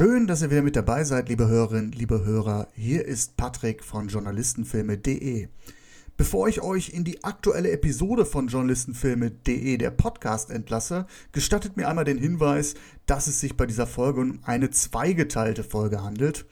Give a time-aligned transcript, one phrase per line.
[0.00, 2.68] Schön, dass ihr wieder mit dabei seid, liebe Hörerinnen, liebe Hörer.
[2.72, 5.48] Hier ist Patrick von Journalistenfilme.de.
[6.16, 12.06] Bevor ich euch in die aktuelle Episode von Journalistenfilme.de, der Podcast, entlasse, gestattet mir einmal
[12.06, 16.46] den Hinweis, dass es sich bei dieser Folge um eine zweigeteilte Folge handelt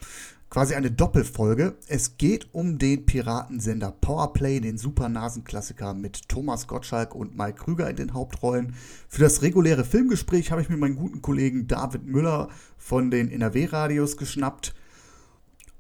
[0.51, 1.77] quasi eine Doppelfolge.
[1.89, 7.97] Es geht um den Piratensender Powerplay, den Supernasen-Klassiker mit Thomas Gottschalk und Mike Krüger in
[7.97, 8.75] den Hauptrollen.
[9.09, 14.17] Für das reguläre Filmgespräch habe ich mir meinen guten Kollegen David Müller von den NRW-Radios
[14.17, 14.75] geschnappt.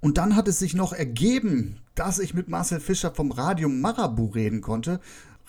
[0.00, 4.26] Und dann hat es sich noch ergeben, dass ich mit Marcel Fischer vom Radio Marabu
[4.26, 5.00] reden konnte.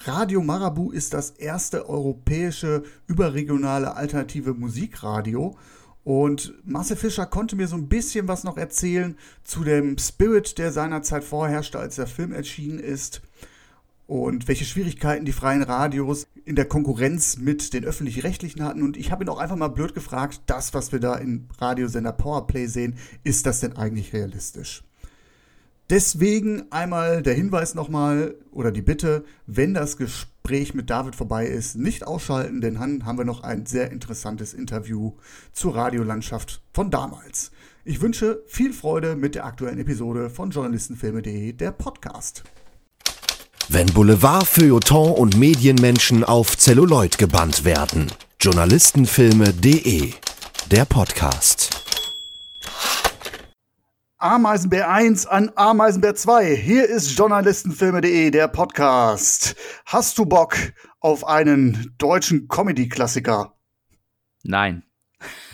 [0.05, 5.57] Radio Marabu ist das erste europäische überregionale alternative Musikradio.
[6.09, 10.71] Und Marcel Fischer konnte mir so ein bisschen was noch erzählen zu dem Spirit, der
[10.71, 13.21] seinerzeit vorherrschte, als der Film erschienen ist.
[14.07, 18.81] Und welche Schwierigkeiten die freien Radios in der Konkurrenz mit den öffentlich-rechtlichen hatten.
[18.81, 22.11] Und ich habe ihn auch einfach mal blöd gefragt, das, was wir da im Radiosender
[22.11, 24.81] Powerplay sehen, ist das denn eigentlich realistisch?
[25.89, 31.77] Deswegen einmal der Hinweis nochmal oder die Bitte, wenn das Gespräch mit David vorbei ist,
[31.77, 35.13] nicht ausschalten, denn dann haben wir noch ein sehr interessantes Interview
[35.51, 37.51] zur Radiolandschaft von damals.
[37.85, 42.43] Ich wünsche viel Freude mit der aktuellen Episode von Journalistenfilme.de, der Podcast.
[43.67, 48.11] Wenn Boulevard, Feuilleton und Medienmenschen auf Zelluloid gebannt werden.
[48.39, 50.13] Journalistenfilme.de,
[50.69, 51.79] der Podcast.
[54.21, 56.53] Ameisenbär 1 an Ameisenbär 2.
[56.53, 59.55] Hier ist Journalistenfilme.de, der Podcast.
[59.85, 60.57] Hast du Bock
[60.99, 63.53] auf einen deutschen Comedy-Klassiker?
[64.43, 64.83] Nein.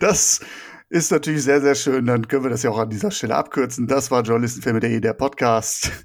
[0.00, 0.40] das
[0.88, 2.06] ist natürlich sehr, sehr schön.
[2.06, 3.86] Dann können wir das ja auch an dieser Stelle abkürzen.
[3.86, 5.92] Das war Journalistenfilme.de, der Podcast.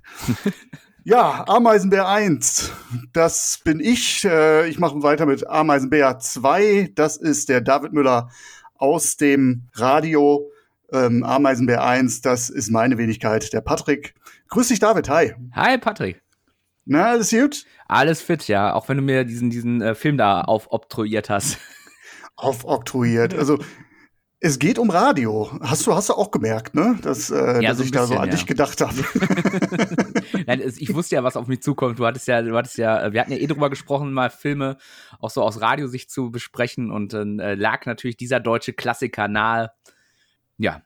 [1.03, 2.71] Ja, Ameisenbär 1,
[3.11, 4.23] das bin ich.
[4.23, 6.91] Äh, ich mache weiter mit Ameisenbär 2.
[6.93, 8.29] Das ist der David Müller
[8.81, 10.51] aus dem Radio
[10.91, 12.21] ähm, Ameisenbär 1.
[12.21, 14.15] Das ist meine Wenigkeit, der Patrick.
[14.49, 15.07] Grüß dich, David.
[15.09, 15.33] Hi.
[15.53, 16.21] Hi, Patrick.
[16.85, 17.65] Na, alles gut?
[17.87, 18.73] Alles fit, ja.
[18.73, 21.59] Auch wenn du mir diesen, diesen äh, Film da aufoktroyiert hast.
[22.35, 23.35] Aufoktroyiert.
[23.35, 23.59] Also,
[24.43, 25.51] es geht um Radio.
[25.61, 26.97] Hast du, hast du auch gemerkt, ne?
[27.03, 28.31] Dass, äh, ja, dass so ich bisschen, da so an ja.
[28.31, 28.95] dich gedacht habe.
[30.47, 31.99] Nein, ich wusste ja, was auf mich zukommt.
[31.99, 34.77] Du hattest ja, du hattest ja, wir hatten ja eh drüber gesprochen, mal Filme
[35.19, 39.71] auch so aus Radiosicht zu besprechen und dann äh, lag natürlich dieser deutsche Klassiker nahe.
[40.57, 40.81] Ja.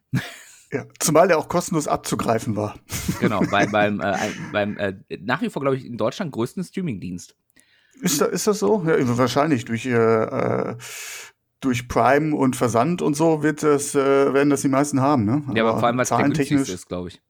[0.73, 2.75] Ja, zumal der auch kostenlos abzugreifen war.
[3.21, 4.17] Genau, bei, beim, äh,
[4.51, 7.37] beim äh, nach wie vor, glaube ich, in Deutschland größten Streamingdienst.
[8.01, 8.83] Ist, da, ist das so?
[8.85, 10.75] Ja, wahrscheinlich durch äh, äh
[11.65, 15.43] durch Prime und Versand und so wird das, äh, werden das die meisten haben, ne?
[15.53, 17.21] Ja, aber, vor allem, weil es der günstigste ist, glaube ich.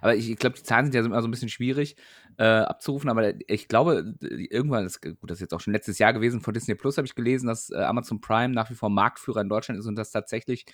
[0.00, 1.96] Aber ich, ich glaube, die Zahlen sind ja immer so ein bisschen schwierig
[2.38, 6.12] äh, abzurufen, aber ich glaube, irgendwann, das, gut, das ist jetzt auch schon letztes Jahr
[6.12, 9.40] gewesen, von Disney Plus habe ich gelesen, dass äh, Amazon Prime nach wie vor Marktführer
[9.40, 10.64] in Deutschland ist und dass tatsächlich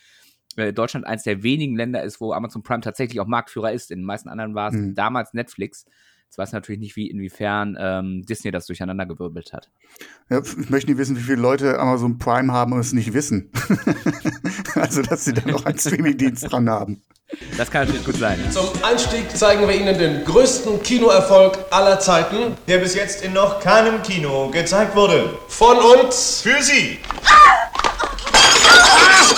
[0.56, 3.90] äh, Deutschland eines der wenigen Länder ist, wo Amazon Prime tatsächlich auch Marktführer ist.
[3.90, 4.94] In den meisten anderen war es mhm.
[4.94, 5.84] damals Netflix.
[6.28, 9.70] Jetzt weiß natürlich nicht, wie inwiefern ähm, Disney das durcheinandergewirbelt hat.
[10.28, 13.50] Ja, ich möchte nicht wissen, wie viele Leute Amazon Prime haben und es nicht wissen.
[14.74, 17.02] also, dass sie da noch einen Streamingdienst dran haben.
[17.56, 18.38] Das kann natürlich gut sein.
[18.50, 23.60] Zum Einstieg zeigen wir Ihnen den größten Kinoerfolg aller Zeiten, der bis jetzt in noch
[23.60, 25.34] keinem Kino gezeigt wurde.
[25.48, 26.98] Von uns für Sie.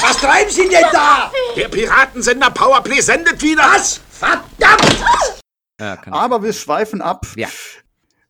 [0.02, 1.30] Was treiben Sie denn da?
[1.56, 3.62] Der Piratensender Powerplay sendet wieder.
[3.62, 4.00] Was?
[4.10, 5.40] Verdammt!
[5.80, 7.26] Ja, Aber wir schweifen ab.
[7.36, 7.48] Ja.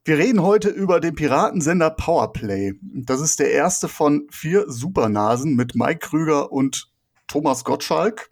[0.04, 2.74] Wir reden heute über den Piratensender Powerplay.
[2.80, 6.90] Das ist der erste von vier Supernasen mit Mike Krüger und
[7.26, 8.30] Thomas Gottschalk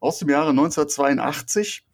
[0.00, 1.86] aus dem Jahre 1982.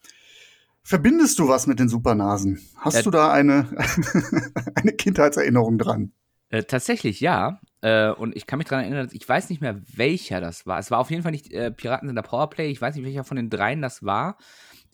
[0.82, 2.60] Verbindest du was mit den Supernasen?
[2.76, 3.68] Hast äh, du da eine,
[4.74, 6.12] eine Kindheitserinnerung dran?
[6.48, 7.60] Äh, tatsächlich, ja.
[7.82, 10.78] Äh, und ich kann mich daran erinnern, ich weiß nicht mehr, welcher das war.
[10.78, 12.70] Es war auf jeden Fall nicht äh, Piratensender Powerplay.
[12.70, 14.38] Ich weiß nicht, welcher von den dreien das war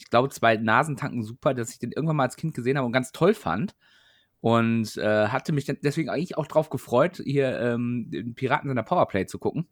[0.03, 2.93] ich glaube, zwei Nasentanken super, dass ich den irgendwann mal als Kind gesehen habe und
[2.93, 3.77] ganz toll fand.
[4.41, 9.27] Und äh, hatte mich deswegen eigentlich auch drauf gefreut, hier ähm, den Piraten seiner Powerplay
[9.27, 9.69] zu gucken.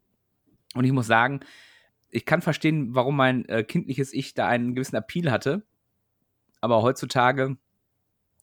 [0.73, 1.41] Und ich muss sagen,
[2.09, 5.63] ich kann verstehen, warum mein äh, kindliches Ich da einen gewissen Appeal hatte.
[6.61, 7.57] Aber heutzutage,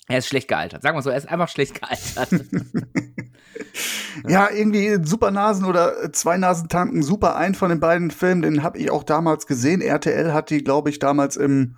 [0.06, 0.82] er ist schlecht gealtert.
[0.82, 2.28] Sagen wir so, er ist einfach schlecht gealtert.
[4.26, 8.90] ja, irgendwie Supernasen oder zwei Nasentanken, super ein von den beiden Filmen, den habe ich
[8.90, 9.80] auch damals gesehen.
[9.80, 11.76] RTL hat die, glaube ich, damals im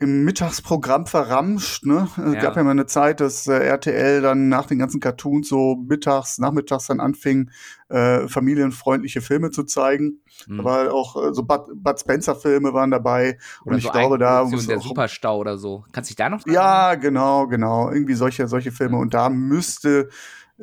[0.00, 1.84] im Mittagsprogramm verramscht.
[1.84, 2.08] Ne?
[2.16, 2.40] Es ja.
[2.40, 6.38] gab ja mal eine Zeit, dass äh, RTL dann nach den ganzen Cartoons so mittags,
[6.38, 7.50] nachmittags dann anfing,
[7.90, 10.22] äh, familienfreundliche Filme zu zeigen.
[10.46, 10.60] Mhm.
[10.60, 13.36] Aber auch äh, so Bud, Bud Spencer-Filme waren dabei.
[13.66, 14.44] Oder und ich so glaube, da.
[14.44, 15.84] Der Superstau oder so.
[15.92, 17.90] Kannst du dich da noch Ja, genau, genau.
[17.90, 18.96] Irgendwie solche, solche Filme.
[18.96, 19.02] Mhm.
[19.02, 20.08] Und da müsste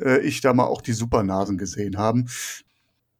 [0.00, 2.28] äh, ich da mal auch die Supernasen gesehen haben.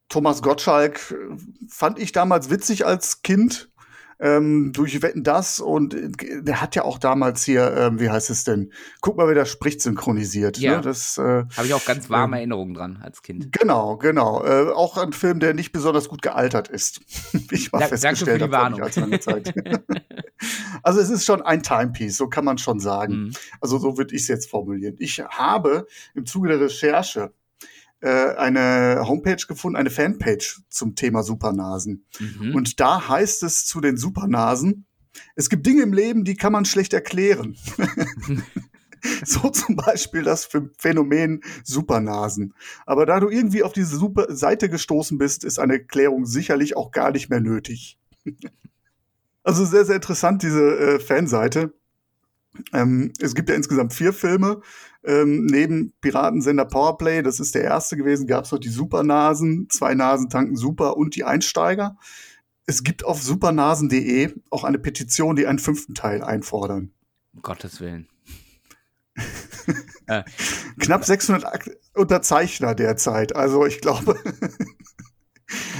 [0.09, 1.37] Thomas Gottschalk äh,
[1.69, 3.68] fand ich damals witzig als Kind
[4.21, 8.31] ähm, durch Wetten das und äh, der hat ja auch damals hier, ähm, wie heißt
[8.31, 8.73] es denn?
[9.01, 10.59] Guck mal, wer da spricht, synchronisiert.
[10.59, 10.77] Ja.
[10.77, 10.83] Ne?
[10.83, 13.53] Das äh, Habe ich auch ganz warme Ähm, Erinnerungen dran als Kind.
[13.53, 14.45] Genau, genau.
[14.45, 17.01] Äh, auch ein Film, der nicht besonders gut gealtert ist.
[17.51, 18.81] Ich mal Da- danke festgestellt für die Warnung.
[20.83, 23.15] also es ist schon ein Timepiece, so kann man schon sagen.
[23.15, 23.33] Mhm.
[23.61, 24.97] Also so würde ich es jetzt formulieren.
[24.99, 27.33] Ich habe im Zuge der Recherche
[28.01, 32.07] äh, eine Homepage gefunden, eine Fanpage zum Thema Supernasen.
[32.19, 32.55] Mhm.
[32.55, 34.87] Und da heißt es zu den Supernasen,
[35.35, 37.57] es gibt Dinge im Leben, die kann man schlecht erklären.
[39.25, 42.55] so zum Beispiel das Ph- Phänomen Supernasen.
[42.87, 46.91] Aber da du irgendwie auf diese Super Seite gestoßen bist, ist eine Erklärung sicherlich auch
[46.91, 47.99] gar nicht mehr nötig.
[49.43, 51.73] also sehr, sehr interessant, diese äh, Fanseite.
[52.73, 54.61] Ähm, es gibt ja insgesamt vier Filme.
[55.05, 59.95] Ähm, neben Piratensender Powerplay, das ist der erste gewesen, gab es noch die Supernasen, zwei
[59.95, 61.97] Nasen tanken Super und die Einsteiger.
[62.67, 66.93] Es gibt auf supernasen.de auch eine Petition, die einen fünften Teil einfordern.
[67.35, 68.09] Um Gottes Willen.
[70.79, 73.35] Knapp 600 Ak Unterzeichner derzeit.
[73.35, 74.19] Also ich glaube,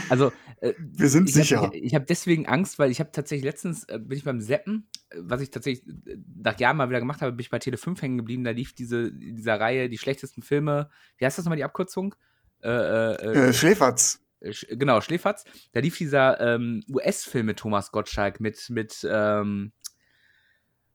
[0.09, 1.63] Also, äh, wir sind ich sicher.
[1.63, 4.41] Hab, ich ich habe deswegen Angst, weil ich habe tatsächlich letztens, äh, bin ich beim
[4.41, 7.77] Seppen, was ich tatsächlich äh, nach Jahren mal wieder gemacht habe, bin ich bei Tele
[7.77, 8.45] 5 hängen geblieben.
[8.45, 10.91] Da lief diese, dieser Reihe die schlechtesten Filme.
[11.17, 12.15] Wie heißt das nochmal, die Abkürzung?
[12.63, 14.21] Äh, äh, äh, Schläferz.
[14.43, 15.45] Sch- genau, Schläferz.
[15.73, 19.73] Da lief dieser ähm, US-Film mit Thomas Gottschalk mit, mit, ähm,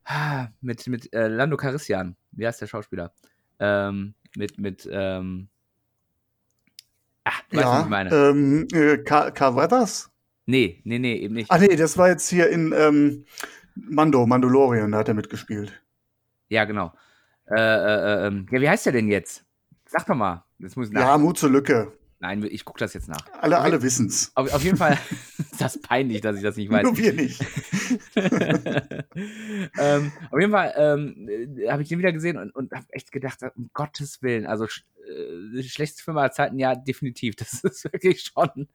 [0.05, 2.15] ah, mit, mit Lando Carissian.
[2.31, 3.13] Wie heißt der Schauspieler?
[3.59, 5.49] Ähm, mit, mit, ähm,
[7.25, 8.09] ah, weißt du, was Ja, ich meine?
[8.15, 10.09] ähm, äh, Carl Weathers?
[10.45, 11.49] nee, nee, nee, eben nicht.
[11.51, 13.25] Ah nee, das war jetzt hier in ähm,
[13.75, 15.81] Mando, Mandalorian, da hat er mitgespielt.
[16.49, 16.93] Ja, genau.
[17.49, 19.45] Äh, äh, äh, ähm, ja, wie heißt der denn jetzt?
[19.85, 20.43] Sag doch mal.
[20.59, 20.91] Das muss.
[20.91, 21.93] Ja, Mut zur Lücke.
[22.19, 23.25] Nein, ich gucke das jetzt nach.
[23.41, 24.31] Alle, alle wissen's.
[24.35, 24.97] Auf, auf jeden Fall
[25.37, 26.83] ist das peinlich, dass ich das nicht weiß.
[26.83, 27.41] Nur wir nicht.
[29.77, 31.27] ähm, auf jeden Fall ähm,
[31.57, 34.67] äh, habe ich den wieder gesehen und, und habe echt gedacht, um Gottes Willen, also
[35.07, 37.35] äh, schlechteste Film aller Zeiten, ja, definitiv.
[37.43, 38.67] Das ist wirklich schon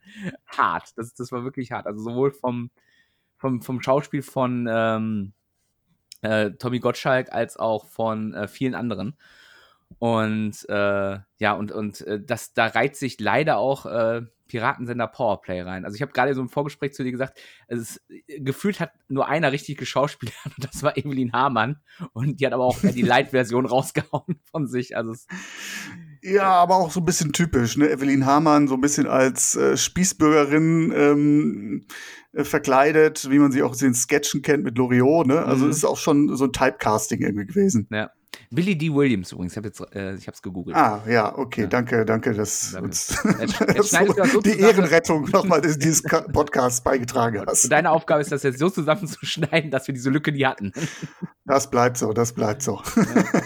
[0.47, 0.97] hart.
[0.97, 1.87] Das, das war wirklich hart.
[1.87, 2.71] Also sowohl vom,
[3.37, 5.33] vom, vom Schauspiel von ähm,
[6.23, 9.17] äh, Tommy Gottschalk als auch von äh, vielen anderen.
[9.99, 15.61] Und äh, ja, und, und äh, das, da reiht sich leider auch äh, Piratensender Powerplay
[15.61, 15.85] rein.
[15.85, 18.03] Also ich habe gerade so im Vorgespräch zu dir gesagt, es ist,
[18.39, 21.81] gefühlt hat nur einer richtig geschauspielert und das war Evelyn Hamann.
[22.13, 24.97] Und die hat aber auch die Light-Version rausgehauen von sich.
[24.97, 25.27] Also es,
[26.23, 27.91] Ja, aber auch so ein bisschen typisch, ne?
[27.91, 31.87] Evelyn Hamann so ein bisschen als äh, Spießbürgerin ähm,
[32.33, 35.45] äh, verkleidet, wie man sie auch aus den Sketchen kennt mit Loriot, ne?
[35.45, 35.71] Also Mhm.
[35.71, 37.87] es ist auch schon so ein Typecasting irgendwie gewesen.
[37.91, 38.11] ja.
[38.51, 38.93] Billy D.
[38.95, 40.75] Williams übrigens, ich habe jetzt, äh, ich habe es gegoogelt.
[40.77, 41.67] Ah, ja, okay, Ja.
[41.67, 43.09] danke, danke, dass uns
[43.69, 44.59] das so die zusammen.
[44.61, 47.71] Ehrenrettung nochmal des, dieses Podcasts beigetragen Und hast.
[47.71, 50.73] deine Aufgabe ist, das jetzt so zusammenzuschneiden, dass wir diese Lücke nie hatten.
[51.45, 52.81] Das bleibt so, das bleibt so.
[52.97, 53.43] Ja.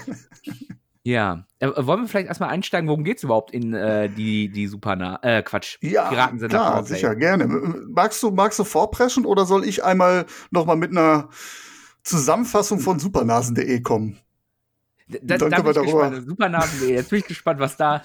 [1.04, 5.42] Äh, wollen wir vielleicht erstmal einsteigen, worum geht's überhaupt in äh, die, die Superna äh,
[5.42, 6.94] Quatsch, Ja, Piratensender klar, Powerplay?
[6.94, 7.46] sicher, gerne.
[7.48, 11.28] Magst du, magst du vorpreschen oder soll ich einmal nochmal mit einer
[12.04, 14.18] Zusammenfassung von supernasen.de kommen?
[15.08, 16.28] Da, Dann da bin ich darüber- gespannt.
[16.28, 18.02] Supernasen, jetzt bin ich gespannt, was da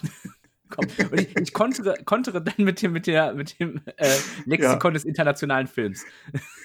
[0.69, 0.91] kommt.
[0.99, 4.09] Und ich, ich kontere, kontere dann mit dem, mit der, mit dem äh,
[4.45, 6.03] Lexikon des internationalen Films.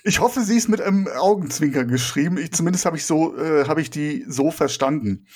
[0.04, 2.38] Ich hoffe, sie ist mit einem Augenzwinkern geschrieben.
[2.38, 5.26] Ich, zumindest habe ich so, äh, habe ich die so verstanden.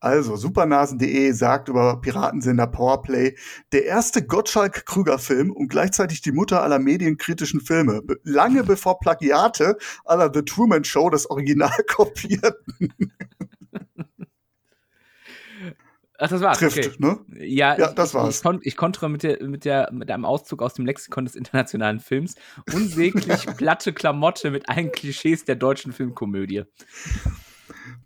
[0.00, 3.36] Also, supernasen.de sagt über Piratensender Powerplay,
[3.72, 8.02] der erste Gottschalk-Krüger-Film und gleichzeitig die Mutter aller medienkritischen Filme.
[8.22, 12.92] Lange bevor Plagiate aller The Truman Show das Original kopierten.
[16.24, 16.58] Ach, das war's.
[16.58, 16.90] Trifft, okay.
[16.98, 17.18] ne?
[17.38, 18.36] Ja, Ja, ich, das ich, war's.
[18.36, 21.34] Ich, kon ich kontere mit, der, mit, der, mit einem Auszug aus dem Lexikon des
[21.34, 22.36] internationalen Films.
[22.72, 26.62] Unsäglich platte Klamotte mit allen Klischees der deutschen Filmkomödie.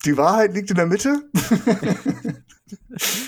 [0.04, 1.30] Die Wahrheit liegt in der Mitte.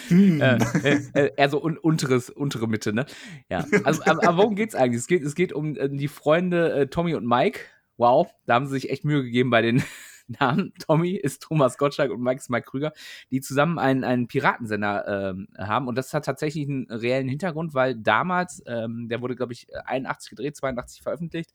[0.09, 0.41] hm.
[0.41, 3.07] äh, äh, äh, eher so un unteres, untere Mitte, ne?
[3.49, 3.65] Ja.
[3.85, 5.03] Also, aber, aber worum geht's eigentlich?
[5.03, 7.61] Es geht, es geht um äh, die Freunde äh, Tommy und Mike.
[7.97, 9.85] Wow, da haben sie sich echt Mühe gegeben bei den
[10.39, 10.73] Namen.
[10.79, 12.93] Tommy ist Thomas Gottschalk und Mike ist Mike Krüger,
[13.31, 15.89] die zusammen einen, einen Piratensender ähm, haben.
[15.89, 20.31] Und das hat tatsächlich einen reellen Hintergrund, weil damals, ähm, der wurde, glaube ich, 81
[20.31, 21.53] gedreht, 82 veröffentlicht.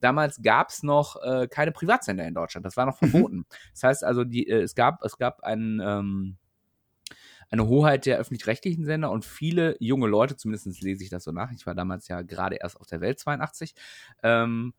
[0.00, 2.64] Damals gab es noch äh, keine Privatsender in Deutschland.
[2.64, 3.46] Das war noch verboten.
[3.72, 6.36] Das heißt also, die, äh, es gab, es gab einen ähm,
[7.50, 11.52] eine Hoheit der öffentlich-rechtlichen Sender und viele junge Leute, zumindest lese ich das so nach,
[11.52, 13.74] ich war damals ja gerade erst auf der Welt 82,
[14.22, 14.74] ähm,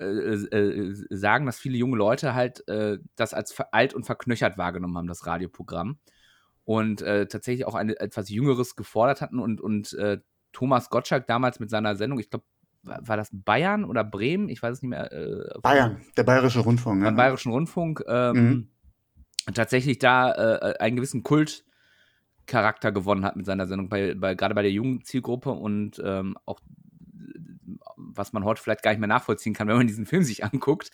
[0.00, 4.96] äh, äh, sagen, dass viele junge Leute halt äh, das als alt und verknöchert wahrgenommen
[4.96, 5.98] haben, das Radioprogramm.
[6.64, 9.96] und äh, tatsächlich auch ein etwas Jüngeres gefordert hatten und, und
[10.52, 12.44] Thomas Gottschalk damals mit seiner Sendung, ich glaube,
[12.82, 14.48] war, war das Bayern oder Bremen?
[14.48, 15.12] Ich weiß es nicht mehr.
[15.12, 17.04] Äh, Bayern, der Bayerische Rundfunk.
[17.04, 18.68] Beim Bayerischen Rundfunk ähm, Mhm.
[19.54, 20.30] tatsächlich da
[20.80, 25.50] einen gewissen Kultcharakter gewonnen hat mit seiner Sendung, bei, bei, gerade bei der jungen Zielgruppe
[25.50, 26.60] und ähm, auch
[28.14, 30.90] was man heute vielleicht gar nicht mehr nachvollziehen kann, wenn man diesen Film sich anguckt.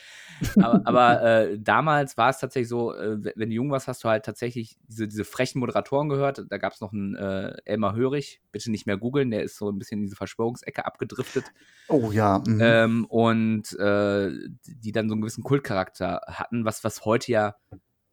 [0.57, 4.09] Aber, aber äh, damals war es tatsächlich so, äh, wenn du jung warst, hast du
[4.09, 6.45] halt tatsächlich diese, diese frechen Moderatoren gehört.
[6.49, 9.71] Da gab es noch einen äh, Elmar Hörig, bitte nicht mehr googeln, der ist so
[9.71, 11.45] ein bisschen in diese Verschwörungsecke abgedriftet.
[11.89, 12.43] Oh ja.
[12.47, 12.61] mhm.
[12.61, 14.31] Ähm, und äh,
[14.67, 17.57] die dann so einen gewissen Kultcharakter hatten, was, was heute ja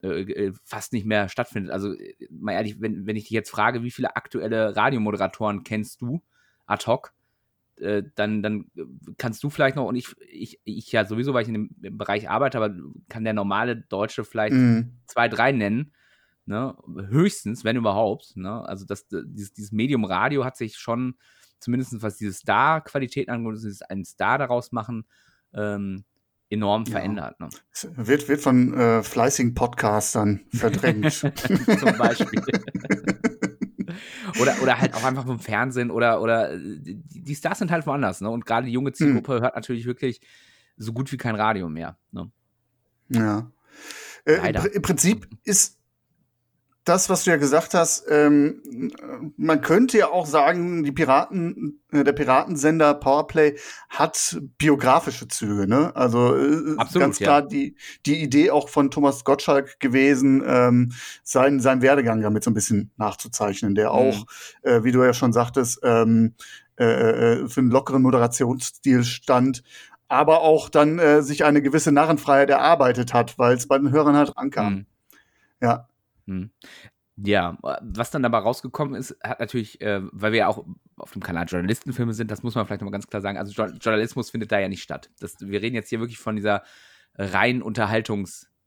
[0.03, 1.71] äh, äh, fast nicht mehr stattfindet.
[1.71, 1.95] Also,
[2.29, 6.21] mal ehrlich, wenn, wenn ich dich jetzt frage, wie viele aktuelle Radiomoderatoren kennst du
[6.65, 7.13] ad hoc,
[7.77, 8.65] äh, dann, dann
[9.17, 12.29] kannst du vielleicht noch, und ich, ich, ich ja sowieso, weil ich in dem Bereich
[12.29, 12.75] arbeite, aber
[13.09, 14.93] kann der normale Deutsche vielleicht Mhm.
[15.07, 15.91] zwei, drei nennen.
[16.45, 16.75] Ne?
[17.09, 18.35] Höchstens, wenn überhaupt.
[18.35, 18.67] Ne?
[18.67, 21.15] Also das, dieses, dieses Medium Radio hat sich schon,
[21.59, 25.05] zumindest was diese Star-Qualität angeht, dieses einen Star daraus machen,
[25.53, 26.03] ähm,
[26.49, 26.91] enorm Ja.
[26.91, 27.39] verändert.
[27.39, 27.49] Ne?
[27.71, 31.11] Es Wird, wird von äh, fleißigen Podcastern verdrängt.
[31.79, 32.41] Zum Beispiel.
[34.39, 38.21] oder, oder halt auch einfach vom Fernsehen oder, oder äh, die, Stars sind halt woanders,
[38.21, 38.29] ne?
[38.29, 40.21] Und gerade die junge Zielgruppe hört natürlich wirklich
[40.77, 41.97] so gut wie kein Radio mehr.
[42.11, 42.31] Ne?
[43.09, 43.51] Ja.
[44.25, 45.79] Äh, Im Prinzip ist
[46.85, 48.91] das, was du ja gesagt hast, ähm,
[49.37, 53.57] man könnte ja auch sagen, die Piraten, äh, der Piratensender Powerplay
[53.89, 55.95] hat biografische Züge, ne?
[55.95, 57.25] Also äh, Absolut, ganz ja.
[57.25, 60.91] klar die, die Idee auch von Thomas Gottschalk gewesen, ähm,
[61.23, 64.25] seinen, seinen Werdegang damit so ein bisschen nachzuzeichnen, der auch,
[64.63, 66.35] äh, wie du ja schon sagtest, ähm,
[66.77, 69.63] äh, äh, für einen lockeren Moderationsstil stand,
[70.09, 74.17] aber auch dann äh, sich eine gewisse Narrenfreiheit erarbeitet hat, weil es bei den Hörern
[74.17, 74.73] halt ankam.
[74.73, 74.85] Mhm.
[75.61, 75.87] Ja.
[76.27, 76.51] Hm.
[77.15, 80.65] Ja, was dann dabei rausgekommen ist, hat natürlich, äh, weil wir ja auch
[80.97, 83.37] auf dem Kanal Journalistenfilme sind, das muss man vielleicht nochmal ganz klar sagen.
[83.37, 85.11] Also Jo- Journalismus findet da ja nicht statt.
[85.19, 86.63] Das, wir reden jetzt hier wirklich von dieser
[87.15, 87.61] reinen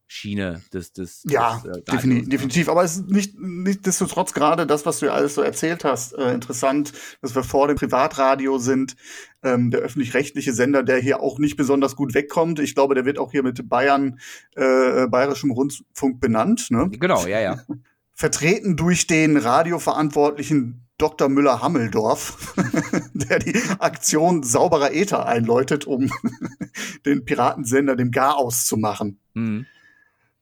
[0.06, 2.28] Unterhaltungsschiene des, des, Ja, des äh, Radios, defini ne?
[2.28, 2.68] definitiv.
[2.68, 6.32] Aber es ist nicht, nichtsdestotrotz gerade das, was du ja alles so erzählt hast, äh,
[6.32, 8.96] interessant, dass wir vor dem Privatradio sind,
[9.42, 12.58] ähm, der öffentlich-rechtliche Sender, der hier auch nicht besonders gut wegkommt.
[12.60, 14.18] Ich glaube, der wird auch hier mit Bayern,
[14.54, 16.70] äh, Bayerischem Rundfunk benannt.
[16.70, 16.88] Ne?
[16.90, 17.58] Genau, ja, ja.
[18.14, 21.28] vertreten durch den Radioverantwortlichen Dr.
[21.28, 22.54] Müller-Hammeldorf,
[23.12, 26.10] der die Aktion sauberer Äther einläutet, um
[27.04, 29.18] den Piratensender dem Garaus zu machen.
[29.34, 29.66] Hm.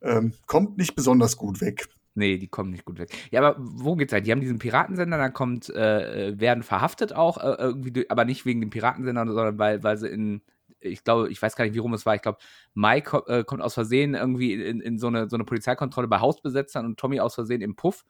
[0.04, 1.88] Ähm, kommt nicht besonders gut weg.
[2.14, 3.11] Nee, die kommen nicht gut weg.
[3.32, 4.26] Ja, aber wo geht's halt?
[4.26, 8.61] Die haben diesen Piratensender, dann kommt, äh, werden verhaftet auch, äh, irgendwie, aber nicht wegen
[8.61, 10.42] dem Piratensender, sondern weil, weil sie in,
[10.78, 12.14] ich glaube, ich weiß gar nicht, wie rum es war.
[12.14, 12.38] Ich glaube,
[12.75, 16.20] Mike ko äh, kommt aus Versehen irgendwie in, in so, eine, so eine Polizeikontrolle bei
[16.20, 18.04] Hausbesetzern und Tommy aus Versehen im Puff,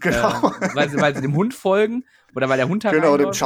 [0.00, 0.50] Genau.
[0.60, 2.04] äh, weil, sie, weil sie dem Hund folgen
[2.34, 3.38] oder weil der Hund da genau, dem reinläuft.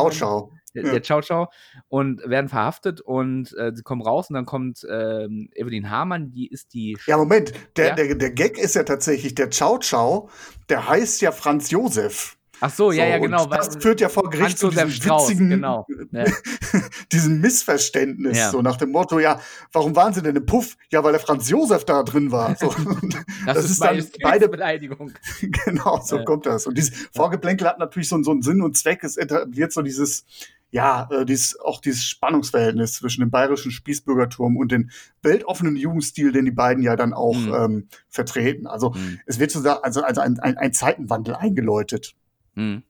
[0.74, 0.90] Der, Ja.
[0.92, 1.48] der Ciao Ciao
[1.88, 6.48] und werden verhaftet und äh, sie kommen raus und dann kommt ähm, Evelyn Hamann, die
[6.48, 7.94] ist die Ja, Moment, der, Ja?
[7.94, 10.28] Der, der Gag ist ja tatsächlich, der Ciao Ciao,
[10.68, 12.36] der heißt ja Franz Josef.
[12.64, 13.46] Ach so, ja, So, ja, genau.
[13.46, 15.84] das führt ja vor Gericht zu diesem Strauß, witzigen, genau.
[16.12, 16.26] Ja.
[17.12, 18.50] diesem Missverständnis, Ja.
[18.50, 19.40] so nach dem Motto, ja,
[19.72, 20.76] warum waren sie denn im Puff?
[20.90, 22.54] Ja, weil der Franz Josef da drin war.
[22.56, 22.68] So,
[23.02, 25.12] und Das, ist, dann beide, Beleidigung.
[25.64, 26.24] genau, so Ja.
[26.24, 26.68] kommt das.
[26.68, 29.02] Und dieses Vorgeplänkel hat natürlich so, so einen Sinn und Zweck.
[29.02, 30.24] Es etabliert so dieses,
[30.72, 34.90] ja, äh, dieses, auch dieses Spannungsverhältnis zwischen dem bayerischen Spießbürgerturm und dem
[35.22, 37.54] weltoffenen Jugendstil, den die beiden ja dann auch Mhm.
[37.54, 38.66] ähm, vertreten.
[38.66, 39.20] Also Mhm.
[39.26, 42.14] es wird so also, also ein, ein, ein Zeitenwandel eingeläutet.
[42.54, 42.82] Mhm.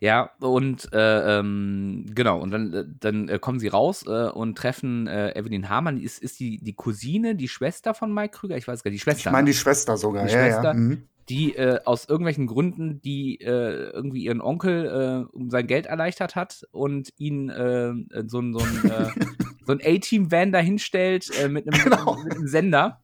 [0.00, 5.06] Ja, und äh, ähm, genau, und dann, dann äh, kommen sie raus äh, und treffen
[5.06, 5.98] äh, Evelyn Hamann.
[5.98, 8.56] Ist, ist die, die Cousine, die Schwester von Mike Krüger?
[8.58, 9.30] Ich weiß gar nicht, die Schwester.
[9.30, 9.52] Ich meine ne?
[9.52, 10.26] die Schwester sogar.
[10.26, 10.64] Die ja, Schwester.
[10.64, 10.74] Ja.
[10.74, 11.02] Mhm.
[11.32, 16.36] Die äh, aus irgendwelchen Gründen, die äh, irgendwie ihren Onkel äh, um sein Geld erleichtert
[16.36, 17.94] hat und ihn äh,
[18.26, 19.08] so ein so ein, äh,
[19.66, 22.16] so ein A-Team-Van dahinstellt äh, mit, einem, Genau.
[22.22, 23.00] mit einem Sender.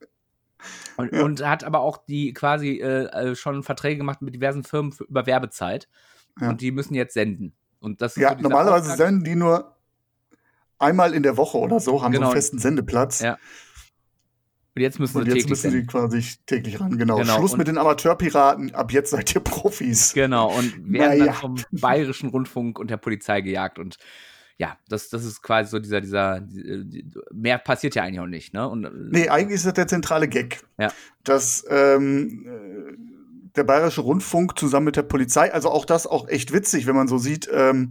[0.98, 1.22] Und, Ja.
[1.24, 2.82] und hat aber auch die quasi
[3.34, 5.88] schon Verträge gemacht mit diversen Firmen für, über Werbezeit.
[6.40, 6.50] Ja.
[6.50, 7.54] Und die müssen jetzt senden.
[7.80, 8.96] Und das Ja, so normalerweise Auftrag.
[8.98, 9.76] senden die nur
[10.78, 12.26] einmal in der Woche oder so, haben so Genau.
[12.30, 13.20] einen festen Sendeplatz.
[13.20, 13.38] Ja,
[14.76, 16.96] Und jetzt müssen Und sie jetzt täglich müssen sie quasi täglich ran.
[16.98, 17.16] Genau.
[17.16, 18.74] Genau, Schluss und- mit den Amateurpiraten.
[18.74, 20.12] Ab jetzt seid ihr Profis.
[20.14, 21.24] Genau, und werden Naja.
[21.26, 23.78] dann vom Bayerischen Rundfunk und der Polizei gejagt.
[23.78, 23.96] Und
[24.56, 28.26] ja, das, das ist quasi so dieser, dieser, die- die- mehr passiert ja eigentlich auch
[28.26, 28.68] nicht, ne?
[28.68, 30.60] Und, äh, Nee, eigentlich ist das der zentrale Gag.
[30.78, 30.92] Ja.
[31.24, 32.96] Dass ähm, äh,
[33.56, 37.08] der Bayerische Rundfunk zusammen mit der Polizei, also auch das auch echt witzig, wenn man
[37.08, 37.90] so sieht, ähm,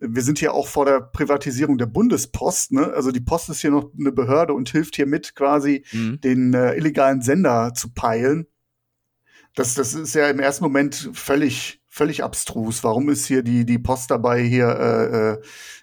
[0.00, 2.92] wir sind hier auch vor der Privatisierung der Bundespost, ne?
[2.94, 6.20] Also die Post ist hier noch eine Behörde und hilft hier mit, quasi Mhm.
[6.20, 8.46] den äh, illegalen Sender zu peilen.
[9.54, 12.82] Das, das ist ja im ersten Moment völlig, völlig abstrus.
[12.84, 15.40] Warum ist hier die, die Post dabei, hier äh, äh,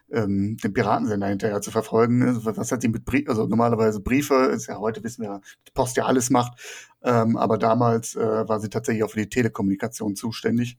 [0.09, 2.39] ähm, den Piratensender hinterher zu verfolgen?
[2.43, 3.29] Was hat sie mit Briefen?
[3.29, 6.57] Also normalerweise Briefe, ist ja heute wissen wir, die Post ja alles macht.
[7.03, 10.77] Ähm, aber damals äh, war sie tatsächlich auch für die Telekommunikation zuständig.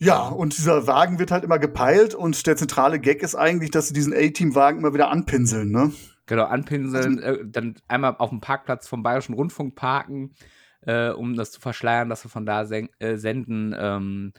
[0.00, 3.88] Ja, und dieser Wagen wird halt immer gepeilt und der zentrale Gag ist eigentlich, dass
[3.88, 5.92] sie diesen A-Team-Wagen immer wieder anpinseln, ne?
[6.26, 10.34] Genau, anpinseln, äh, dann einmal auf dem Parkplatz vom Bayerischen Rundfunk parken,
[10.82, 13.74] äh, um das zu verschleiern, dass wir von da äh, senden.
[13.76, 14.32] Ähm,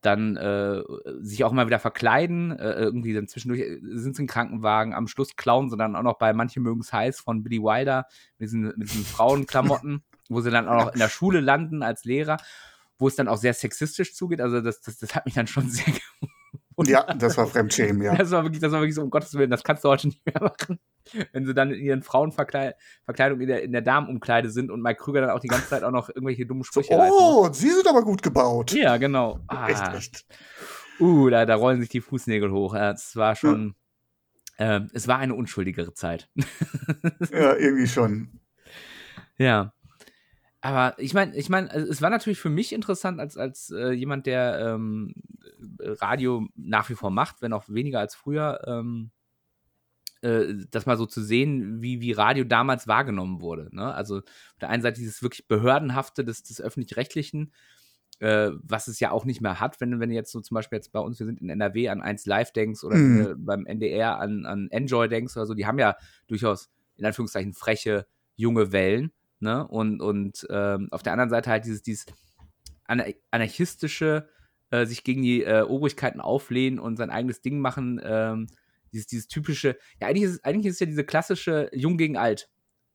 [0.00, 0.82] dann äh,
[1.20, 5.06] sich auch immer wieder verkleiden, äh, irgendwie dann zwischendurch äh, sind sie in Krankenwagen, am
[5.06, 8.06] Schluss klauen sie dann auch noch bei Manche mögen es heiß von Billy Wilder
[8.38, 12.04] mit diesen, mit diesen Frauenklamotten, wo sie dann auch noch in der Schule landen als
[12.04, 12.38] Lehrer,
[13.00, 14.40] wo es dann auch sehr sexistisch zugeht.
[14.40, 15.92] Also das, das, das hat mich dann schon sehr
[16.86, 18.14] ja, das war Fremdschämen, ja.
[18.14, 20.24] Das war wirklich, das war wirklich so, um Gottes Willen, das kannst du heute nicht
[20.24, 20.78] mehr machen.
[21.32, 25.22] Wenn sie dann in ihren Frauenverkleidung in der, in der Damenumkleide sind und Mike Krüger
[25.22, 27.54] dann auch die ganze Zeit auch noch irgendwelche dummen Sprüche so, Oh, leiten.
[27.54, 28.72] sie sind aber gut gebaut.
[28.72, 29.40] Ja, genau.
[29.48, 29.68] Ah.
[29.68, 30.26] Echt, echt.
[31.00, 32.74] Uh, da, da rollen sich die Fußnägel hoch.
[32.74, 33.74] Es war schon,
[34.58, 34.76] ja.
[34.76, 36.28] äh, es war eine unschuldigere Zeit.
[37.32, 38.40] ja, irgendwie schon.
[39.38, 39.72] Ja.
[40.60, 44.26] Aber ich meine, ich meine, es war natürlich für mich interessant als, als äh, jemand,
[44.26, 45.14] der ähm,
[45.80, 49.10] Radio nach wie vor macht, wenn auch weniger als früher, ähm,
[50.22, 53.74] äh, das mal so zu sehen, wie, wie Radio damals wahrgenommen wurde.
[53.74, 53.94] Ne?
[53.94, 57.52] Also auf der einen Seite dieses wirklich Behördenhafte des, des Öffentlich-Rechtlichen,
[58.18, 60.76] äh, was es ja auch nicht mehr hat, wenn, wenn du jetzt so zum Beispiel
[60.76, 63.20] jetzt bei uns, wir sind in NRW an 1 Live denkst oder mhm.
[63.20, 67.54] äh, beim NDR an, an Enjoy denkst oder so, die haben ja durchaus in Anführungszeichen
[67.54, 69.10] freche junge Wellen.
[69.40, 69.66] Ne?
[69.66, 72.06] Und, und ähm, auf der anderen Seite halt dieses, dieses
[73.30, 74.28] anarchistische,
[74.70, 78.46] äh, sich gegen die äh, Obrigkeiten auflehnen und sein eigenes Ding machen, ähm,
[78.92, 82.48] dieses, dieses typische, ja, eigentlich ist, eigentlich ist es ja diese klassische Jung gegen Alt.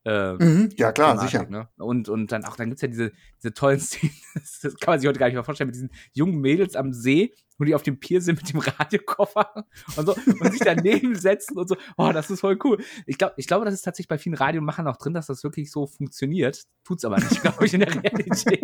[0.05, 1.49] Äh, mhm, ja, klar, Thematik, sicher.
[1.49, 1.67] Ne?
[1.77, 4.99] Und, und dann auch, dann gibt es ja diese, diese tollen Szenen, das kann man
[4.99, 7.81] sich heute gar nicht mehr vorstellen, mit diesen jungen Mädels am See, wo die auf
[7.81, 11.75] dem Pier sind mit dem Radiokoffer und so und sich daneben setzen und so.
[11.97, 12.83] Oh, das ist voll cool.
[13.07, 15.71] Ich glaube, ich glaube, das ist tatsächlich bei vielen Radiomachern auch drin, dass das wirklich
[15.71, 16.63] so funktioniert.
[16.83, 18.61] Tut's aber nicht, glaube ich, in der Realität.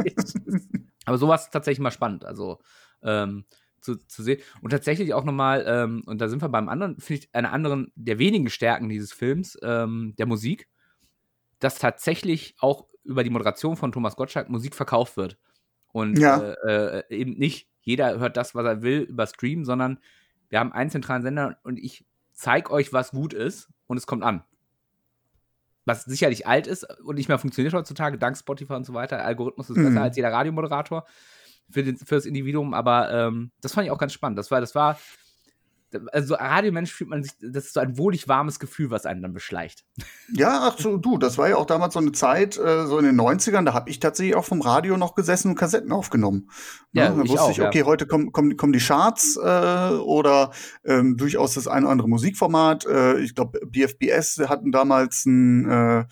[1.06, 2.24] aber sowas ist tatsächlich mal spannend.
[2.24, 2.60] Also,
[3.02, 3.46] ähm,
[3.80, 4.39] zu, zu sehen.
[4.62, 7.92] Und tatsächlich auch nochmal, ähm, und da sind wir beim anderen, finde ich, einer anderen
[7.96, 10.68] der wenigen Stärken dieses Films, ähm, der Musik,
[11.62, 15.38] dass tatsächlich auch über die Moderation von Thomas Gottschalk Musik verkauft wird.
[15.93, 16.38] Und ja.
[16.39, 20.00] äh, äh, eben nicht jeder hört das, was er will, über Stream, sondern
[20.50, 24.24] wir haben einen zentralen Sender und ich zeige euch, was gut ist und es kommt
[24.24, 24.43] an.
[25.86, 29.17] Was sicherlich alt ist und nicht mehr funktioniert heutzutage, dank Spotify und so weiter.
[29.17, 29.86] Der Algorithmus ist mhm.
[29.86, 31.06] besser als jeder Radiomoderator
[31.69, 34.38] für, den, für das Individuum, aber ähm, das fand ich auch ganz spannend.
[34.38, 35.00] Das war, das war
[36.12, 39.34] also Radiomensch fühlt man sich, das ist so ein wohlig warmes Gefühl, was einen dann
[39.34, 39.84] beschleicht.
[40.34, 43.06] Ja, ach so, du, das war ja auch damals so eine Zeit, äh, so in
[43.06, 46.50] den 90ern, da habe ich tatsächlich auch vom Radio noch gesessen und Kassetten aufgenommen.
[46.94, 47.86] Ja, ja dann wusste auch, ich, okay, ja.
[47.86, 50.52] heute kommen, kommen, kommen die Charts äh, oder
[50.84, 52.86] ähm, durchaus das ein oder andere Musikformat.
[52.86, 56.06] Äh, ich glaube, BFBS hatten damals einen, äh,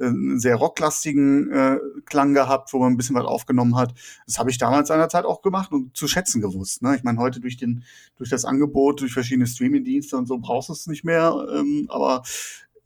[0.00, 3.94] einen sehr rocklastigen äh, Klang gehabt, wo man ein bisschen was aufgenommen hat.
[4.26, 6.82] Das habe ich damals seinerzeit auch gemacht und zu schätzen gewusst.
[6.82, 6.96] Ne?
[6.96, 7.84] Ich meine, heute durch, den,
[8.16, 11.46] durch das Angebot, durch verschiedene Streaming-Dienste und so brauchst du es nicht mehr.
[11.52, 12.22] Ähm, aber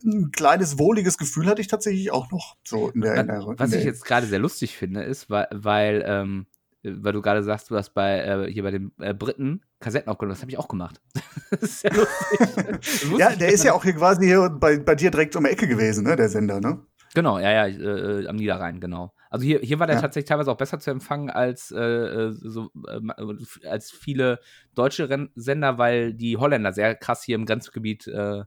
[0.05, 3.73] ein kleines wohliges Gefühl hatte ich tatsächlich auch noch so in der, in der Was
[3.73, 6.47] ich jetzt gerade sehr lustig finde, ist, weil, weil, ähm,
[6.83, 10.35] weil du gerade sagst, du hast bei äh, hier bei den äh, Briten Kassetten aufgenommen.
[10.35, 11.01] Das habe ich auch gemacht.
[11.51, 13.19] das ist sehr lustig.
[13.19, 15.69] ja, der ist ja auch hier quasi hier bei, bei dir direkt um die Ecke
[15.69, 16.81] gewesen, ne, der Sender, ne?
[17.15, 19.13] Genau, ja, ja, äh, am Niederrhein, genau.
[19.31, 20.03] Also hier, hier war der ja.
[20.03, 24.41] tatsächlich teilweise auch besser zu empfangen als, äh, äh so, äh, als viele
[24.75, 28.43] deutsche Ren Sender, weil die Holländer sehr krass hier im Grenzgebiet äh,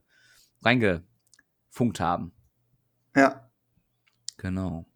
[0.62, 2.32] reingefunkt haben.
[3.16, 3.50] Ja.
[4.36, 4.86] Genau.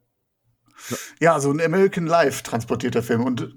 [1.20, 3.24] Ja, so ein American Life transportierter Film.
[3.24, 3.52] Und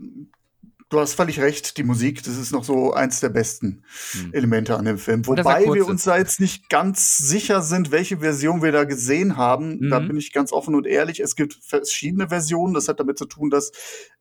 [0.91, 4.33] du hast völlig recht, die Musik, das ist noch so eins der besten hm.
[4.33, 5.25] Elemente an dem Film.
[5.25, 9.79] Wobei wir uns da jetzt nicht ganz sicher sind, welche Version wir da gesehen haben.
[9.79, 9.89] Mhm.
[9.89, 11.21] Da bin ich ganz offen und ehrlich.
[11.21, 12.73] Es gibt verschiedene Versionen.
[12.73, 13.71] Das hat damit zu tun, dass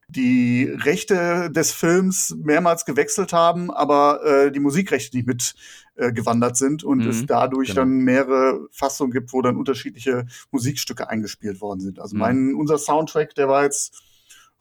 [0.08, 5.54] die Rechte des Films mehrmals gewechselt haben, aber äh, die Musikrechte nicht mit
[5.96, 7.10] äh, gewandert sind und mhm.
[7.10, 7.82] es dadurch genau.
[7.82, 12.00] dann mehrere Fassungen gibt, wo dann unterschiedliche Musikstücke eingespielt worden sind.
[12.00, 12.20] Also mhm.
[12.20, 14.02] mein, unser Soundtrack, der war jetzt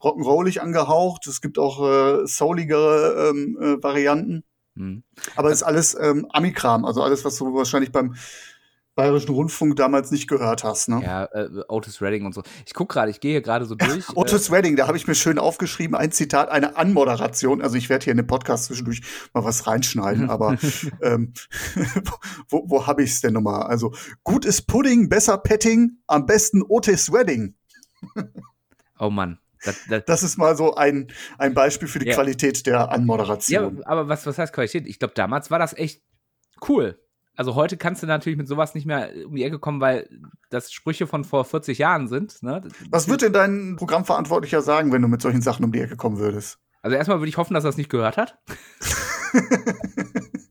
[0.02, 1.28] rock'n'rollig angehaucht.
[1.28, 4.44] Es gibt auch äh, souligere ähm, äh, Varianten.
[4.76, 5.04] Mhm.
[5.36, 8.16] Aber es ist alles ähm, Amikram, also alles, was du wahrscheinlich beim
[9.00, 11.02] Bayerischen Rundfunk damals nicht gehört hast, ne?
[11.02, 12.44] Ja, äh, Otis Redding und so.
[12.66, 14.10] Ich guck gerade, ich gehe hier gerade so durch.
[14.14, 17.62] Otis äh, Redding, da habe ich mir schön aufgeschrieben, ein Zitat, eine Anmoderation.
[17.62, 19.02] Also ich werde hier in den Podcast zwischendurch
[19.34, 20.58] mal was reinschneiden, aber
[21.02, 21.32] ähm,
[22.50, 23.64] wo, wo habe ich es denn nochmal?
[23.64, 23.94] Also
[24.26, 27.56] gut ist Pudding, besser Petting, am besten Otis Redding.
[29.00, 29.40] Oh Mann.
[29.64, 32.14] Das, das, das, ist mal so ein, ein Beispiel für die ja.
[32.14, 33.78] Qualität der Anmoderation.
[33.78, 34.88] Ja, aber was, was heißt Qualität?
[34.88, 36.02] Ich glaube, damals war das echt
[36.68, 37.00] cool.
[37.36, 40.10] Also heute kannst du natürlich mit sowas nicht mehr um die Ecke kommen, weil
[40.50, 42.44] das Sprüche von vor 40 Jahren sind.
[42.44, 42.62] Ne?
[42.90, 46.18] Was wird denn dein Programmverantwortlicher sagen, wenn du mit solchen Sachen um die Ecke kommen
[46.18, 46.60] würdest?
[46.82, 48.40] Also erstmal würde ich hoffen, dass er es nicht gehört hat.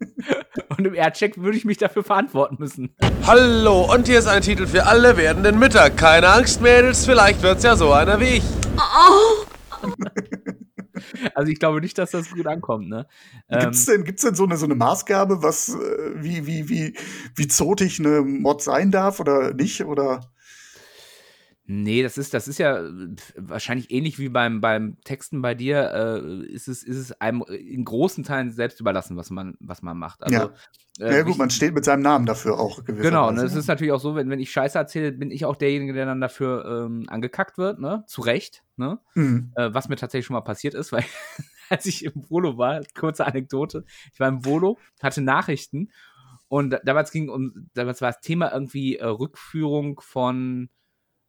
[0.79, 2.95] und im Aircheck würde ich mich dafür verantworten müssen.
[3.27, 5.91] Hallo, und hier ist ein Titel für alle werdenden Mütter.
[5.91, 8.45] Keine Angst, Mädels, vielleicht wird's ja so einer wie ich.
[8.79, 9.87] Oh.
[11.33, 13.07] Also ich glaube nicht, dass das gut ankommt, ne?
[13.49, 16.97] Gibt's denn, gibt's denn so eine, so eine Maßgabe, was, äh, wie, wie, wie,
[17.37, 19.85] wie zotig eine Mod sein darf oder nicht?
[19.85, 20.33] Oder?
[21.71, 22.83] Nee, das ist, das ist ja
[23.37, 27.85] wahrscheinlich ähnlich wie beim, beim Texten bei dir, äh, ist, es, ist es einem in
[27.85, 30.23] großen Teilen selbst überlassen, was man, was man macht.
[30.23, 30.51] Also, ja.
[30.99, 33.93] Äh, ja, gut, man steht mit seinem Namen dafür auch Genau, ne, es ist natürlich
[33.93, 37.05] auch so, wenn, wenn ich Scheiße erzähle, bin ich auch derjenige, der dann dafür ähm,
[37.09, 38.03] angekackt wird, ne?
[38.07, 38.99] Zu Recht, ne?
[39.15, 39.53] Mhm.
[39.55, 41.05] Äh, was mir tatsächlich schon mal passiert ist, weil
[41.69, 45.91] als ich im Volo war, kurze Anekdote, ich war im Volo, hatte Nachrichten
[46.49, 50.71] und damals ging um, damals war das Thema irgendwie äh, Rückführung von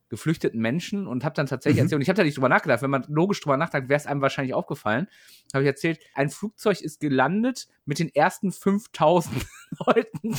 [0.10, 1.86] geflüchteten Menschen und habe dann tatsächlich mhm.
[1.86, 4.06] erzählt, und ich habe da nicht drüber nachgedacht, wenn man logisch drüber nachdenkt, wäre es
[4.06, 5.08] einem wahrscheinlich aufgefallen,
[5.54, 9.46] habe ich erzählt, ein Flugzeug ist gelandet mit den ersten 5000
[9.86, 10.36] Leuten.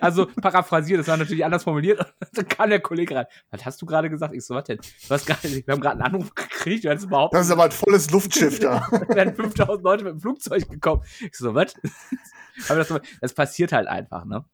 [0.00, 2.04] also paraphrasiert, das war natürlich anders formuliert.
[2.32, 3.26] Dann kam der Kollege rein.
[3.50, 4.34] Was hast du gerade gesagt?
[4.34, 4.78] Ich so, was denn?
[4.78, 6.84] Du hast grad, wir haben gerade einen Anruf gekriegt.
[6.84, 8.88] Du hast überhaupt das ist aber ein volles Luftschiff da.
[8.90, 11.02] da werden 5000 Leute mit dem Flugzeug gekommen.
[11.20, 11.74] Ich so, was?
[12.68, 14.44] aber das, das passiert halt einfach, ne?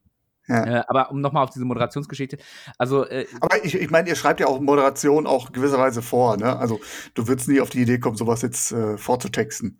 [0.51, 0.65] Ja.
[0.65, 2.37] Äh, aber um nochmal auf diese Moderationsgeschichte,
[2.77, 3.05] also.
[3.07, 6.57] Äh, aber ich, ich meine, ihr schreibt ja auch Moderation auch gewisserweise vor, ne?
[6.57, 6.79] Also
[7.13, 9.79] du würdest nie auf die Idee kommen, sowas jetzt äh, vorzutexten.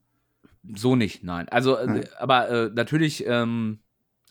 [0.76, 1.50] So nicht, nein.
[1.50, 3.80] Also, äh, aber äh, natürlich, ähm,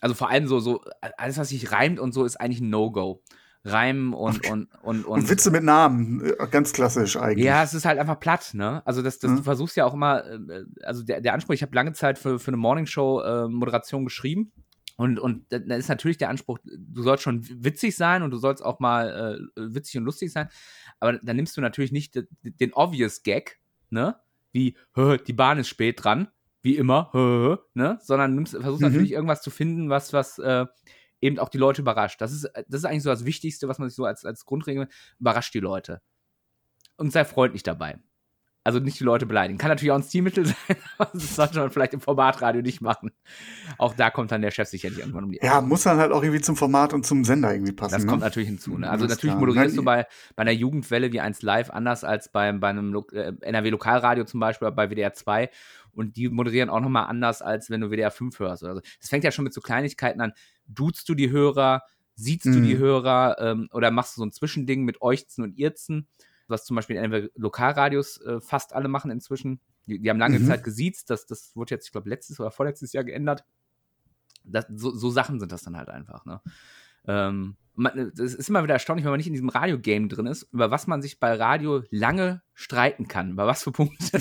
[0.00, 0.82] also vor allem so, so,
[1.18, 3.22] alles, was sich reimt und so, ist eigentlich ein No-Go.
[3.62, 4.52] Reimen und, okay.
[4.52, 5.28] und, und, und, und.
[5.28, 7.44] Witze mit Namen, äh, ganz klassisch eigentlich.
[7.44, 8.80] Ja, es ist halt einfach platt, ne?
[8.86, 9.36] Also das, das, mhm.
[9.36, 10.24] du versuchst ja auch immer,
[10.82, 14.50] also der, der Anspruch, ich habe lange Zeit für, für eine Morningshow äh, Moderation geschrieben
[15.00, 18.62] und, und da ist natürlich der Anspruch, du sollst schon witzig sein und du sollst
[18.62, 20.50] auch mal äh, witzig und lustig sein.
[20.98, 24.20] Aber dann nimmst du natürlich nicht den obvious Gag, ne?
[24.52, 24.76] Wie,
[25.26, 26.28] die Bahn ist spät dran,
[26.60, 27.98] wie immer, ne?
[28.02, 28.88] Sondern nimmst, versuchst mhm.
[28.88, 30.66] natürlich irgendwas zu finden, was, was äh,
[31.22, 32.20] eben auch die Leute überrascht.
[32.20, 34.86] Das ist, das ist eigentlich so das Wichtigste, was man sich so als, als Grundregel
[35.18, 36.02] überrascht die Leute.
[36.98, 37.98] Und sei freundlich dabei.
[38.62, 39.58] Also nicht die Leute beleidigen.
[39.58, 43.10] Kann natürlich auch ein Stilmittel sein, aber das sollte man vielleicht im Formatradio nicht machen.
[43.78, 46.22] Auch da kommt dann der Chef sicherlich irgendwann um die Ja, muss dann halt auch
[46.22, 47.94] irgendwie zum Format und zum Sender irgendwie passen.
[47.94, 48.10] Das ne?
[48.10, 48.76] kommt natürlich hinzu.
[48.76, 48.90] Ne?
[48.90, 49.38] Also natürlich klar.
[49.38, 53.32] moderierst du bei, bei einer Jugendwelle wie eins live anders als bei, bei einem äh,
[53.40, 55.48] NRW-Lokalradio zum Beispiel oder bei WDR 2.
[55.92, 58.64] Und die moderieren auch nochmal anders, als wenn du WDR 5 hörst.
[58.64, 60.32] Also es fängt ja schon mit so Kleinigkeiten an.
[60.66, 61.82] Duzt du die Hörer,
[62.14, 62.52] siehst mhm.
[62.52, 62.78] du die mhm.
[62.78, 66.06] Hörer ähm, oder machst du so ein Zwischending mit Euchzen und Irzen?
[66.50, 69.60] Was zum Beispiel in Lokalradios äh, fast alle machen inzwischen.
[69.86, 70.46] Die, die haben lange mhm.
[70.46, 73.44] Zeit gesiezt, das, das wurde jetzt, ich glaube, letztes oder vorletztes Jahr geändert.
[74.44, 76.24] Das, so, so, Sachen sind das dann halt einfach.
[76.24, 76.40] Ne?
[77.06, 77.56] Ähm,
[78.12, 80.86] es ist immer wieder erstaunlich, wenn man nicht in diesem Radio-Game drin ist, über was
[80.86, 84.20] man sich bei Radio lange streiten kann, über was für Punkte.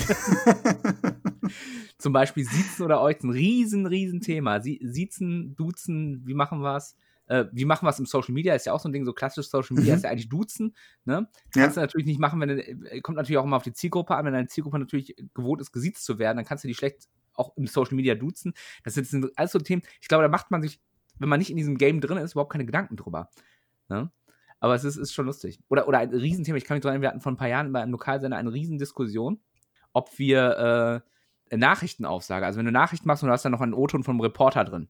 [1.98, 4.60] Zum Beispiel Siezen oder euch ein riesen, riesen Thema.
[4.60, 6.96] Siezen, Duzen, wie machen wir es?
[7.30, 8.54] Äh, wie machen wir es im Social Media?
[8.54, 9.98] Ist ja auch so ein Ding, so klassisch Social Media mhm.
[9.98, 10.74] ist ja eigentlich Duzen.
[11.04, 11.28] Ne?
[11.54, 11.62] Ja.
[11.62, 14.16] Kannst du natürlich nicht machen, wenn du, äh, kommt natürlich auch immer auf die Zielgruppe
[14.16, 17.08] an, wenn deine Zielgruppe natürlich gewohnt ist, gesiezt zu werden, dann kannst du die schlecht
[17.34, 18.52] auch im Social Media duzen.
[18.82, 20.80] Das sind alles so Themen, ich glaube, da macht man sich,
[21.20, 23.30] wenn man nicht in diesem Game drin ist, überhaupt keine Gedanken drüber.
[23.88, 24.10] Ne?
[24.58, 25.60] Aber es ist, ist schon lustig.
[25.68, 27.80] Oder, oder ein Riesenthema, ich kann mich erinnern, wir hatten vor ein paar Jahren bei
[27.80, 29.40] einem Lokalsender eine Riesendiskussion,
[29.92, 31.04] ob wir
[31.52, 34.20] äh, Nachrichtenaufsage, also wenn du Nachrichten machst und du hast dann noch einen O-Ton vom
[34.20, 34.88] Reporter drin,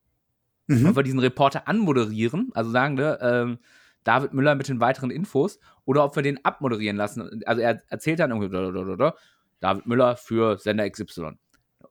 [0.70, 0.86] mhm.
[0.86, 3.58] ob wir diesen Reporter anmoderieren, also sagen, ne, ähm,
[4.04, 7.42] David Müller mit den weiteren Infos, oder ob wir den abmoderieren lassen.
[7.44, 9.12] Also er erzählt dann irgendwie,
[9.60, 11.32] David Müller für Sender XY.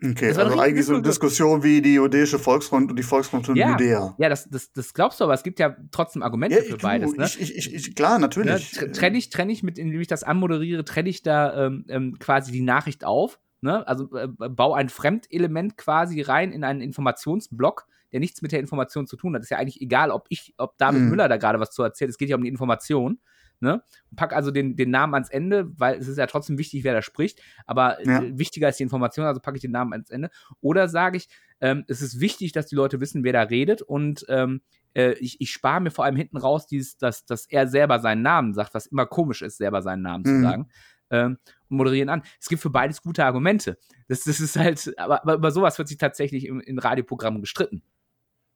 [0.01, 3.71] Okay, also eigentlich so eine Diskussion wie die Judäische Volksfront und die Volksfront und ja,
[3.71, 4.15] Judäa.
[4.17, 6.83] Ja, das, das, das glaubst du, aber es gibt ja trotzdem Argumente ja, für du,
[6.83, 7.13] beides.
[7.15, 7.25] Ne?
[7.25, 8.79] Ich, ich, ich, klar, natürlich.
[8.79, 8.91] Ne?
[8.93, 12.53] Trenne ich, trenn ich mit, indem ich das anmoderiere, trenne ich da ähm, ähm, quasi
[12.53, 13.39] die Nachricht auf.
[13.59, 13.85] Ne?
[13.89, 19.07] Also äh, bau ein Fremdelement quasi rein in einen Informationsblock der nichts mit der Information
[19.07, 19.41] zu tun hat.
[19.41, 21.09] Ist ja eigentlich egal, ob ich, ob David mhm.
[21.09, 22.09] Müller da gerade was zu erzählt.
[22.09, 23.19] Es geht ja um die Information.
[23.61, 23.83] Ne?
[24.15, 27.01] Pack also den, den Namen ans Ende, weil es ist ja trotzdem wichtig, wer da
[27.01, 27.41] spricht.
[27.65, 28.21] Aber ja.
[28.21, 30.29] äh, wichtiger ist die Information, also packe ich den Namen ans Ende.
[30.61, 31.27] Oder sage ich,
[31.59, 34.61] ähm, es ist wichtig, dass die Leute wissen, wer da redet und ähm,
[34.93, 38.21] äh, ich, ich spare mir vor allem hinten raus, dieses, dass, dass er selber seinen
[38.21, 40.27] Namen sagt, was immer komisch ist, selber seinen Namen mhm.
[40.27, 40.69] zu sagen.
[41.11, 41.37] Ähm,
[41.69, 42.21] und moderieren an.
[42.39, 43.77] Es gibt für beides gute Argumente.
[44.07, 47.83] Das, das ist halt, aber, aber über sowas wird sich tatsächlich in, in Radioprogrammen gestritten.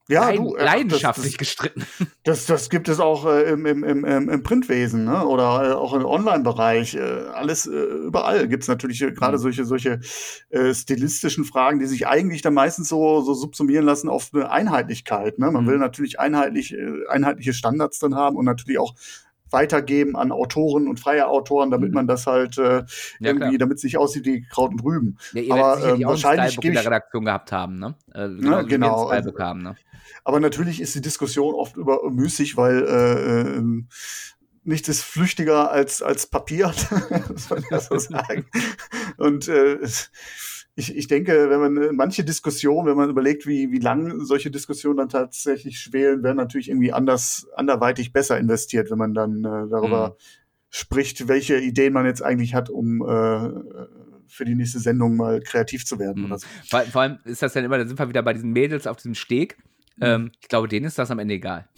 [0.10, 1.86] Ja, leid du, äh, leidenschaftlich das, gestritten.
[2.26, 5.26] Das, das gibt es auch äh, im, im, im, im Printwesen ne?
[5.26, 6.96] oder äh, auch im Online-Bereich.
[6.96, 7.00] Äh,
[7.34, 9.42] alles äh, überall gibt es natürlich gerade Mhm.
[9.42, 10.00] solche, solche
[10.50, 15.40] äh, stilistischen Fragen, die sich eigentlich dann meistens so, so subsumieren lassen auf eine Einheitlichkeit.
[15.40, 15.52] Ne?
[15.52, 15.70] Man Mhm.
[15.70, 16.76] will natürlich einheitlich,
[17.10, 18.96] einheitliche Standards drin haben und natürlich auch
[19.54, 21.96] weitergeben an Autoren und freie Autoren, damit Mhm.
[21.96, 22.84] man das halt äh, Ja,
[23.20, 25.18] irgendwie, damit es nicht aussieht wie Kraut und Rüben.
[25.34, 27.96] Ja, ihr Aber, einen wahrscheinlich gebe in der ich- Redaktion gehabt haben, ne?
[28.14, 29.76] Äh, wir genau, Stylebook haben, ne?
[30.26, 33.64] Aber natürlich ist die Diskussion oft übermüßig, weil äh, äh,
[34.64, 36.74] nichts ist flüchtiger als, als Papier,
[37.30, 38.46] muss man ja so sagen.
[39.18, 39.78] Und äh,
[40.76, 44.50] ich, ich denke, wenn man äh, manche Diskussionen, wenn man überlegt, wie, wie lang solche
[44.52, 49.70] Diskussionen dann tatsächlich schwelen, werden natürlich irgendwie anders, anderweitig besser investiert, wenn man dann äh,
[49.70, 50.14] darüber Mhm.
[50.70, 53.50] spricht, welche Ideen man jetzt eigentlich hat, um äh,
[54.28, 56.26] für die nächste Sendung mal kreativ zu werden Mhm.
[56.26, 56.48] oder so.
[56.68, 58.98] Vor, vor allem ist das dann immer, da sind wir wieder bei diesen Mädels auf
[58.98, 59.58] diesem Steg.
[59.98, 60.02] Mhm.
[60.04, 61.70] Ähm, ich glaube, denen ist das am Ende egal.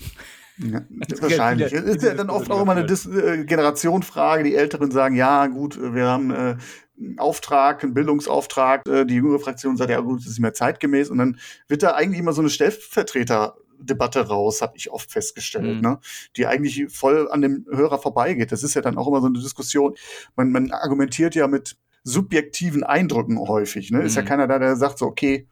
[0.72, 0.82] Ja,
[1.22, 1.70] wahrscheinlich.
[1.70, 2.86] viele- Es ist ja dann oft auch immer eine.
[2.86, 4.44] Dis äh, Generationenfrage.
[4.44, 6.56] Die Älteren sagen, ja, gut, äh, wir haben äh,
[6.98, 8.88] einen Auftrag, einen Bildungsauftrag.
[8.88, 11.10] Äh, die jüngere Fraktion sagt, ja gut, das ist nicht mehr zeitgemäß.
[11.10, 11.38] Und dann
[11.68, 15.82] wird da eigentlich immer so eine Stellvertreterdebatte raus, habe ich oft festgestellt, Mhm.
[15.82, 16.00] ne?
[16.38, 18.52] die eigentlich voll an dem Hörer vorbeigeht.
[18.52, 19.96] Das ist ja dann auch immer so eine Diskussion.
[20.36, 23.92] Man, man argumentiert ja mit subjektiven Eindrücken häufig.
[23.92, 24.04] Ne?
[24.04, 24.28] Ist ja Mhm.
[24.28, 25.48] keiner da, der sagt so, okay,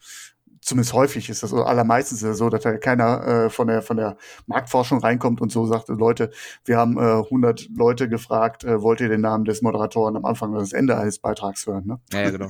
[0.64, 3.82] zumindest häufig ist das so, allermeistens ist es so, dass da keiner äh, von der
[3.82, 6.32] von der Marktforschung reinkommt und so sagt, Leute,
[6.66, 10.52] wir haben äh, 100 Leute gefragt, äh, wollt ihr den Namen des Moderatoren am Anfang
[10.52, 11.86] oder das Ende eines Beitrags hören?
[11.86, 12.00] Ne?
[12.12, 12.50] Ja, ja, genau.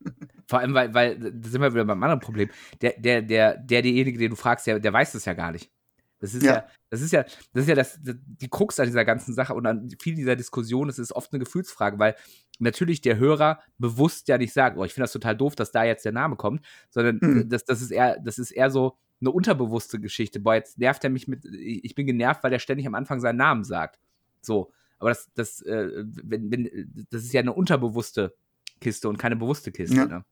[0.48, 2.48] Vor allem, weil, weil, da sind wir wieder beim anderen Problem.
[2.80, 5.70] Der, der, der, der, derjenige, den du fragst, der, der weiß das ja gar nicht.
[6.18, 6.66] Das ist ja, Ja.
[6.90, 9.88] das ist ja, das ist ja das, die Krux an dieser ganzen Sache und an
[10.00, 12.14] viel dieser Diskussion, es ist oft eine Gefühlsfrage, weil
[12.58, 15.84] natürlich der Hörer bewusst ja nicht sagt, oh, ich finde das total doof, dass da
[15.84, 17.48] jetzt der Name kommt, sondern Hm.
[17.48, 20.40] das, das ist eher, das ist eher so eine unterbewusste Geschichte.
[20.40, 23.36] Boah, jetzt nervt er mich mit, ich bin genervt, weil er ständig am Anfang seinen
[23.36, 23.98] Namen sagt.
[24.40, 24.72] So.
[24.98, 28.34] Aber das, das, äh, wenn, wenn, das ist ja eine unterbewusste
[28.80, 29.96] Kiste und keine bewusste Kiste.
[29.96, 30.06] Ja.
[30.06, 30.24] Ne?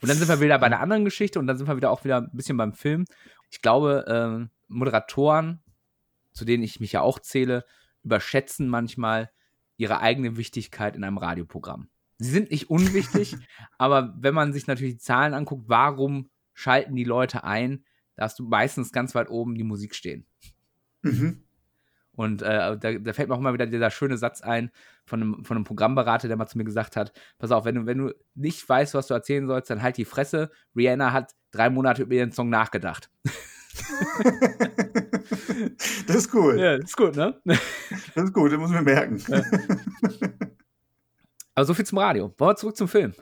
[0.00, 2.04] Und dann sind wir wieder bei einer anderen Geschichte und dann sind wir wieder auch
[2.04, 3.04] wieder ein bisschen beim Film.
[3.50, 5.62] Ich glaube, ähm, Moderatoren,
[6.32, 7.64] zu denen ich mich ja auch zähle,
[8.02, 9.30] überschätzen manchmal
[9.76, 11.88] ihre eigene Wichtigkeit in einem Radioprogramm.
[12.18, 13.36] Sie sind nicht unwichtig,
[13.78, 18.38] aber wenn man sich natürlich die Zahlen anguckt, warum schalten die Leute ein, da hast
[18.38, 20.26] du meistens ganz weit oben die Musik stehen.
[21.02, 21.42] Mhm.
[22.14, 24.70] Und äh, da, da fällt mir auch immer wieder dieser schöne Satz ein
[25.06, 27.86] von einem, von einem Programmberater, der mal zu mir gesagt hat: Pass auf, wenn du,
[27.86, 30.50] wenn du nicht weißt, was du erzählen sollst, dann halt die Fresse.
[30.76, 33.10] Rihanna hat drei Monate über ihren Song nachgedacht.
[36.06, 36.58] Das ist cool.
[36.58, 37.40] Ja, ist gut, ne?
[37.44, 39.22] Das ist gut, das muss mir merken.
[41.54, 42.34] Aber so viel zum Radio.
[42.36, 43.14] Wollen wir zurück zum Film?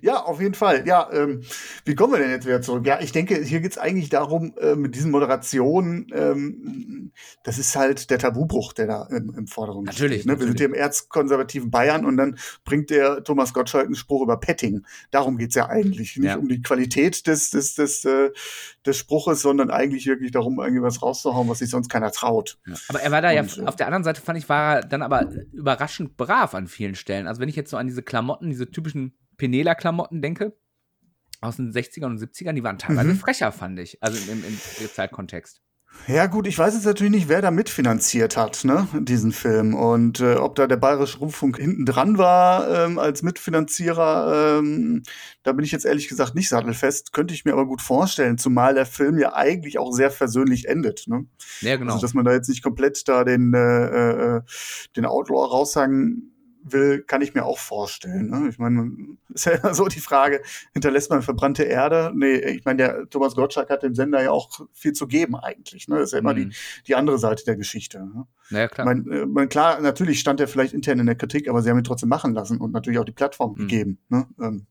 [0.00, 0.86] Ja, auf jeden Fall.
[0.86, 1.42] Ja, ähm,
[1.84, 2.86] wie kommen wir denn jetzt wieder zurück?
[2.86, 7.12] Ja, ich denke, hier geht's eigentlich darum, äh, mit diesen Moderationen, ähm,
[7.44, 10.26] das ist halt der Tabubruch, der da im, im Vordergrund Natürlich, steht.
[10.26, 10.32] Ne?
[10.34, 10.60] Wir sind natürlich.
[10.60, 14.84] hier im erzkonservativen Bayern und dann bringt der Thomas Gottschalk einen Spruch über Petting.
[15.10, 16.16] Darum geht's ja eigentlich.
[16.16, 16.36] Nicht Ja.
[16.36, 18.30] um die Qualität des, des, des, äh,
[18.86, 22.58] des Spruches, sondern eigentlich wirklich darum, irgendwie was rauszuhauen, was sich sonst keiner traut.
[22.88, 24.80] Aber er war da Und, ja, äh, auf der anderen Seite fand ich, war er
[24.82, 27.26] dann aber überraschend brav an vielen Stellen.
[27.26, 30.56] Also wenn ich jetzt so an diese Klamotten, diese typischen Penela-Klamotten denke,
[31.40, 33.16] aus den 60ern und 70ern, die waren teilweise Mhm.
[33.18, 34.00] frecher, fand ich.
[34.00, 35.60] Also im, im, im Zeitkontext.
[36.06, 39.74] Ja, gut, ich weiß jetzt natürlich nicht, wer da mitfinanziert hat, ne, diesen Film.
[39.74, 45.02] Und äh, ob da der Bayerische Rundfunk hinten dran war ähm, als Mitfinanzierer, ähm,
[45.42, 47.12] da bin ich jetzt ehrlich gesagt nicht sattelfest.
[47.12, 51.08] Könnte ich mir aber gut vorstellen, zumal der Film ja eigentlich auch sehr versöhnlich endet.
[51.08, 51.26] Ne?
[51.60, 51.94] Ja, genau.
[51.94, 54.40] Also, dass man da jetzt nicht komplett da den, äh, äh,
[54.96, 56.31] den Outlaw raussagen
[56.64, 58.30] will, kann ich mir auch vorstellen.
[58.30, 58.48] Ne?
[58.48, 58.90] Ich meine,
[59.34, 62.12] ist ja immer so die Frage, hinterlässt man verbrannte Erde?
[62.14, 65.88] Nee, ich meine, der Thomas Gottschalk hat dem Sender ja auch viel zu geben eigentlich.
[65.88, 65.96] Ne?
[65.96, 66.50] Das ist ja immer Mhm.
[66.50, 66.56] die,
[66.88, 67.98] die andere Seite der Geschichte.
[68.04, 68.26] Ne?
[68.50, 68.84] ja, Ich klar.
[68.86, 71.78] meine, äh, mein, klar, natürlich stand er vielleicht intern in der Kritik, aber sie haben
[71.78, 73.56] ihn trotzdem machen lassen und natürlich auch die Plattform Mhm.
[73.56, 73.98] gegeben.
[74.08, 74.26] Ne?
[74.40, 74.66] Ähm,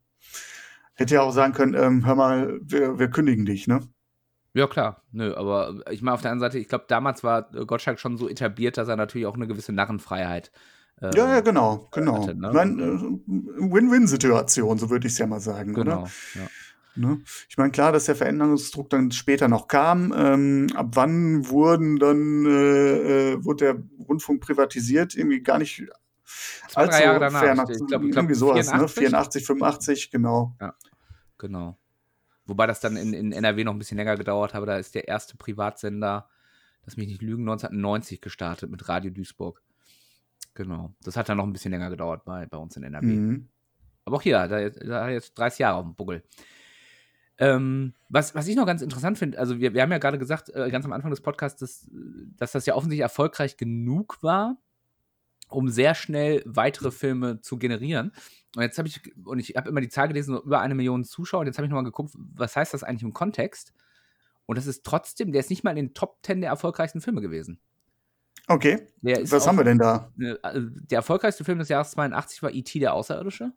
[0.96, 3.80] hätte ja auch sagen können, ähm, hör mal, wir, wir kündigen dich, ne?
[4.54, 5.02] Ja, klar.
[5.14, 8.28] Nö, aber ich meine, auf der anderen Seite, ich glaube, damals war Gottschalk schon so
[8.28, 10.52] etabliert, dass er natürlich auch eine gewisse Narrenfreiheit
[11.02, 12.24] ähm, Ja, ja, genau, genau.
[12.24, 12.48] hatte, ne?
[12.50, 16.02] Ich meine, äh, Win-Win-Situation, so würde ich es ja mal sagen, Genau.
[16.04, 16.12] oder?
[16.36, 16.48] Ja.
[16.96, 17.22] Ne?
[17.48, 20.14] Ich meine, klar, dass der Veränderungsdruck dann später noch kam.
[20.16, 25.16] Ähm, ab wann wurden dann, äh, äh, wurde der Rundfunk privatisiert?
[25.16, 25.84] Irgendwie gar nicht
[26.70, 27.42] Zwei, drei Jahre danach.
[27.42, 28.82] fern- Ich glaub- ich glaub, irgendwie sowas, 84?
[28.82, 28.88] ne?
[29.10, 30.56] 84, 85, genau.
[31.38, 31.78] Genau.
[32.46, 34.66] Wobei das dann in, in NRW noch ein bisschen länger gedauert habe.
[34.66, 36.28] Da ist der erste Privatsender,
[36.86, 39.62] lass mich nicht lügen, 1990 gestartet mit Radio Duisburg.
[40.62, 40.94] Genau.
[41.04, 43.06] Das hat dann noch ein bisschen länger gedauert bei, bei uns in NRW.
[43.06, 43.50] Mhm.
[44.06, 46.24] Aber auch hier, da, da hat er jetzt 30 Jahre auf dem Buckel.
[47.40, 50.50] Ähm, was, was ich noch ganz interessant finde, also wir, wir haben ja gerade gesagt,
[50.50, 51.90] äh, ganz am Anfang des Podcasts, dass,
[52.38, 54.58] dass das ja offensichtlich erfolgreich genug war,
[55.50, 58.12] um sehr schnell weitere Filme zu generieren.
[58.56, 61.04] Und jetzt habe ich, und ich habe immer die Zahl gelesen, so über eine Million
[61.04, 61.42] Zuschauer.
[61.42, 63.74] Und jetzt habe ich nochmal geguckt, was heißt das eigentlich im Kontext?
[64.46, 67.22] Und das ist trotzdem, der ist nicht mal in den Top 10 der erfolgreichsten Filme
[67.22, 67.60] gewesen.
[68.54, 68.88] Okay.
[69.02, 70.12] Was haben wir denn da?
[70.42, 72.80] Also der erfolgreichste Film des Jahres 82 war E.T.
[72.80, 73.52] der Außerirdische.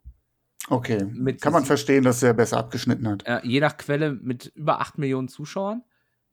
[0.69, 1.05] Okay.
[1.05, 3.25] Mit Kann man verstehen, dass er besser abgeschnitten hat.
[3.25, 5.83] Äh, je nach Quelle mit über 8 Millionen Zuschauern.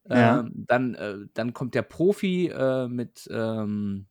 [0.09, 0.41] Ja.
[0.41, 4.07] Ähm, dann, äh, dann kommt der Profi äh, mit, ähm,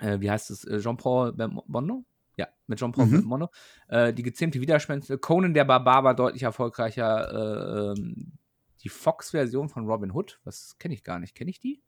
[0.00, 2.04] äh, wie heißt es, äh, Jean-Paul Bondo?
[2.36, 3.48] Ja, mit Jean-Paul mhm.
[3.88, 5.18] Äh, die gezähmte Widerspenstige.
[5.18, 7.94] Conan der Barbar war deutlich erfolgreicher.
[7.96, 8.32] Ähm,
[8.82, 11.34] die Fox-Version von Robin Hood, was kenne ich gar nicht.
[11.34, 11.80] Kenne ich die?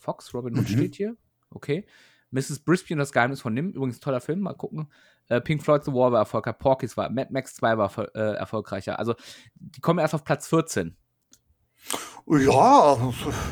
[0.00, 0.74] Fox, Robin Hood mhm.
[0.74, 1.16] steht hier.
[1.50, 1.86] Okay.
[2.30, 2.60] Mrs.
[2.60, 4.88] Brisby und das Geheimnis von Nim, übrigens toller Film, mal gucken.
[5.28, 8.98] Äh, Pink Floyd The War war erfolgreich, Porky's war, Mad Max 2 war äh, erfolgreicher.
[8.98, 9.14] Also,
[9.54, 10.96] die kommen erst auf Platz 14.
[12.26, 12.98] Ja,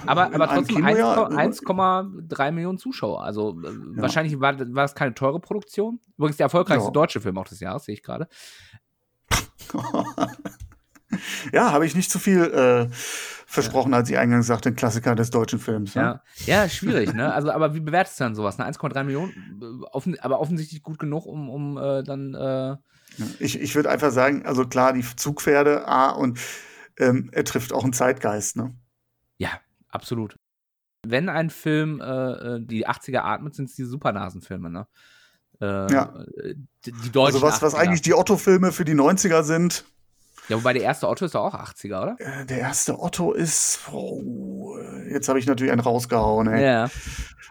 [0.07, 2.51] aber, aber trotzdem 1,3 ja.
[2.53, 3.25] Millionen Zuschauer.
[3.25, 3.73] Also äh, ja.
[4.03, 5.99] wahrscheinlich war, war das keine teure Produktion.
[6.17, 6.93] Übrigens der erfolgreichste ja.
[6.93, 8.29] deutsche Film auch des Jahres, sehe ich gerade.
[11.53, 12.89] ja, habe ich nicht zu viel äh,
[13.49, 15.95] versprochen, als ich eingangs sagte, ein Klassiker des deutschen Films.
[15.95, 17.33] Ja, ja, schwierig, ne?
[17.33, 18.59] Also, aber wie bewertest du dann sowas?
[18.59, 22.35] 1,3 Millionen, offen, aber offensichtlich gut genug, um, um äh, dann.
[22.35, 22.77] Äh
[23.39, 26.39] ich ich würde einfach sagen, also klar, die Zugpferde, A, und
[26.99, 28.75] ähm, er trifft auch einen Zeitgeist, ne?
[29.39, 30.37] Ja, absolut.
[31.07, 34.87] Wenn ein Film äh, äh die 80er atmet, sind es die Supernasenfilme, ne?
[35.63, 36.23] Äh, ja.
[36.85, 37.37] Die, die deutschen.
[37.37, 39.87] Also was, was eigentlich die Otto-Filme für die 90er sind.
[40.49, 42.17] Ja, wobei der erste Otto ist doch auch 80er, oder?
[42.19, 43.81] Äh, der erste Otto ist.
[43.93, 44.77] Oh,
[45.11, 46.65] jetzt habe ich natürlich einen rausgehauen, ey.
[46.65, 46.89] Ja.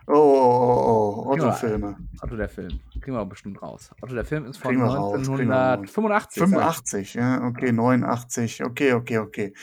[0.09, 1.97] Oh, oh, oh, Otto-Filme.
[2.21, 2.79] Otto der Film.
[3.01, 3.91] Kriegen wir bestimmt raus.
[4.01, 6.39] Otto der Film ist von 1985.
[6.39, 8.63] 85, ja, okay, 89.
[8.63, 9.53] Okay, okay, okay.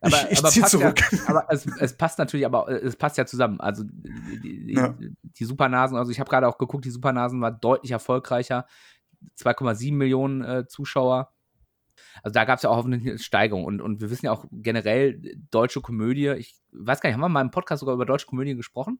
[0.00, 1.00] Aber, ich, ich aber zieh zurück.
[1.12, 3.60] Ja, aber es, es, passt natürlich, aber es passt ja zusammen.
[3.60, 4.92] Also die, ja.
[5.22, 8.66] die Supernasen, also ich habe gerade auch geguckt, die Supernasen war deutlich erfolgreicher.
[9.38, 11.32] 2,7 Millionen äh, Zuschauer.
[12.22, 13.64] Also da gab es ja auch hoffentlich eine Steigerung.
[13.64, 15.20] Und, und wir wissen ja auch generell,
[15.50, 18.56] deutsche Komödie, ich weiß gar nicht, haben wir mal im Podcast sogar über deutsche Komödien
[18.56, 18.98] gesprochen?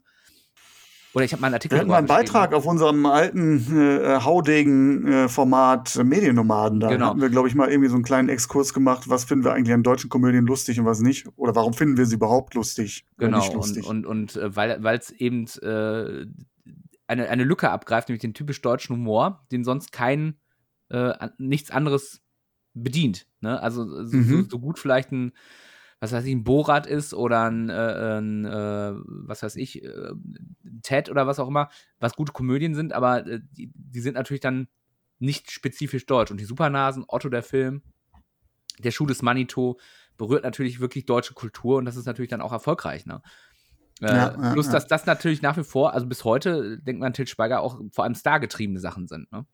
[1.14, 1.77] Oder ich habe mal einen Artikel.
[1.77, 6.81] Wir hatten mal einen Beitrag auf unserem alten äh, Haudegen-Format äh, Mediennomaden.
[6.81, 7.09] Da genau.
[7.09, 9.11] hatten wir, glaube ich, mal irgendwie so einen kleinen Exkurs gemacht.
[9.11, 11.29] Was finden wir eigentlich an deutschen Komödien lustig und was nicht?
[11.37, 13.05] Oder warum finden wir sie überhaupt lustig?
[13.18, 13.87] Genau, lustig?
[13.87, 16.25] und, und, und äh, weil es eben äh,
[17.07, 20.38] eine, eine Lücke abgreift, nämlich den typisch deutschen Humor, den sonst kein,
[20.88, 22.22] äh, nichts anderes
[22.74, 23.26] bedient.
[23.40, 23.61] Ne?
[23.61, 24.48] Also so, mhm.
[24.50, 25.32] so, gut vielleicht ein
[26.02, 30.11] was weiß ich, ein Borat ist oder ein, äh, ein äh, was weiß ich, äh,
[30.82, 31.68] Ted oder was auch immer,
[32.00, 34.66] was gute Komödien sind, aber äh, die, die, sind natürlich dann
[35.20, 36.32] nicht spezifisch deutsch.
[36.32, 37.82] Und die Supernasen, Otto der Film,
[38.80, 39.78] der Schuh des Manito,
[40.18, 43.06] berührt natürlich wirklich deutsche Kultur und das ist natürlich dann auch erfolgreich.
[43.06, 43.22] Ne?
[44.00, 47.12] Äh, ja, ja, plus, dass das natürlich nach wie vor, also bis heute, denkt man,
[47.12, 49.30] Til Schweiger auch vor allem stargetriebene Sachen sind.
[49.30, 49.46] Ne?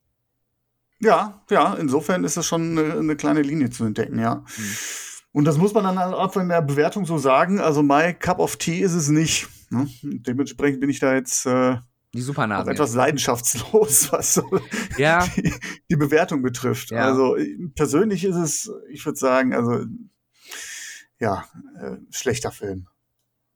[1.01, 4.45] Ja, ja, insofern ist das schon eine, eine kleine Linie zu entdecken, ja.
[4.57, 4.75] Mhm.
[5.33, 7.61] Und das muss man dann auch in der Bewertung so sagen.
[7.61, 9.47] Also my cup of tea ist es nicht.
[9.71, 9.89] Ne?
[10.03, 11.77] Dementsprechend bin ich da jetzt äh,
[12.15, 14.61] die Supernase, etwas leidenschaftslos, was so
[14.97, 15.27] ja.
[15.37, 15.53] die,
[15.91, 16.91] die, Bewertung betrifft.
[16.91, 17.05] Ja.
[17.05, 17.37] Also
[17.75, 19.85] persönlich ist es, ich würde sagen, also
[21.21, 21.45] ja,
[21.79, 22.89] äh, schlechter Film.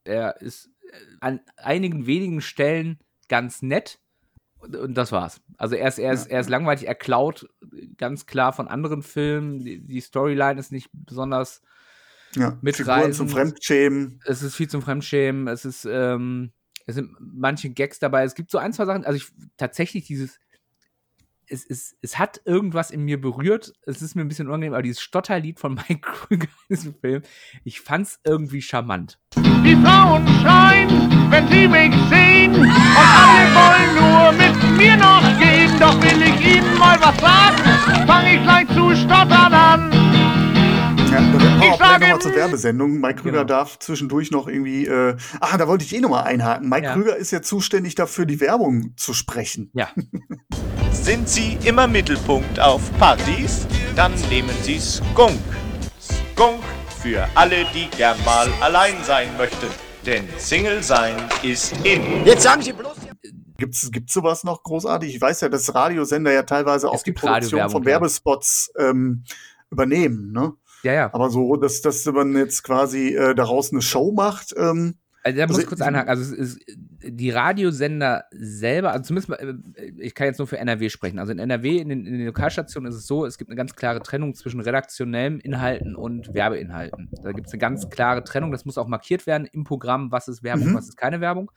[0.05, 4.02] Er ist äh, an einigen wenigen Stellen ganz nett
[4.63, 5.41] und das war's.
[5.57, 6.35] Also er ist, er ist, ja.
[6.35, 7.49] er ist langweilig, er klaut
[7.97, 9.65] ganz klar von anderen Filmen.
[9.65, 11.63] Die, die Storyline ist nicht besonders
[12.35, 13.15] ja, mitreißend.
[13.15, 14.21] zum Fremdschämen.
[14.25, 15.49] Es ist viel zum Fremdschämen.
[15.49, 16.53] Es ist, ähm,
[16.87, 18.25] es sind manche Gags dabei.
[18.25, 19.05] Es gibt so ein, zwei Sachen.
[19.05, 20.39] Also ich tatsächlich dieses,
[21.47, 23.73] es, es, es hat irgendwas in mir berührt.
[23.83, 27.23] Es ist mir ein bisschen unangenehm, aber dieses Stotterlied von Mike Krüger in diesem Film,
[27.65, 29.19] ich fand's irgendwie charmant.
[29.37, 35.71] Die Frauen schreien, wenn sie mich sehen, und alle wollen nur mit mir noch gehen.
[35.81, 39.93] Doch will ich ihnen mal was sagen, fang ich gleich zu stottern an.
[41.11, 43.01] Ja, ich sage nochmal zur Werbesendung.
[43.01, 43.45] Mike Krüger genau.
[43.45, 44.87] darf zwischendurch noch irgendwie.
[44.87, 46.69] Äh, ah, da wollte ich eh nochmal einhaken.
[46.69, 46.93] Mike ja.
[46.95, 49.71] Krüger ist ja zuständig dafür, die Werbung zu sprechen.
[49.75, 49.89] Ja.
[50.91, 53.67] Sind Sie immer Mittelpunkt auf Partys?
[53.97, 55.41] Dann nehmen Sie Skunk.
[56.01, 56.63] Skunk
[57.03, 59.69] für alle, die gern mal allein sein möchten.
[60.07, 62.25] Denn Single sein ist in.
[62.25, 62.97] Jetzt sagen Sie bloß.
[63.57, 65.15] Gibt's, gibt's sowas noch großartig?
[65.15, 69.23] Ich weiß ja, dass Radiosender ja teilweise es auch die Produktion von Werbespots ähm,
[69.71, 70.55] übernehmen, ne?
[70.83, 71.11] Ja, ja.
[71.15, 74.53] Aber so, dass, dass man jetzt quasi äh, daraus eine Show macht.
[74.57, 76.09] Ähm, also, da muss also, ich kurz einhaken.
[76.09, 76.59] Also, es,
[77.05, 81.19] die Radiosender selber, also zumindest, äh, ich kann jetzt nur für NRW sprechen.
[81.19, 83.75] Also in NRW, in den, in den Lokalstationen ist es so, es gibt eine ganz
[83.75, 87.09] klare Trennung zwischen redaktionellen Inhalten und Werbeinhalten.
[87.23, 90.29] Da gibt es eine ganz klare Trennung, das muss auch markiert werden im Programm, was
[90.29, 90.75] ist Werbung, mhm.
[90.75, 91.51] was ist keine Werbung.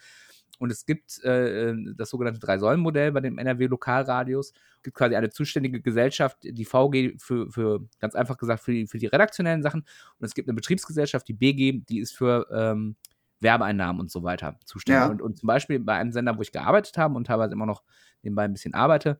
[0.58, 4.54] Und es gibt äh, das sogenannte Drei-Säulen-Modell bei den NRW-Lokalradios.
[4.78, 8.88] Es gibt quasi eine zuständige Gesellschaft, die VG für, für ganz einfach gesagt, für die,
[8.88, 9.82] für die redaktionellen Sachen.
[9.82, 12.96] Und es gibt eine Betriebsgesellschaft, die BG, die ist für ähm,
[13.40, 15.02] Werbeeinnahmen und so weiter zuständig.
[15.02, 15.10] Ja.
[15.10, 17.84] Und, und, zum Beispiel bei einem Sender, wo ich gearbeitet habe und teilweise immer noch
[18.22, 19.20] nebenbei ein bisschen arbeite,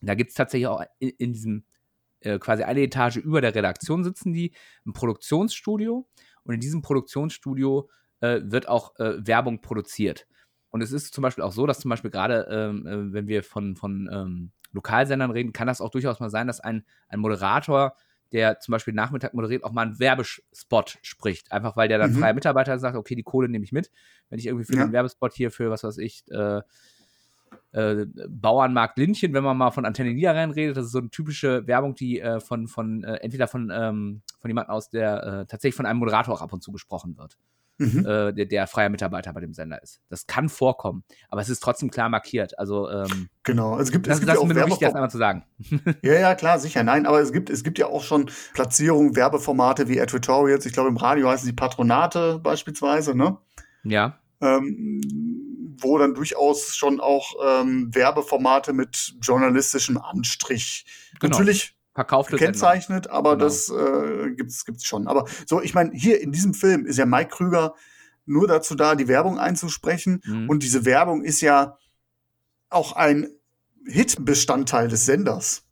[0.00, 1.64] da gibt es tatsächlich auch in, in diesem
[2.20, 4.52] äh, quasi eine Etage über der Redaktion sitzen die,
[4.86, 6.08] ein Produktionsstudio.
[6.44, 7.88] Und in diesem Produktionsstudio
[8.20, 10.26] äh, wird auch äh, Werbung produziert.
[10.70, 13.42] Und es ist zum Beispiel auch so, dass zum Beispiel gerade, ähm, äh, wenn wir
[13.42, 17.94] von, von ähm, Lokalsendern reden, kann das auch durchaus mal sein, dass ein, ein Moderator
[18.32, 21.52] der zum Beispiel Nachmittag moderiert, auch mal einen Werbespot spricht.
[21.52, 22.18] Einfach weil der dann mhm.
[22.18, 23.90] freier Mitarbeiter sagt, okay, die Kohle nehme ich mit.
[24.28, 24.84] Wenn ich irgendwie für ja.
[24.84, 26.60] einen Werbespot hier für, was weiß ich, äh,
[27.72, 31.66] äh, Bauernmarkt Lindchen, wenn man mal von Antenne Niederrhein redet, das ist so eine typische
[31.66, 35.74] Werbung, die äh, von, von äh, entweder von, ähm, von jemandem aus der, äh, tatsächlich
[35.74, 37.38] von einem Moderator auch ab und zu gesprochen wird
[37.82, 38.06] mhm.
[38.06, 40.00] äh, der, der freier Mitarbeiter bei dem Sender ist.
[40.08, 42.58] Das kann vorkommen, aber es ist trotzdem klar markiert.
[42.58, 45.10] Also ähm, genau, es gibt, das, es gibt das ja auch mir wichtig, das einmal
[45.10, 45.44] zu sagen.
[46.02, 46.82] ja, ja, klar, sicher.
[46.82, 50.66] Nein, aber es gibt, es gibt ja auch schon Platzierungen, Werbeformate wie Advertorials.
[50.66, 53.38] Ich glaube, im Radio heißen sie Patronate beispielsweise, ne?
[53.84, 54.18] Ja.
[54.40, 55.00] Ähm,
[55.78, 60.84] wo dann durchaus schon auch ähm, Werbeformate mit journalistischem Anstrich
[61.20, 61.38] genau.
[61.38, 63.44] natürlich verkaufte gekennzeichnet, aber genau.
[63.44, 65.06] das äh, gibt's gibt's schon.
[65.06, 67.74] Aber so, ich meine, hier in diesem Film ist ja Mike Krüger
[68.24, 70.48] nur dazu da, die Werbung einzusprechen mhm.
[70.48, 71.76] und diese Werbung ist ja
[72.70, 73.28] auch ein
[73.86, 75.64] Hit-Bestandteil des Senders.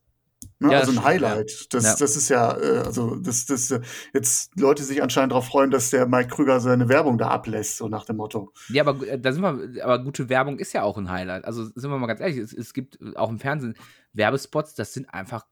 [0.58, 0.72] Ne?
[0.72, 1.72] Ja, also ein Highlight.
[1.72, 1.96] Das, ja.
[1.98, 3.80] das ist ja, äh, also das, das äh,
[4.12, 7.88] jetzt Leute sich anscheinend darauf freuen, dass der Mike Krüger seine Werbung da ablässt, so
[7.88, 8.52] nach dem Motto.
[8.68, 11.46] Ja, aber äh, da sind wir, aber gute Werbung ist ja auch ein Highlight.
[11.46, 13.74] Also sind wir mal ganz ehrlich, es, es gibt auch im Fernsehen
[14.12, 15.46] Werbespots, das sind einfach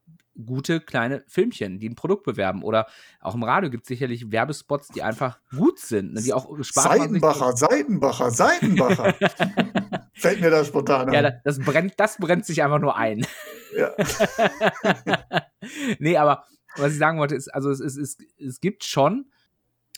[0.45, 2.63] gute kleine Filmchen, die ein Produkt bewerben.
[2.63, 2.87] Oder
[3.19, 6.83] auch im Radio gibt es sicherlich Werbespots, die einfach gut sind, ne, die auch Spaß
[6.83, 9.15] Seitenbacher, Seitenbacher, Seitenbacher.
[10.13, 11.13] Fällt mir da spontan an.
[11.13, 13.25] Ja, das brennt, das brennt sich einfach nur ein.
[13.75, 13.91] Ja.
[15.99, 19.25] nee, aber was ich sagen wollte, ist, also es, es, es, es gibt schon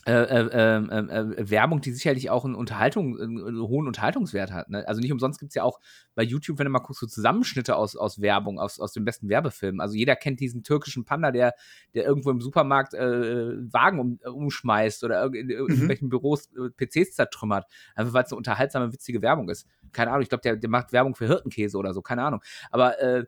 [0.04, 4.68] äh, äh, ähm, äh, Werbung, die sicherlich auch einen, Unterhaltung, einen hohen Unterhaltungswert hat.
[4.68, 4.86] Ne?
[4.88, 5.78] Also nicht umsonst gibt es ja auch
[6.16, 9.28] bei YouTube, wenn du mal guckst, so Zusammenschnitte aus, aus Werbung, aus, aus den besten
[9.28, 9.80] Werbefilmen.
[9.80, 11.54] Also jeder kennt diesen türkischen Panda, der,
[11.94, 15.52] der irgendwo im Supermarkt äh, Wagen um, äh, umschmeißt oder in, in mhm.
[15.52, 17.66] irgendwelchen Büros äh, PCs zertrümmert.
[17.94, 19.68] Einfach weil es eine unterhaltsame, witzige Werbung ist.
[19.92, 22.40] Keine Ahnung, ich glaube, der, der macht Werbung für Hirtenkäse oder so, keine Ahnung.
[22.72, 23.24] Aber äh,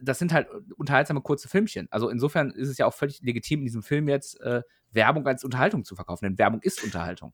[0.00, 1.88] das sind halt unterhaltsame kurze Filmchen.
[1.90, 5.44] Also insofern ist es ja auch völlig legitim, in diesem Film jetzt äh, Werbung als
[5.44, 7.32] Unterhaltung zu verkaufen, denn Werbung ist Unterhaltung.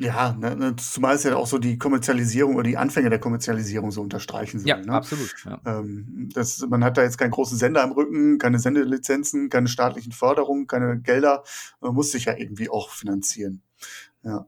[0.00, 3.90] Ja, ne, ne, zumal es ja auch so die Kommerzialisierung oder die Anfänge der Kommerzialisierung
[3.90, 4.68] so unterstreichen soll.
[4.68, 4.92] Ja, ne?
[4.92, 5.34] absolut.
[5.44, 5.60] Ja.
[5.66, 10.12] Ähm, das, man hat da jetzt keinen großen Sender im Rücken, keine Sendelizenzen, keine staatlichen
[10.12, 11.42] Förderungen, keine Gelder.
[11.80, 13.62] Man muss sich ja irgendwie auch finanzieren.
[14.22, 14.46] Ja.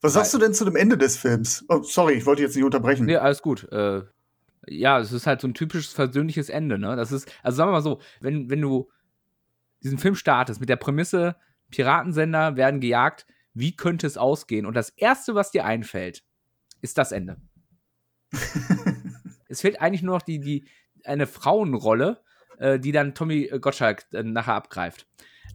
[0.00, 1.64] Was sagst du denn zu dem Ende des Films?
[1.68, 3.04] Oh, sorry, ich wollte jetzt nicht unterbrechen.
[3.04, 3.70] Nee, alles gut.
[3.70, 4.02] Äh,
[4.66, 6.96] ja, es ist halt so ein typisches versöhnliches Ende, ne?
[6.96, 8.90] Das ist, also sagen wir mal so, wenn, wenn du
[9.82, 11.36] diesen Film startest mit der Prämisse,
[11.70, 14.66] Piratensender werden gejagt, wie könnte es ausgehen?
[14.66, 16.24] Und das Erste, was dir einfällt,
[16.82, 17.36] ist das Ende.
[19.48, 20.68] es fehlt eigentlich nur noch die, die,
[21.04, 22.20] eine Frauenrolle,
[22.58, 25.06] äh, die dann Tommy Gottschalk äh, nachher abgreift.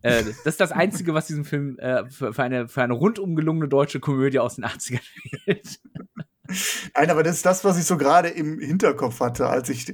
[0.01, 3.35] Äh, das ist das Einzige, was diesen Film äh, für, für, eine, für eine rundum
[3.35, 5.79] gelungene deutsche Komödie aus den 80ern fehlt.
[6.95, 9.93] Nein, aber das ist das, was ich so gerade im Hinterkopf hatte, als ich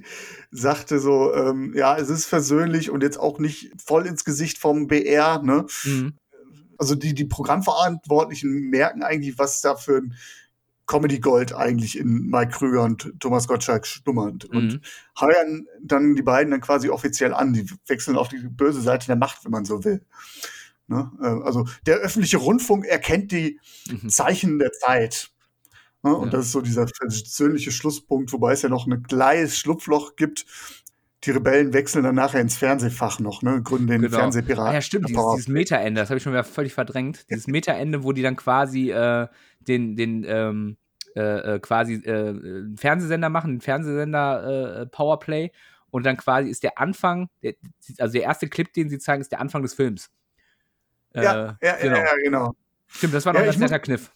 [0.51, 4.87] sagte so, ähm, ja, es ist versöhnlich und jetzt auch nicht voll ins Gesicht vom
[4.87, 5.65] BR, ne?
[5.83, 6.13] Mhm.
[6.77, 10.15] Also die, die Programmverantwortlichen merken eigentlich, was da für ein
[10.87, 14.57] Comedy Gold eigentlich in Mike Krüger und Thomas Gottschalk schlummert mhm.
[14.57, 14.81] und
[15.19, 17.53] heuern dann die beiden dann quasi offiziell an.
[17.53, 20.01] Die wechseln auf die böse Seite der Macht, wenn man so will.
[20.87, 21.11] Ne?
[21.21, 24.09] Äh, also der öffentliche Rundfunk erkennt die mhm.
[24.09, 25.29] Zeichen der Zeit.
[26.07, 26.15] Ne?
[26.15, 26.37] Und ja.
[26.37, 30.45] das ist so dieser persönliche Schlusspunkt, wobei es ja noch ein kleines Schlupfloch gibt.
[31.23, 33.61] Die Rebellen wechseln dann nachher ins Fernsehfach noch, ne?
[33.63, 34.19] Gründen den genau.
[34.19, 34.71] Fernsehpiraten.
[34.71, 37.25] Ah, ja, stimmt, dieses, dieses Meta-Ende, das habe ich schon wieder völlig verdrängt.
[37.29, 39.27] Dieses Meta-Ende, wo die dann quasi äh,
[39.59, 40.77] den, den ähm,
[41.15, 42.35] äh, äh quasi äh,
[42.77, 45.51] Fernsehsender machen, den Fernsehsender äh, Powerplay.
[45.89, 47.55] Und dann quasi ist der Anfang, der,
[47.97, 50.11] also der erste Clip, den sie zeigen, ist der Anfang des Films.
[51.13, 51.97] ja, ja, genau.
[51.97, 52.55] ja, ja, genau.
[52.87, 54.11] Stimmt, das war noch ja, ein netter Kniff.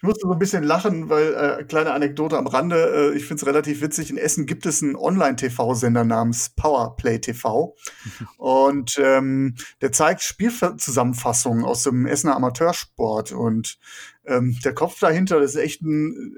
[0.00, 3.42] Ich musste so ein bisschen lachen, weil, äh, kleine Anekdote am Rande, äh, ich finde
[3.42, 4.08] es relativ witzig.
[4.08, 7.76] In Essen gibt es einen Online-TV-Sender namens Powerplay TV.
[8.38, 13.32] und ähm, der zeigt Spielzusammenfassungen aus dem Essener Amateursport.
[13.32, 13.78] Und
[14.24, 16.34] ähm, der Kopf dahinter, das ist echt ein,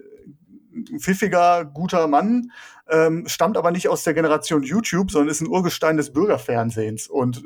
[0.74, 2.50] ein pfiffiger, guter Mann,
[2.92, 7.08] ähm, stammt aber nicht aus der Generation YouTube, sondern ist ein Urgestein des Bürgerfernsehens.
[7.08, 7.42] Und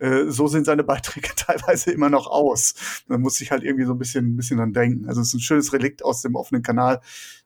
[0.00, 3.04] äh, so sehen seine Beiträge teilweise immer noch aus.
[3.06, 5.08] Man muss sich halt irgendwie so ein bisschen, ein bisschen dran denken.
[5.08, 7.00] Also es ist ein schönes Relikt aus dem offenen Kanal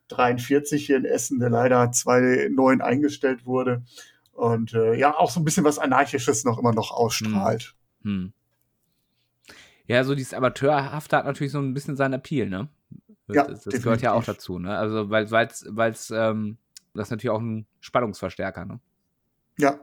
[0.07, 3.83] 43 hier in Essen, der leider 2009 eingestellt wurde.
[4.31, 7.75] Und äh, ja, auch so ein bisschen was Anarchisches noch immer noch ausstrahlt.
[8.01, 8.11] Hm.
[8.11, 8.33] Hm.
[9.87, 12.69] Ja, so dieses Amateurhafte hat natürlich so ein bisschen seinen Appeal, ne?
[13.27, 14.75] Das, ja, das gehört ja auch dazu, ne?
[14.75, 15.25] Also, weil
[15.91, 16.57] es ähm,
[16.95, 18.79] das ist natürlich auch ein Spannungsverstärker, ne?
[19.57, 19.79] Ja.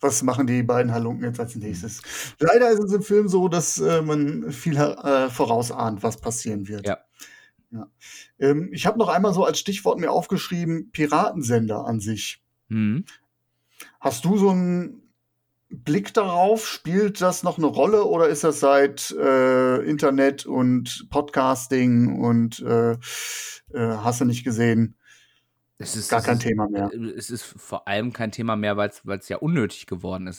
[0.00, 2.00] Was machen die beiden Halunken jetzt als nächstes?
[2.38, 6.86] Leider ist es im Film so, dass äh, man viel äh, vorausahnt, was passieren wird.
[6.86, 6.98] Ja.
[7.72, 7.88] ja.
[8.38, 12.40] Ähm, ich habe noch einmal so als Stichwort mir aufgeschrieben, Piratensender an sich.
[12.68, 13.04] Mhm.
[13.98, 15.02] Hast du so einen
[15.70, 16.68] Blick darauf?
[16.68, 22.92] Spielt das noch eine Rolle oder ist das seit äh, Internet und Podcasting und äh,
[22.92, 22.96] äh
[23.72, 24.96] hast du nicht gesehen?
[25.78, 26.90] Es ist gar kein ist, Thema mehr.
[27.16, 30.38] Es ist vor allem kein Thema mehr, weil es ja unnötig geworden ist.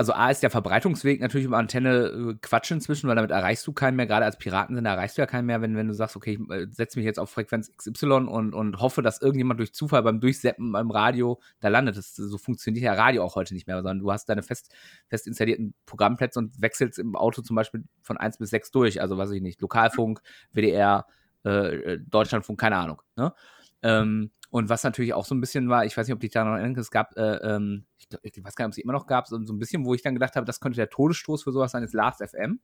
[0.00, 3.74] Also A ist der Verbreitungsweg natürlich über Antenne äh, Quatsch inzwischen, weil damit erreichst du
[3.74, 4.06] keinen mehr.
[4.06, 6.66] Gerade als Piratensender erreichst du ja keinen mehr, wenn, wenn du sagst, okay, ich äh,
[6.70, 10.72] setze mich jetzt auf Frequenz XY und, und hoffe, dass irgendjemand durch Zufall beim Durchseppen
[10.72, 11.98] beim Radio da landet.
[11.98, 14.74] Das, so funktioniert ja Radio auch heute nicht mehr, sondern du hast deine fest,
[15.08, 19.02] fest installierten Programmplätze und wechselst im Auto zum Beispiel von 1 bis 6 durch.
[19.02, 21.04] Also weiß ich nicht, Lokalfunk, WDR,
[21.44, 23.02] äh, Deutschlandfunk, keine Ahnung.
[23.16, 23.34] Ne?
[23.82, 26.44] Ähm, und was natürlich auch so ein bisschen war, ich weiß nicht, ob dich da
[26.44, 28.92] noch erinnern es gab, äh, ähm, ich, glaub, ich, weiß gar nicht, ob es immer
[28.92, 31.44] noch gab, so, so, ein bisschen, wo ich dann gedacht habe, das könnte der Todesstoß
[31.44, 32.60] für sowas sein, ist Last FM.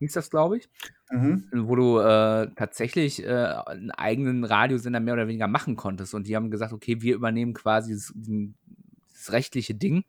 [0.00, 0.68] Hieß das, glaube ich.
[1.10, 1.48] Mhm.
[1.52, 6.14] Wo du äh, tatsächlich äh, einen eigenen Radiosender mehr oder weniger machen konntest.
[6.14, 10.04] Und die haben gesagt, okay, wir übernehmen quasi das, das rechtliche Ding,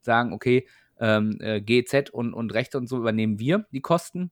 [0.00, 0.66] sagen, okay,
[0.98, 4.30] ähm, äh, GZ und, und Rechte und so übernehmen wir die Kosten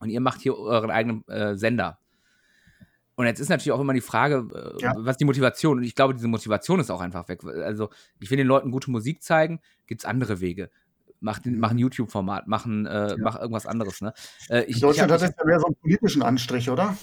[0.00, 1.98] und ihr macht hier euren eigenen äh, Sender.
[3.16, 4.94] Und jetzt ist natürlich auch immer die Frage, äh, ja.
[4.96, 5.78] was die Motivation.
[5.78, 7.44] Und ich glaube, diese Motivation ist auch einfach weg.
[7.44, 7.90] Also,
[8.20, 10.70] ich will den Leuten gute Musik zeigen, gibt es andere Wege.
[11.20, 13.16] Mach, den, mach ein YouTube-Format, mach, äh, ja.
[13.18, 14.00] mach irgendwas anderes.
[14.00, 14.12] Ne?
[14.48, 16.96] Äh, ich, Deutschland ich hab, hat jetzt ja mehr so einen politischen Anstrich, oder?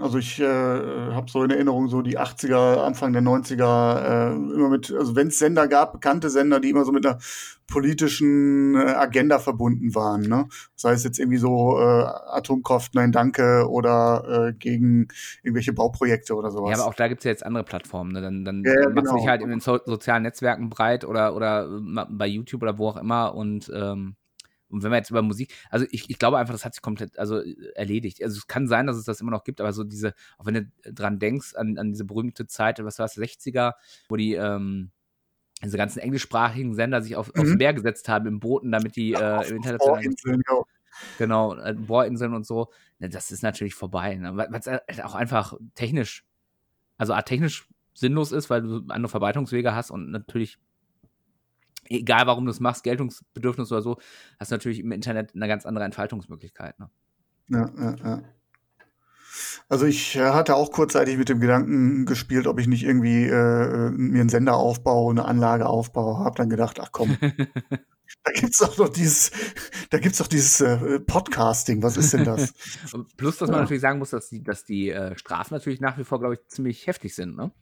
[0.00, 4.68] Also ich äh, habe so in Erinnerung so die 80er, Anfang der 90er, äh, immer
[4.68, 7.18] mit, also wenn es Sender gab, bekannte Sender, die immer so mit einer
[7.66, 10.22] politischen äh, Agenda verbunden waren.
[10.22, 10.48] Ne?
[10.76, 15.08] Sei es jetzt irgendwie so äh, Atomkraft, nein danke oder äh, gegen
[15.42, 16.70] irgendwelche Bauprojekte oder sowas.
[16.70, 18.12] Ja, aber auch da gibt es ja jetzt andere Plattformen.
[18.12, 18.22] Ne?
[18.22, 19.30] Dann, dann, ja, dann machst du dich genau.
[19.30, 22.96] halt in den so sozialen Netzwerken breit oder, oder äh, bei YouTube oder wo auch
[22.96, 24.14] immer und ähm,
[24.70, 27.18] und wenn wir jetzt über Musik, also ich, ich glaube einfach, das hat sich komplett
[27.18, 27.40] also
[27.74, 28.22] erledigt.
[28.22, 30.54] Also es kann sein, dass es das immer noch gibt, aber so diese, auch wenn
[30.54, 33.72] du dran denkst, an, an diese berühmte Zeit, was war es, 60er,
[34.08, 34.90] wo die, ähm,
[35.62, 37.40] diese ganzen englischsprachigen Sender sich auf, mhm.
[37.40, 40.14] aufs Meer gesetzt haben im Booten, damit die ja, äh, im internationalen.
[41.16, 42.70] Genau, äh, Bohrinseln und so.
[42.98, 44.16] Ne, das ist natürlich vorbei.
[44.16, 44.36] Ne?
[44.36, 46.24] Weil es halt auch einfach technisch,
[46.96, 50.58] also technisch sinnlos ist, weil du andere Verbreitungswege hast und natürlich
[51.88, 53.98] egal warum du es machst, Geltungsbedürfnis oder so,
[54.38, 56.78] hast du natürlich im Internet eine ganz andere Entfaltungsmöglichkeit.
[56.78, 56.90] Ne?
[57.48, 58.22] Ja, ja, ja.
[59.68, 63.90] Also ich äh, hatte auch kurzzeitig mit dem Gedanken gespielt, ob ich nicht irgendwie äh,
[63.90, 66.24] mir einen Sender aufbaue, eine Anlage aufbaue.
[66.24, 67.18] Hab dann gedacht, ach komm,
[68.24, 69.30] da gibt's doch noch dieses,
[69.90, 71.82] da gibt's doch dieses äh, Podcasting.
[71.82, 72.54] Was ist denn das?
[73.16, 73.62] Plus, dass man ja.
[73.62, 76.46] natürlich sagen muss, dass die, dass die äh, Strafen natürlich nach wie vor, glaube ich,
[76.48, 77.36] ziemlich heftig sind.
[77.36, 77.52] Ne?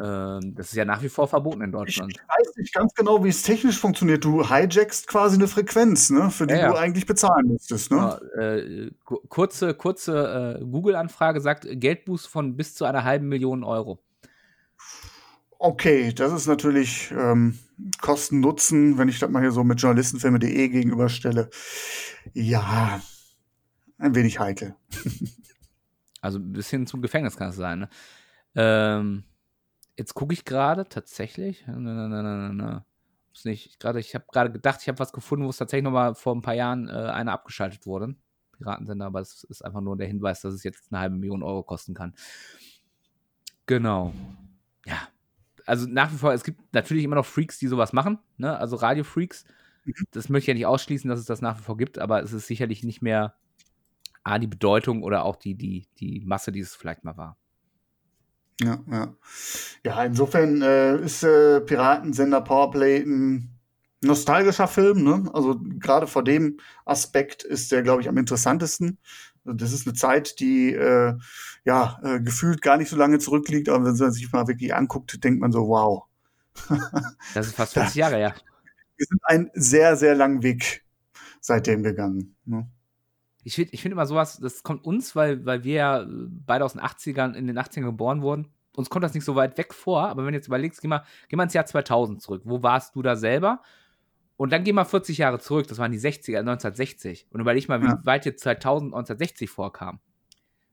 [0.00, 2.12] Ähm, das ist ja nach wie vor verboten in Deutschland.
[2.12, 4.24] Ich weiß nicht ganz genau, wie es technisch funktioniert.
[4.24, 6.70] Du hijackst quasi eine Frequenz, ne, für die ja, ja.
[6.70, 7.90] du eigentlich bezahlen müsstest.
[7.90, 8.20] Ne?
[8.36, 13.98] Ja, äh, kurze kurze äh, Google-Anfrage sagt Geldbuß von bis zu einer halben Million Euro.
[15.58, 17.58] Okay, das ist natürlich ähm,
[18.00, 21.50] Kosten-Nutzen, wenn ich das mal hier so mit journalistenfilme.de gegenüberstelle.
[22.32, 23.00] Ja,
[23.98, 24.74] ein wenig heikel.
[26.20, 27.80] also ein bisschen zum Gefängnis kann es sein.
[27.80, 27.88] Ne?
[28.56, 29.24] Ähm,
[30.02, 31.62] Jetzt gucke ich gerade tatsächlich.
[31.68, 32.86] Na, na, na, na, na.
[33.32, 33.78] Ist nicht.
[33.78, 36.34] Gerade, ich habe gerade gedacht, ich habe was gefunden, wo es tatsächlich noch mal vor
[36.34, 38.16] ein paar Jahren äh, eine abgeschaltet wurde.
[38.50, 41.62] Piratensender, aber es ist einfach nur der Hinweis, dass es jetzt eine halbe Million Euro
[41.62, 42.16] kosten kann.
[43.66, 44.12] Genau.
[44.86, 44.96] Ja.
[45.66, 48.58] Also nach wie vor, es gibt natürlich immer noch Freaks, die sowas machen, ne?
[48.58, 49.44] Also Radio-Freaks.
[49.84, 49.92] Mhm.
[50.10, 52.32] Das möchte ich ja nicht ausschließen, dass es das nach wie vor gibt, aber es
[52.32, 53.36] ist sicherlich nicht mehr
[54.24, 57.38] A, die Bedeutung oder auch die, die, die Masse, die es vielleicht mal war.
[58.60, 59.14] Ja, ja.
[59.84, 63.52] Ja, insofern äh, ist äh, Piratensender Powerplay ein
[64.02, 65.30] nostalgischer Film, ne?
[65.32, 68.98] Also gerade vor dem Aspekt ist der, glaube ich, am interessantesten.
[69.44, 71.14] Das ist eine Zeit, die äh,
[71.64, 75.22] ja äh, gefühlt gar nicht so lange zurückliegt, aber wenn man sich mal wirklich anguckt,
[75.24, 76.04] denkt man so, wow.
[77.34, 78.34] das ist fast 50 Jahre, ja.
[78.96, 80.84] Wir sind einen sehr, sehr langen Weg
[81.40, 82.36] seitdem gegangen.
[82.44, 82.68] Ne?
[83.44, 86.72] Ich finde ich find immer sowas, das kommt uns, weil, weil wir ja beide aus
[86.72, 88.48] den 80ern, in den 80ern geboren wurden.
[88.74, 91.04] Uns kommt das nicht so weit weg vor, aber wenn du jetzt überlegst, geh mal,
[91.28, 92.42] geh mal ins Jahr 2000 zurück.
[92.44, 93.60] Wo warst du da selber?
[94.36, 97.26] Und dann geh mal 40 Jahre zurück, das waren die 60er, 1960.
[97.30, 98.00] Und überleg mal, wie ja.
[98.04, 100.00] weit jetzt 2000, 1960 vorkam.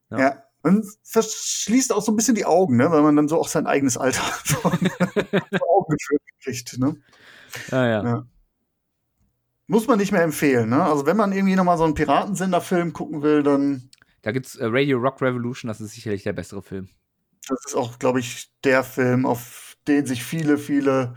[0.09, 0.19] Ja.
[0.19, 0.43] ja.
[0.63, 2.91] Man verschließt auch so ein bisschen die Augen, ne?
[2.91, 6.77] weil man dann so auch sein eigenes Alter vor Augen geführt kriegt.
[6.79, 6.95] Ne?
[7.71, 8.03] Ja, ja.
[8.03, 8.25] ja.
[9.69, 10.69] Muss man nicht mehr empfehlen.
[10.69, 10.83] Ne?
[10.83, 13.91] Also wenn man irgendwie nochmal so einen Piratensender-Film gucken will, dann.
[14.23, 16.89] Da gibt's äh, Radio Rock Revolution, das ist sicherlich der bessere Film.
[17.47, 21.13] Das ist auch, glaube ich, der Film, auf den sich viele, viele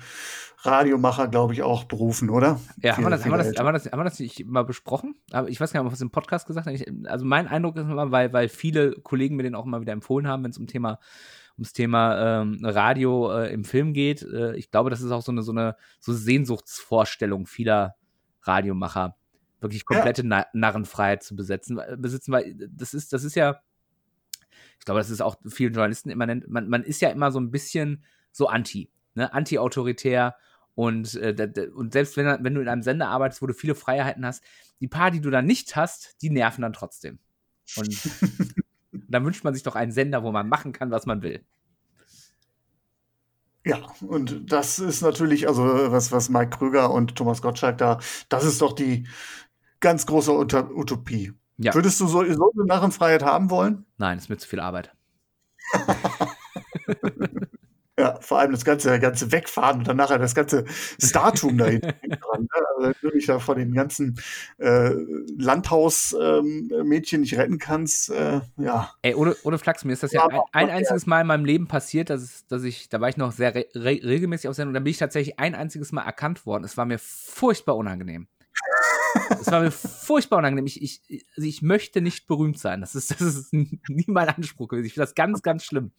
[0.59, 2.61] Radiomacher, glaube ich, auch berufen, oder?
[2.83, 4.65] Ja, haben wir, das, haben, wir das, haben, wir das, haben wir das nicht mal
[4.65, 5.15] besprochen?
[5.31, 7.07] Aber ich weiß gar nicht, ob wir es im Podcast gesagt haben.
[7.07, 10.29] also mein Eindruck ist immer, weil, weil viele Kollegen mir den auch immer wieder empfohlen
[10.29, 10.99] haben, wenn es um Thema
[11.57, 14.23] ums Thema ähm, Radio äh, im Film geht.
[14.23, 17.97] Äh, ich glaube, das ist auch so eine, so eine so Sehnsuchtsvorstellung vieler
[18.43, 19.17] Radiomacher,
[19.61, 20.47] wirklich komplette ja.
[20.53, 23.61] Narrenfreiheit zu besetzen, besitzen, weil das ist, das ist ja,
[24.79, 27.51] ich glaube, das ist auch vielen Journalisten immanent, man, man ist ja immer so ein
[27.51, 30.37] bisschen so anti, ne, anti-autoritär
[30.75, 34.25] und, äh, und selbst wenn, wenn du in einem Sender arbeitest, wo du viele Freiheiten
[34.25, 34.43] hast,
[34.81, 37.19] die paar, die du dann nicht hast, die nerven dann trotzdem.
[37.77, 37.97] Und
[39.09, 41.45] dann wünscht man sich doch einen Sender, wo man machen kann, was man will.
[43.65, 48.45] Ja, und das ist natürlich, also was, was Mike Krüger und Thomas Gottschalk da, das
[48.45, 49.07] ist doch die
[49.81, 51.33] ganz große Utopie.
[51.59, 51.75] Ja.
[51.75, 53.85] Würdest du so, so eine Narrenfreiheit haben wollen?
[53.99, 54.93] Nein, ist mir zu viel Arbeit.
[57.99, 60.65] Ja, vor allem das ganze, ganze Wegfahren und dann nachher das ganze
[60.99, 62.49] Startum da hinten dran.
[62.81, 62.95] Ne?
[62.95, 64.19] Also, dich da von den ganzen
[64.57, 64.95] äh,
[65.37, 68.95] Landhausmädchen ähm, nicht retten kannst, äh, ja.
[69.03, 71.45] Ey, ohne, ohne Flachs, mir ist das ja, ja ein, ein einziges Mal in meinem
[71.45, 74.75] Leben passiert, dass, dass ich, da war ich noch sehr re regelmäßig auf Sendung und
[74.75, 76.65] da bin ich tatsächlich ein einziges Mal erkannt worden.
[76.65, 78.27] Es war mir furchtbar unangenehm.
[79.39, 80.65] Es war mir furchtbar unangenehm.
[80.65, 82.81] Ich, ich, also ich möchte nicht berühmt sein.
[82.81, 84.87] Das ist, das ist nie mein Anspruch gewesen.
[84.87, 85.93] Ich finde das ganz, ganz schlimm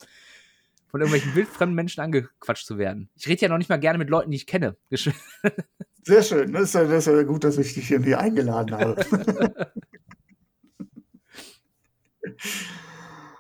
[0.93, 3.09] von irgendwelchen wildfremden Menschen angequatscht zu werden.
[3.15, 4.77] Ich rede ja noch nicht mal gerne mit Leuten, die ich kenne.
[6.03, 6.53] Sehr schön.
[6.53, 9.73] Das ist, ja, das ist ja gut, dass ich dich hier eingeladen habe.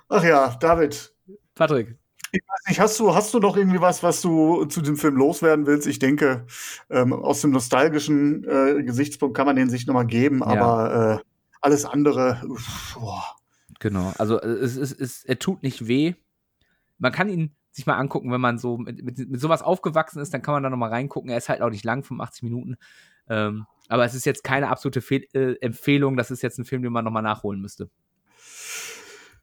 [0.09, 1.13] Ach ja, David.
[1.53, 1.95] Patrick.
[2.31, 5.15] Ich weiß nicht, hast du, hast du noch irgendwie was, was du zu dem Film
[5.15, 5.85] loswerden willst?
[5.85, 6.47] Ich denke,
[6.89, 10.47] ähm, aus dem nostalgischen äh, Gesichtspunkt kann man den sich nochmal geben, ja.
[10.47, 11.23] aber äh,
[11.61, 13.23] alles andere, uff, boah.
[13.79, 16.15] Genau, also es, es, es, er tut nicht weh,
[16.97, 20.33] man kann ihn sich mal angucken, wenn man so mit, mit, mit sowas aufgewachsen ist,
[20.33, 21.31] dann kann man da nochmal reingucken.
[21.31, 22.75] Er ist halt auch nicht lang, 85 Minuten.
[23.29, 26.15] Ähm, aber es ist jetzt keine absolute Fehl äh, Empfehlung.
[26.15, 27.89] Das ist jetzt ein Film, den man nochmal nachholen müsste.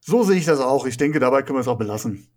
[0.00, 0.86] So sehe ich das auch.
[0.86, 2.28] Ich denke, dabei können wir es auch belassen.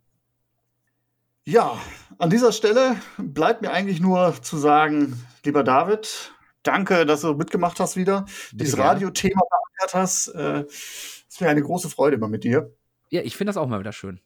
[1.46, 1.78] Ja,
[2.18, 6.34] an dieser Stelle bleibt mir eigentlich nur zu sagen, lieber David,
[6.64, 10.28] danke, dass du mitgemacht hast wieder, Bitte dieses Radiothema beackert hast.
[10.30, 12.74] Äh, es wäre eine große Freude immer mit dir.
[13.10, 14.22] Ja, ich finde das auch mal wieder schön.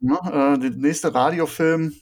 [0.00, 0.18] Ne?
[0.24, 1.92] Äh, der nächste Radiofilm.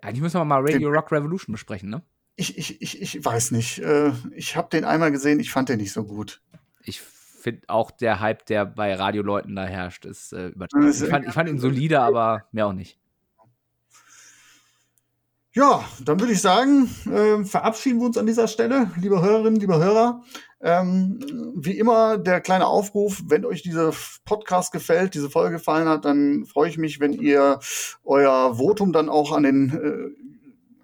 [0.00, 2.02] Eigentlich müssen wir mal Radio den, Rock Revolution besprechen, ne?
[2.36, 3.78] Ich, ich, ich, ich weiß nicht.
[3.78, 6.42] Äh, ich habe den einmal gesehen, ich fand den nicht so gut.
[6.82, 10.90] Ich finde auch der Hype, der bei Radioleuten da herrscht, ist äh, übertrieben.
[10.90, 12.98] Ich fand, ich fand ihn solide, aber mehr auch nicht.
[15.52, 19.78] Ja, dann würde ich sagen, äh, verabschieden wir uns an dieser Stelle, liebe Hörerinnen, liebe
[19.78, 20.24] Hörer.
[20.66, 21.20] Ähm,
[21.54, 23.92] wie immer der kleine Aufruf, wenn euch dieser
[24.24, 27.60] Podcast gefällt, diese Folge gefallen hat, dann freue ich mich, wenn ihr
[28.02, 30.24] euer Votum dann auch an den äh,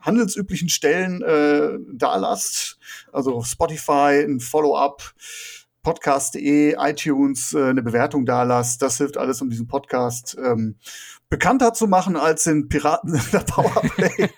[0.03, 2.79] handelsüblichen Stellen äh, da lasst.
[3.11, 5.15] Also Spotify, ein Follow-up,
[5.83, 8.83] podcast.de, iTunes, äh, eine Bewertung da lasst.
[8.83, 10.77] Das hilft alles, um diesen Podcast ähm,
[11.31, 14.29] bekannter zu machen als den Piraten in der Powerplay.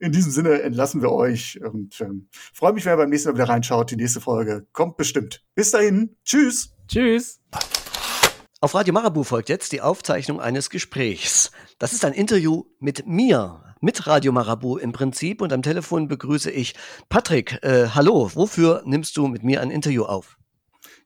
[0.00, 3.34] In diesem Sinne entlassen wir euch und ähm, freue mich, wenn ihr beim nächsten Mal
[3.34, 3.90] wieder reinschaut.
[3.90, 5.44] Die nächste Folge kommt bestimmt.
[5.54, 6.16] Bis dahin.
[6.24, 6.74] Tschüss.
[6.88, 7.40] Tschüss.
[8.62, 11.50] Auf Radio Marabu folgt jetzt die Aufzeichnung eines Gesprächs.
[11.78, 15.42] Das ist ein Interview mit mir, mit Radio Marabu im Prinzip.
[15.42, 16.74] Und am Telefon begrüße ich
[17.08, 17.62] Patrick.
[17.62, 20.39] Äh, hallo, wofür nimmst du mit mir ein Interview auf?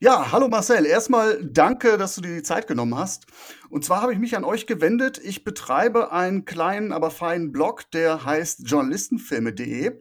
[0.00, 0.86] Ja, hallo Marcel.
[0.86, 3.26] Erstmal danke, dass du dir die Zeit genommen hast.
[3.70, 5.20] Und zwar habe ich mich an euch gewendet.
[5.22, 9.92] Ich betreibe einen kleinen, aber feinen Blog, der heißt journalistenfilme.de.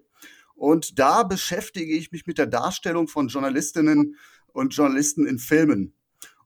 [0.56, 4.18] Und da beschäftige ich mich mit der Darstellung von Journalistinnen
[4.48, 5.94] und Journalisten in Filmen.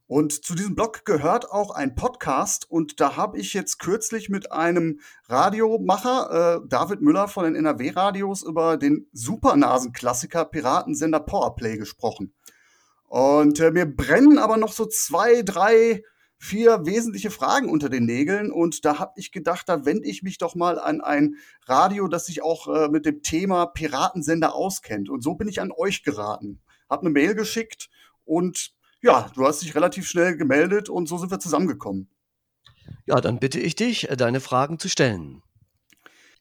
[0.06, 4.52] Und zu diesem Blog gehört auch ein Podcast und da habe ich jetzt kürzlich mit
[4.52, 12.32] einem Radiomacher, äh, David Müller von den NRW-Radios, über den Supernasen-Klassiker Piratensender Powerplay gesprochen.
[13.08, 16.02] Und äh, mir brennen aber noch so zwei, drei,
[16.36, 20.38] vier wesentliche Fragen unter den Nägeln und da habe ich gedacht, da wende ich mich
[20.38, 21.34] doch mal an ein
[21.66, 25.08] Radio, das sich auch äh, mit dem Thema Piratensender auskennt.
[25.10, 26.60] Und so bin ich an euch geraten.
[26.88, 27.88] Hab eine Mail geschickt
[28.24, 32.08] und ja, du hast dich relativ schnell gemeldet und so sind wir zusammengekommen.
[33.06, 35.42] Ja, dann bitte ich dich, äh, deine Fragen zu stellen.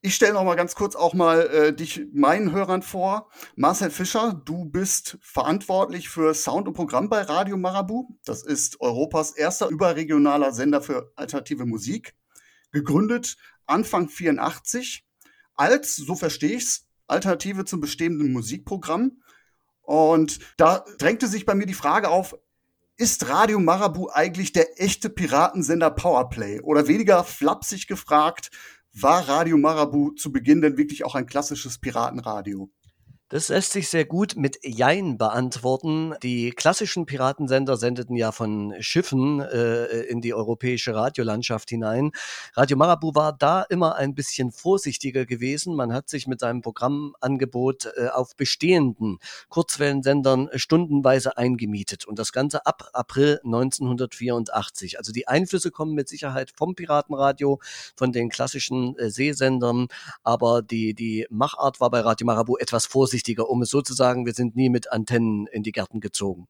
[0.01, 3.31] Ich stelle noch mal ganz kurz auch mal äh, dich meinen Hörern vor.
[3.55, 8.07] Marcel Fischer, du bist verantwortlich für Sound und Programm bei Radio Marabu.
[8.23, 12.15] Das ist Europas erster überregionaler Sender für alternative Musik.
[12.71, 15.03] Gegründet Anfang 84
[15.55, 19.23] als, so verstehe ich's, Alternative zum bestehenden Musikprogramm.
[19.81, 22.37] Und da drängte sich bei mir die Frage auf,
[22.97, 26.61] ist Radio Marabu eigentlich der echte Piratensender Powerplay?
[26.61, 28.51] Oder weniger flapsig gefragt,
[29.01, 32.71] war Radio Marabu zu Beginn denn wirklich auch ein klassisches Piratenradio?
[33.29, 36.13] Das lässt sich sehr gut mit Jein beantworten.
[36.23, 42.11] Die klassischen Piratensender sendeten ja von Schiffen äh, in die europäische Radiolandschaft hinein.
[42.53, 45.75] Radio Marabu war da immer ein bisschen vorsichtiger gewesen.
[45.75, 49.17] Man hat sich mit seinem Programmangebot äh, auf bestehenden
[49.49, 54.99] Kurzwellensendern stundenweise eingemietet und das Ganze ab April 1984.
[54.99, 57.59] Also die Einflüsse kommen mit Sicherheit vom Piratenradio,
[57.97, 59.89] von den klassischen äh, Seesendern,
[60.23, 63.93] aber die, die Machart war bei Radio Marabu etwas vorsichtiger vorsichtiger, um es so zu
[63.93, 66.47] sagen, wir sind nie mit Antennen in die Gärten gezogen.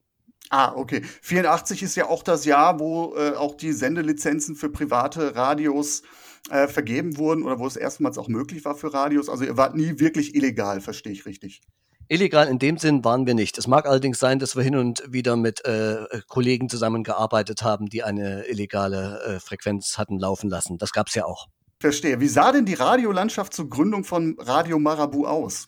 [0.49, 1.01] Ah, okay.
[1.21, 6.03] 84 ist ja auch das Jahr, wo äh, auch die Sendelizenzen für private Radios
[6.49, 9.29] äh, vergeben wurden oder wo es erstmals auch möglich war für Radios.
[9.29, 11.61] Also ihr wart nie wirklich illegal, verstehe ich richtig.
[12.09, 13.57] Illegal in dem Sinn waren wir nicht.
[13.57, 18.03] Es mag allerdings sein, dass wir hin und wieder mit äh, Kollegen zusammengearbeitet haben, die
[18.03, 20.77] eine illegale äh, Frequenz hatten laufen lassen.
[20.77, 21.47] Das gab es ja auch.
[21.81, 22.21] Verstehe.
[22.21, 25.67] Wie sah denn die Radiolandschaft zur Gründung von Radio Marabu aus?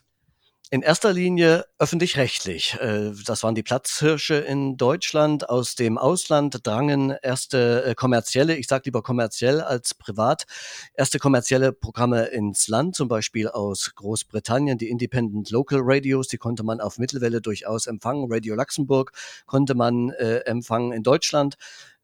[0.72, 2.78] In erster Linie öffentlich-rechtlich.
[2.80, 5.50] Äh, das waren die Platzhirsche in Deutschland.
[5.50, 10.46] Aus dem Ausland drangen erste äh, kommerzielle, ich sage lieber kommerziell als privat,
[10.94, 16.62] erste kommerzielle Programme ins Land, zum Beispiel aus Großbritannien, die Independent Local Radios, die konnte
[16.62, 18.28] man auf Mittelwelle durchaus empfangen.
[18.32, 19.12] Radio Luxemburg
[19.48, 21.56] konnte man äh, empfangen in Deutschland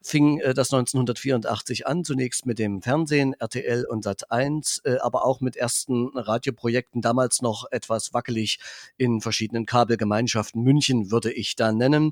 [0.05, 5.41] fing äh, das 1984 an, zunächst mit dem Fernsehen, RTL und Sat1, äh, aber auch
[5.41, 8.59] mit ersten Radioprojekten, damals noch etwas wackelig
[8.97, 10.61] in verschiedenen Kabelgemeinschaften.
[10.61, 12.11] München würde ich da nennen.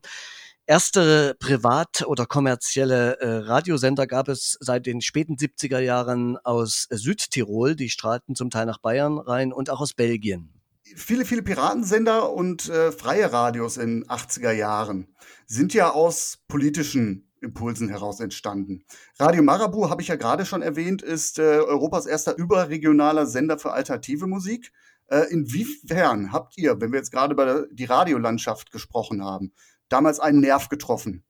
[0.65, 7.75] Erste privat- oder kommerzielle äh, Radiosender gab es seit den späten 70er Jahren aus Südtirol,
[7.75, 10.49] die strahlten zum Teil nach Bayern rein und auch aus Belgien
[10.95, 15.07] viele, viele Piratensender und äh, freie Radios in 80er Jahren
[15.47, 18.83] sind ja aus politischen Impulsen heraus entstanden.
[19.19, 23.71] Radio Marabu, habe ich ja gerade schon erwähnt, ist äh, Europas erster überregionaler Sender für
[23.73, 24.71] alternative Musik.
[25.07, 29.53] Äh, inwiefern habt ihr, wenn wir jetzt gerade über die Radiolandschaft gesprochen haben,
[29.89, 31.23] damals einen Nerv getroffen?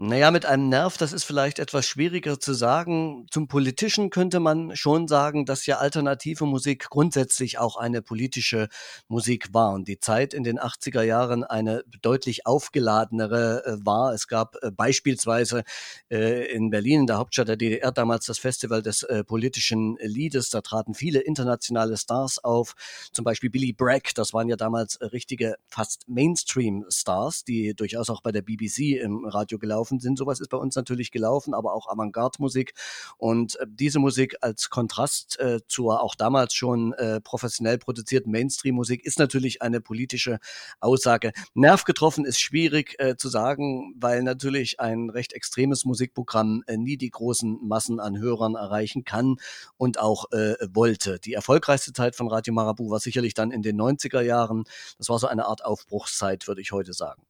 [0.00, 3.26] Naja, mit einem Nerv, das ist vielleicht etwas schwieriger zu sagen.
[3.32, 8.68] Zum Politischen könnte man schon sagen, dass ja alternative Musik grundsätzlich auch eine politische
[9.08, 14.14] Musik war und die Zeit in den 80er Jahren eine deutlich aufgeladenere äh, war.
[14.14, 15.64] Es gab äh, beispielsweise
[16.12, 20.50] äh, in Berlin, in der Hauptstadt der DDR, damals das Festival des politischen Liedes.
[20.50, 22.74] Da traten viele internationale Stars auf,
[23.12, 24.12] zum Beispiel Billy Bragg.
[24.14, 29.58] Das waren ja damals richtige, fast Mainstream-Stars, die durchaus auch bei der BBC im Radio
[29.58, 30.18] gelaufen gelaufen sind.
[30.18, 32.74] Sowas ist bei uns natürlich gelaufen, aber auch Avantgarde-Musik.
[33.16, 39.04] Und äh, diese Musik als Kontrast äh, zur auch damals schon äh, professionell produzierten Mainstream-Musik
[39.04, 40.38] ist natürlich eine politische
[40.80, 41.32] Aussage.
[41.54, 46.96] Nerv getroffen ist schwierig äh, zu sagen, weil natürlich ein recht extremes Musikprogramm äh, nie
[46.96, 49.36] die großen Massen an Hörern erreichen kann
[49.76, 50.26] und auch
[50.72, 51.18] wollte.
[51.20, 54.64] Die erfolgreichste Zeit von Radio Marabu war sicherlich dann in den 90er Jahren.
[54.98, 57.22] Das war so eine Art Aufbruchszeit, würde ich heute sagen.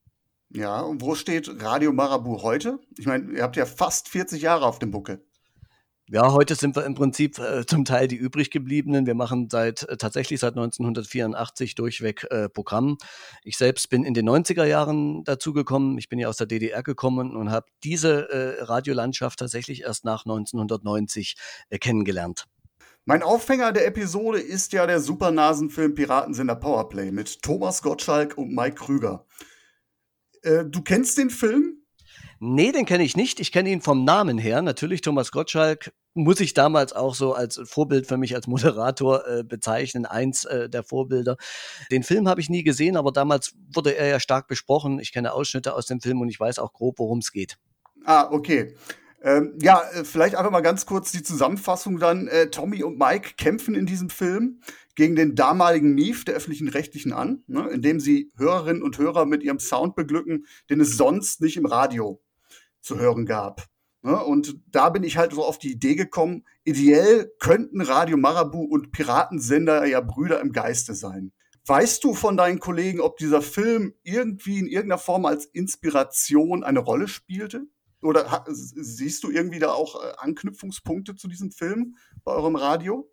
[0.51, 2.79] Ja, und wo steht Radio Marabu heute?
[2.97, 5.23] Ich meine, ihr habt ja fast 40 Jahre auf dem Buckel.
[6.11, 9.05] Ja, heute sind wir im Prinzip äh, zum Teil die übrig gebliebenen.
[9.05, 12.97] Wir machen seit äh, tatsächlich seit 1984 durchweg äh, Programm.
[13.45, 15.99] Ich selbst bin in den 90er Jahren dazugekommen.
[15.99, 20.25] Ich bin ja aus der DDR gekommen und habe diese äh, Radiolandschaft tatsächlich erst nach
[20.25, 21.37] 1990
[21.69, 22.47] äh, kennengelernt.
[23.05, 28.77] Mein Aufhänger der Episode ist ja der Supernasenfilm Piratensender Powerplay mit Thomas Gottschalk und Mike
[28.77, 29.27] Krüger.
[30.49, 31.75] Äh, du kennst den Film?
[32.41, 33.41] Nee, den kenne ich nicht.
[33.41, 34.63] Ich kenne ihn vom Namen her.
[34.63, 39.45] Natürlich Thomas Gottschalk muss ich damals auch so als Vorbild für mich als Moderator äh,
[39.45, 41.37] bezeichnen, eins äh, der Vorbilder.
[41.91, 45.01] Den Film habe ich nie gesehen, aber damals wurde er ja stark besprochen.
[45.01, 47.59] Ich kenne Ausschnitte aus dem Film und ich weiß auch grob, worum es geht.
[48.05, 48.77] Ah, okay.
[49.21, 52.29] Ähm, ja, äh, vielleicht einfach mal ganz kurz die Zusammenfassung dann.
[52.29, 54.61] Äh, Tommy und Mike kämpfen in diesem Film
[54.99, 59.45] gegen den damaligen Mief der öffentlichen Rechtlichen an, ne, indem sie Hörerinnen und Hörer mit
[59.45, 62.21] ihrem Sound beglücken, den es sonst nicht im Radio
[62.81, 63.69] zu hören gab.
[64.03, 68.65] Ne, und da bin ich halt so auf die Idee gekommen, ideell könnten Radio Marabu
[68.65, 71.31] und Piratensender ja Brüder im Geiste sein.
[71.65, 76.81] Weißt du von deinen Kollegen, ob dieser Film irgendwie in irgendeiner Form als Inspiration eine
[76.81, 77.69] Rolle spielte?
[78.03, 83.09] Oder siehst du irgendwie da auch äh, Anknüpfungspunkte zu diesem Film bei eurem Radio?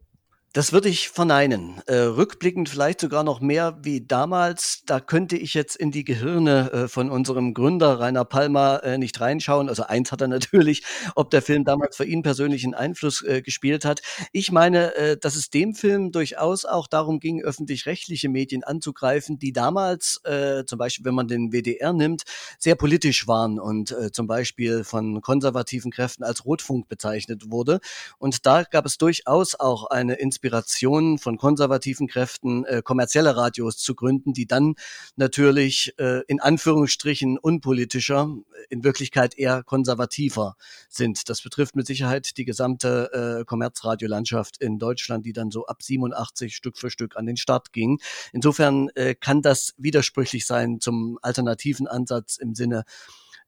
[0.55, 1.81] Das würde ich verneinen.
[1.85, 4.83] Äh, rückblickend vielleicht sogar noch mehr wie damals.
[4.85, 9.19] Da könnte ich jetzt in die Gehirne äh, von unserem Gründer Rainer Palmer äh, nicht
[9.19, 9.67] reinschauen.
[9.67, 10.83] Also eins hat er natürlich,
[11.13, 14.01] ob der Film damals für ihn persönlichen Einfluss äh, gespielt hat.
[14.31, 19.51] Ich meine, äh, dass es dem Film durchaus auch darum ging, öffentlich-rechtliche Medien anzugreifen, die
[19.51, 22.23] damals, äh, zum Beispiel wenn man den WDR nimmt,
[22.59, 27.81] sehr politisch waren und zum Beispiel von konservativen Kräften als Rotfunk bezeichnet wurde.
[28.19, 33.77] Und da gab es durchaus auch eine Inspiration Inspiration von konservativen Kräften, äh, kommerzielle Radios
[33.77, 34.75] zu gründen, die dann
[35.15, 38.29] natürlich äh, in Anführungsstrichen unpolitischer,
[38.69, 40.55] in Wirklichkeit eher konservativer
[40.87, 41.29] sind.
[41.29, 46.55] Das betrifft mit Sicherheit die gesamte äh, Kommerzradiolandschaft in Deutschland, die dann so ab 87
[46.55, 47.99] Stück für Stück an den Start ging.
[48.31, 52.83] Insofern äh, kann das widersprüchlich sein zum alternativen Ansatz im Sinne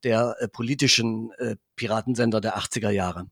[0.04, 3.28] der äh, politischen äh, Piratensender der 80er Jahre.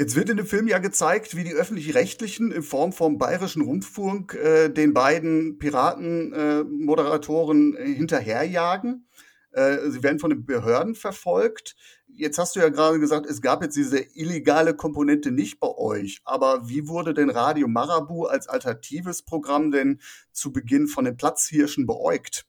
[0.00, 4.32] Jetzt wird in dem Film ja gezeigt, wie die öffentlich-rechtlichen in Form vom Bayerischen Rundfunk
[4.32, 9.06] äh, den beiden Piratenmoderatoren äh, äh, hinterherjagen.
[9.52, 11.76] Äh, sie werden von den Behörden verfolgt.
[12.06, 16.22] Jetzt hast du ja gerade gesagt, es gab jetzt diese illegale Komponente nicht bei euch.
[16.24, 20.00] Aber wie wurde denn Radio Marabu als alternatives Programm denn
[20.32, 22.46] zu Beginn von den Platzhirschen beäugt?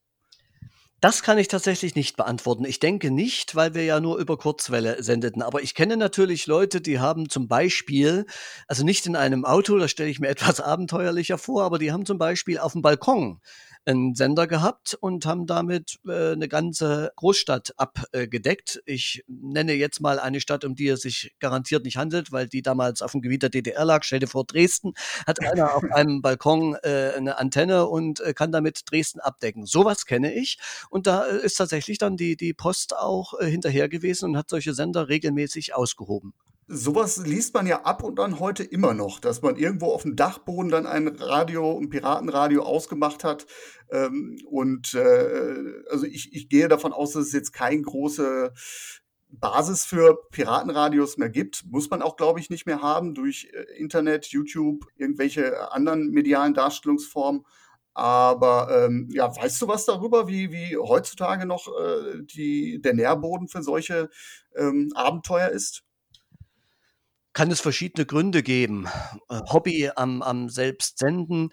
[1.01, 2.63] Das kann ich tatsächlich nicht beantworten.
[2.63, 5.41] Ich denke nicht, weil wir ja nur über Kurzwelle sendeten.
[5.41, 8.27] Aber ich kenne natürlich Leute, die haben zum Beispiel,
[8.67, 12.05] also nicht in einem Auto, das stelle ich mir etwas abenteuerlicher vor, aber die haben
[12.05, 13.41] zum Beispiel auf dem Balkon
[13.85, 18.81] einen Sender gehabt und haben damit äh, eine ganze Großstadt abgedeckt.
[18.85, 22.61] Ich nenne jetzt mal eine Stadt, um die es sich garantiert nicht handelt, weil die
[22.61, 24.03] damals auf dem Gebiet der DDR lag.
[24.03, 24.93] Stell dir vor, Dresden
[25.25, 29.65] hat einer auf einem Balkon äh, eine Antenne und äh, kann damit Dresden abdecken.
[29.65, 30.59] Sowas kenne ich.
[30.89, 34.49] Und da äh, ist tatsächlich dann die, die Post auch äh, hinterher gewesen und hat
[34.49, 36.33] solche Sender regelmäßig ausgehoben
[36.71, 40.15] sowas liest man ja ab und an heute immer noch, dass man irgendwo auf dem
[40.15, 43.45] Dachboden dann ein Radio, ein Piratenradio ausgemacht hat.
[43.91, 48.53] Ähm, und äh, also ich, ich gehe davon aus, dass es jetzt keine große
[49.29, 51.65] Basis für Piratenradios mehr gibt.
[51.65, 56.53] Muss man auch, glaube ich, nicht mehr haben durch äh, Internet, YouTube, irgendwelche anderen medialen
[56.53, 57.45] Darstellungsformen.
[57.93, 63.49] Aber ähm, ja, weißt du was darüber, wie, wie heutzutage noch äh, die, der Nährboden
[63.49, 64.09] für solche
[64.55, 65.83] ähm, Abenteuer ist?
[67.33, 68.87] Kann es verschiedene Gründe geben.
[69.29, 71.49] Äh, Hobby am, am Selbstsenden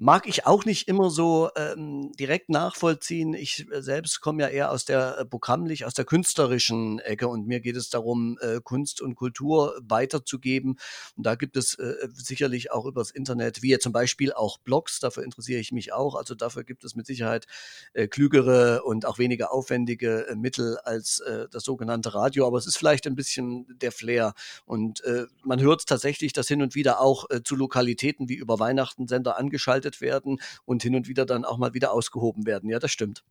[0.00, 3.34] mag ich auch nicht immer so ähm, direkt nachvollziehen.
[3.34, 7.48] Ich äh, selbst komme ja eher aus der äh, programmlich, aus der künstlerischen Ecke und
[7.48, 10.78] mir geht es darum, äh, Kunst und Kultur weiterzugeben.
[11.16, 15.24] Und da gibt es äh, sicherlich auch übers Internet, wie zum Beispiel auch Blogs, dafür
[15.24, 16.14] interessiere ich mich auch.
[16.14, 17.46] Also dafür gibt es mit Sicherheit
[17.92, 22.46] äh, klügere und auch weniger aufwendige äh, Mittel als äh, das sogenannte Radio.
[22.46, 24.34] Aber es ist vielleicht ein bisschen der Flair.
[24.64, 28.60] Und äh, man hört tatsächlich, dass hin und wieder auch äh, zu Lokalitäten wie über
[28.60, 32.70] Weihnachten Sender angeschaltet verbreitet werden und hin und wieder dann auch mal wieder ausgehoben werden.
[32.70, 33.24] Ja, das stimmt.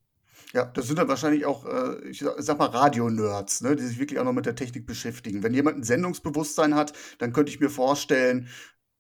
[0.53, 4.19] Ja, das sind dann wahrscheinlich auch, äh, ich sag mal, Radio-Nerds, ne, die sich wirklich
[4.19, 5.43] auch noch mit der Technik beschäftigen.
[5.43, 8.47] Wenn jemand ein Sendungsbewusstsein hat, dann könnte ich mir vorstellen,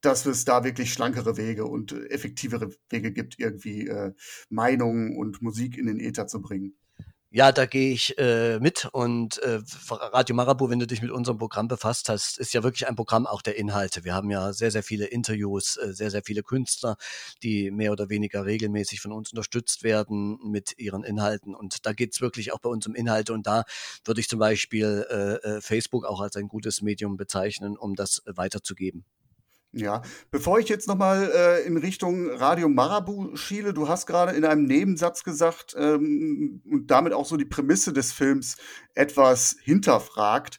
[0.01, 4.13] dass es da wirklich schlankere Wege und effektivere Wege gibt, irgendwie äh,
[4.49, 6.75] Meinungen und Musik in den Äther zu bringen.
[7.37, 9.59] Ja, da gehe ich äh, mit und äh,
[9.91, 13.27] Radio Marabu, wenn du dich mit unserem Programm befasst hast, ist ja wirklich ein Programm
[13.27, 14.03] auch der Inhalte.
[14.03, 16.97] Wir haben ja sehr, sehr viele Interviews, äh, sehr, sehr viele Künstler,
[17.43, 21.53] die mehr oder weniger regelmäßig von uns unterstützt werden mit ihren Inhalten.
[21.53, 23.33] Und da geht's wirklich auch bei uns um Inhalte.
[23.33, 23.65] Und da
[24.03, 28.23] würde ich zum Beispiel äh, äh Facebook auch als ein gutes Medium bezeichnen, um das
[28.25, 29.05] weiterzugeben.
[29.77, 30.01] Ja,
[30.31, 34.63] bevor ich jetzt nochmal äh, in Richtung Radio Marabu schiele, du hast gerade in einem
[34.63, 38.57] Nebensatz gesagt ähm, und damit auch so die Prämisse des Films
[38.95, 40.57] etwas hinterfragt.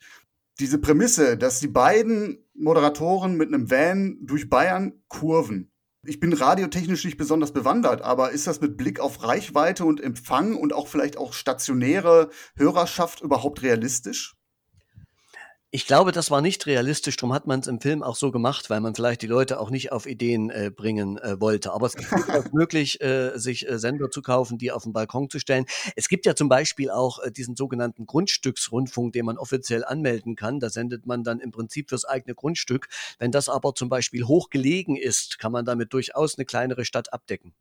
[0.61, 5.73] Diese Prämisse, dass die beiden Moderatoren mit einem Van durch Bayern kurven.
[6.07, 10.55] Ich bin radiotechnisch nicht besonders bewandert, aber ist das mit Blick auf Reichweite und Empfang
[10.55, 14.38] und auch vielleicht auch stationäre Hörerschaft überhaupt realistisch?
[15.71, 18.71] Ich glaube, das war nicht realistisch, darum hat man es im Film auch so gemacht,
[18.71, 21.73] weil man vielleicht die Leute auch nicht auf Ideen äh, bringen äh, wollte.
[21.73, 22.09] Aber es ist
[22.55, 25.67] möglich, äh, sich äh, Sender zu kaufen, die auf den Balkon zu stellen.
[25.95, 30.59] Es gibt ja zum Beispiel auch äh, diesen sogenannten Grundstücksrundfunk, den man offiziell anmelden kann.
[30.59, 32.89] Da sendet man dann im Prinzip fürs eigene Grundstück.
[33.19, 37.53] Wenn das aber zum Beispiel hochgelegen ist, kann man damit durchaus eine kleinere Stadt abdecken.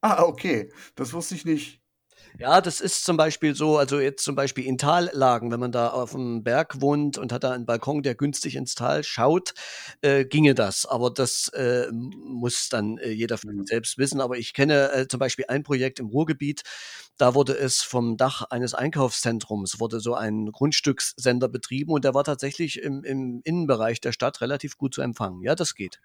[0.00, 0.72] Ah, okay.
[0.96, 1.81] Das wusste ich nicht.
[2.38, 5.88] Ja, das ist zum Beispiel so, also jetzt zum Beispiel in Tallagen, wenn man da
[5.88, 9.52] auf dem Berg wohnt und hat da einen Balkon, der günstig ins Tal schaut,
[10.00, 10.86] äh, ginge das.
[10.86, 14.20] Aber das äh, muss dann äh, jeder für sich selbst wissen.
[14.20, 16.62] Aber ich kenne äh, zum Beispiel ein Projekt im Ruhrgebiet,
[17.18, 22.24] da wurde es vom Dach eines Einkaufszentrums, wurde so ein Grundstückssender betrieben und der war
[22.24, 25.42] tatsächlich im, im Innenbereich der Stadt relativ gut zu empfangen.
[25.42, 26.00] Ja, das geht.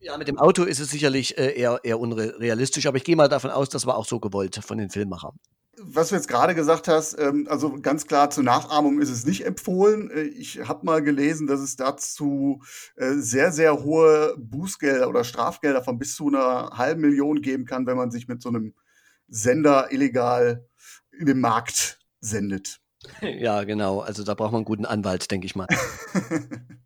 [0.00, 3.28] Ja, mit dem Auto ist es sicherlich äh, eher, eher unrealistisch, aber ich gehe mal
[3.28, 5.38] davon aus, das war auch so gewollt von den Filmemachern
[5.78, 9.44] was du jetzt gerade gesagt hast, ähm, also ganz klar zur Nachahmung ist es nicht
[9.44, 10.10] empfohlen.
[10.10, 12.62] Äh, ich habe mal gelesen, dass es dazu
[12.96, 17.86] äh, sehr, sehr hohe Bußgelder oder Strafgelder von bis zu einer halben Million geben kann,
[17.86, 18.74] wenn man sich mit so einem
[19.28, 20.66] Sender illegal
[21.12, 22.80] in den Markt sendet.
[23.20, 24.00] Ja, genau.
[24.00, 25.68] Also da braucht man einen guten Anwalt, denke ich mal.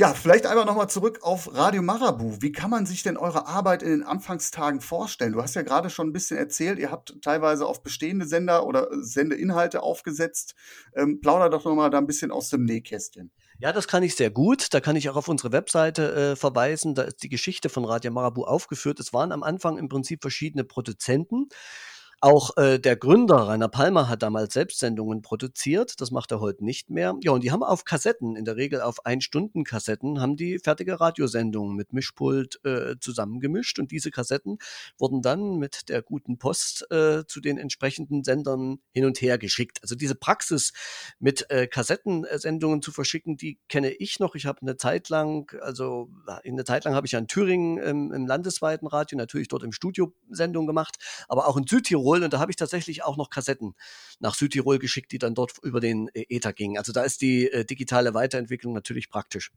[0.00, 2.38] Ja, vielleicht einmal nochmal zurück auf Radio Marabu.
[2.40, 5.34] Wie kann man sich denn eure Arbeit in den Anfangstagen vorstellen?
[5.34, 8.88] Du hast ja gerade schon ein bisschen erzählt, ihr habt teilweise auf bestehende Sender oder
[8.92, 10.54] Sendeinhalte aufgesetzt.
[10.96, 13.30] Ähm, plauder doch nochmal da ein bisschen aus dem Nähkästchen.
[13.58, 14.72] Ja, das kann ich sehr gut.
[14.72, 16.94] Da kann ich auch auf unsere Webseite äh, verweisen.
[16.94, 19.00] Da ist die Geschichte von Radio Marabu aufgeführt.
[19.00, 21.50] Es waren am Anfang im Prinzip verschiedene Produzenten.
[22.22, 26.02] Auch äh, der Gründer Rainer Palmer hat damals Selbstsendungen produziert.
[26.02, 27.16] Das macht er heute nicht mehr.
[27.22, 31.74] Ja, und die haben auf Kassetten, in der Regel auf Ein-Stunden-Kassetten, haben die fertige Radiosendungen
[31.74, 33.78] mit Mischpult äh, zusammengemischt.
[33.78, 34.58] Und diese Kassetten
[34.98, 39.78] wurden dann mit der guten Post äh, zu den entsprechenden Sendern hin und her geschickt.
[39.80, 40.74] Also diese Praxis
[41.20, 44.34] mit äh, Kassettensendungen zu verschicken, die kenne ich noch.
[44.34, 46.10] Ich habe eine Zeit lang, also
[46.44, 49.72] eine Zeit lang habe ich ja in Thüringen im, im landesweiten Radio natürlich dort im
[49.72, 53.30] Studio Sendungen gemacht, aber auch in Südtirol Südtirol und da habe ich tatsächlich auch noch
[53.30, 53.74] Kassetten
[54.18, 56.78] nach Südtirol geschickt, die dann dort über den Ether gingen.
[56.78, 59.52] Also da ist die äh, digitale Weiterentwicklung natürlich praktisch.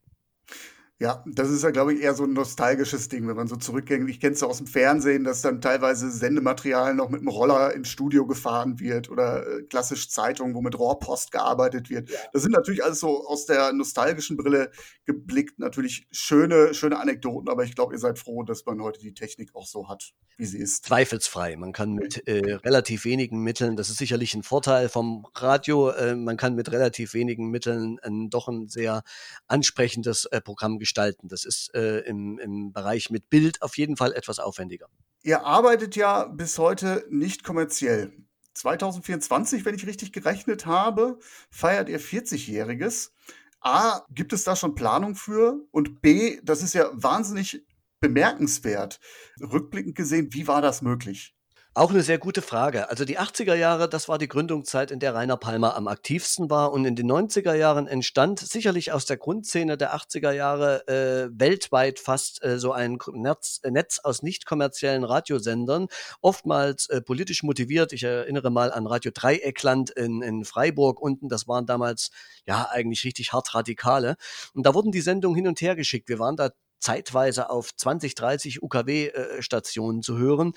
[1.03, 4.09] Ja, das ist ja, glaube ich, eher so ein nostalgisches Ding, wenn man so zurückgängt.
[4.09, 7.73] Ich kenne es ja aus dem Fernsehen, dass dann teilweise Sendematerial noch mit einem Roller
[7.73, 12.09] ins Studio gefahren wird oder äh, klassisch Zeitungen, wo mit Rohrpost gearbeitet wird.
[12.09, 12.17] Ja.
[12.31, 14.71] Das sind natürlich alles so aus der nostalgischen Brille
[15.03, 19.13] geblickt natürlich schöne, schöne Anekdoten, aber ich glaube, ihr seid froh, dass man heute die
[19.13, 20.85] Technik auch so hat, wie sie ist.
[20.85, 21.57] Zweifelsfrei.
[21.57, 26.15] Man kann mit äh, relativ wenigen Mitteln, das ist sicherlich ein Vorteil vom Radio, äh,
[26.15, 27.99] man kann mit relativ wenigen Mitteln
[28.29, 29.03] doch ein sehr
[29.49, 30.92] ansprechendes äh, Programm gestalten.
[31.27, 34.87] Das ist äh, im, im Bereich mit Bild auf jeden Fall etwas aufwendiger.
[35.21, 38.13] Ihr arbeitet ja bis heute nicht kommerziell.
[38.53, 41.17] 2024, wenn ich richtig gerechnet habe,
[41.49, 43.11] feiert ihr 40-Jähriges.
[43.61, 45.65] A, gibt es da schon Planung für?
[45.71, 47.65] Und B, das ist ja wahnsinnig
[47.99, 48.99] bemerkenswert.
[49.41, 51.33] Rückblickend gesehen, wie war das möglich?
[51.76, 52.91] Auch eine sehr gute Frage.
[52.91, 56.71] Also die 80er Jahre, das war die Gründungszeit, in der Rainer Palmer am aktivsten war.
[56.71, 61.97] Und in den 90er Jahren entstand sicherlich aus der Grundszene der 80er Jahre äh, weltweit
[61.97, 65.88] fast äh, so ein Netz, Netz aus nicht kommerziellen Radiosendern,
[66.21, 67.91] oftmals äh, politisch motiviert.
[67.91, 71.28] Ich erinnere mal an Radio Dreieckland in, in Freiburg unten.
[71.28, 72.11] Das waren damals
[72.45, 74.17] ja eigentlich richtig hart Radikale.
[74.53, 76.07] Und da wurden die Sendungen hin und her geschickt.
[76.07, 80.53] Wir waren da zeitweise auf 20, 30 UKW-Stationen äh, zu hören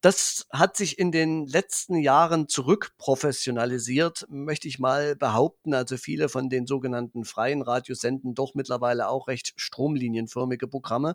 [0.00, 5.74] das hat sich in den letzten Jahren zurückprofessionalisiert, möchte ich mal behaupten.
[5.74, 11.14] Also viele von den sogenannten freien Radios senden doch mittlerweile auch recht stromlinienförmige Programme.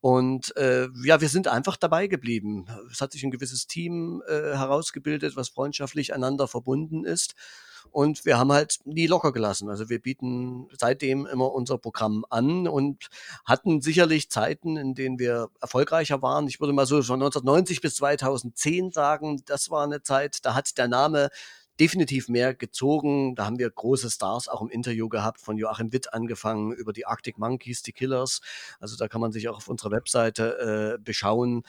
[0.00, 2.66] Und äh, ja, wir sind einfach dabei geblieben.
[2.90, 7.34] Es hat sich ein gewisses Team äh, herausgebildet, was freundschaftlich einander verbunden ist.
[7.90, 9.70] Und wir haben halt nie locker gelassen.
[9.70, 13.08] Also wir bieten seitdem immer unser Programm an und
[13.44, 16.48] hatten sicherlich Zeiten, in denen wir erfolgreicher waren.
[16.48, 20.76] Ich würde mal so von 1990 bis 2010 sagen, das war eine Zeit, da hat
[20.78, 21.30] der Name
[21.80, 23.34] definitiv mehr gezogen.
[23.34, 27.06] Da haben wir große Stars auch im Interview gehabt, von Joachim Witt angefangen, über die
[27.06, 28.40] Arctic Monkeys, die Killers.
[28.80, 31.62] Also da kann man sich auch auf unserer Webseite äh, beschauen.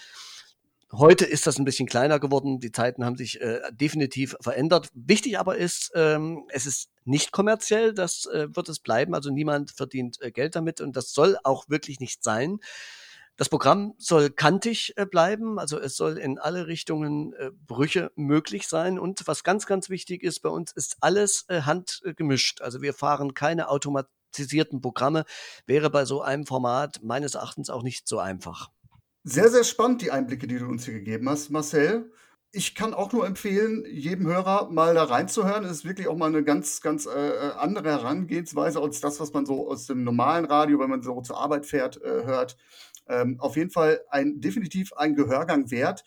[0.91, 2.59] Heute ist das ein bisschen kleiner geworden.
[2.59, 4.89] Die Zeiten haben sich äh, definitiv verändert.
[4.95, 7.93] Wichtig aber ist, ähm, es ist nicht kommerziell.
[7.93, 9.13] Das äh, wird es bleiben.
[9.13, 12.59] Also niemand verdient äh, Geld damit und das soll auch wirklich nicht sein.
[13.39, 18.67] Das Programm soll kantig äh, bleiben, also es soll in alle Richtungen äh, Brüche möglich
[18.67, 18.99] sein.
[18.99, 22.59] Und was ganz, ganz wichtig ist, bei uns ist alles äh, handgemischt.
[22.61, 25.23] Also wir fahren keine automatisierten Programme.
[25.65, 28.71] Wäre bei so einem Format meines Erachtens auch nicht so einfach.
[29.23, 32.11] Sehr, sehr spannend, die Einblicke, die du uns hier gegeben hast, Marcel.
[32.51, 35.65] ich kann auch nur empfehlen, jedem Hörer mal da reinzuhören.
[35.65, 39.45] Es ist wirklich auch mal eine ganz, ganz äh, andere Herangehensweise als das, was man
[39.45, 42.57] so aus dem normalen Radio, wenn man so zur Arbeit fährt, äh, hört.
[43.09, 46.03] Ähm, auf jeden Fall ein definitiv ein Gehörgang wert.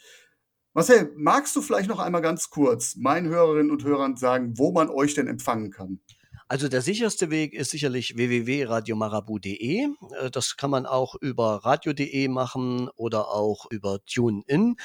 [0.74, 4.88] Marcel, magst du vielleicht noch einmal ganz kurz meinen Hörerinnen und Hörern sagen, wo man
[4.88, 6.00] euch denn empfangen kann?
[6.48, 9.84] Also der sicherste Weg ist sicherlich www.radiomarabu.de.
[9.84, 14.76] Äh, das kann man auch über radio.de machen oder auch über TuneIn.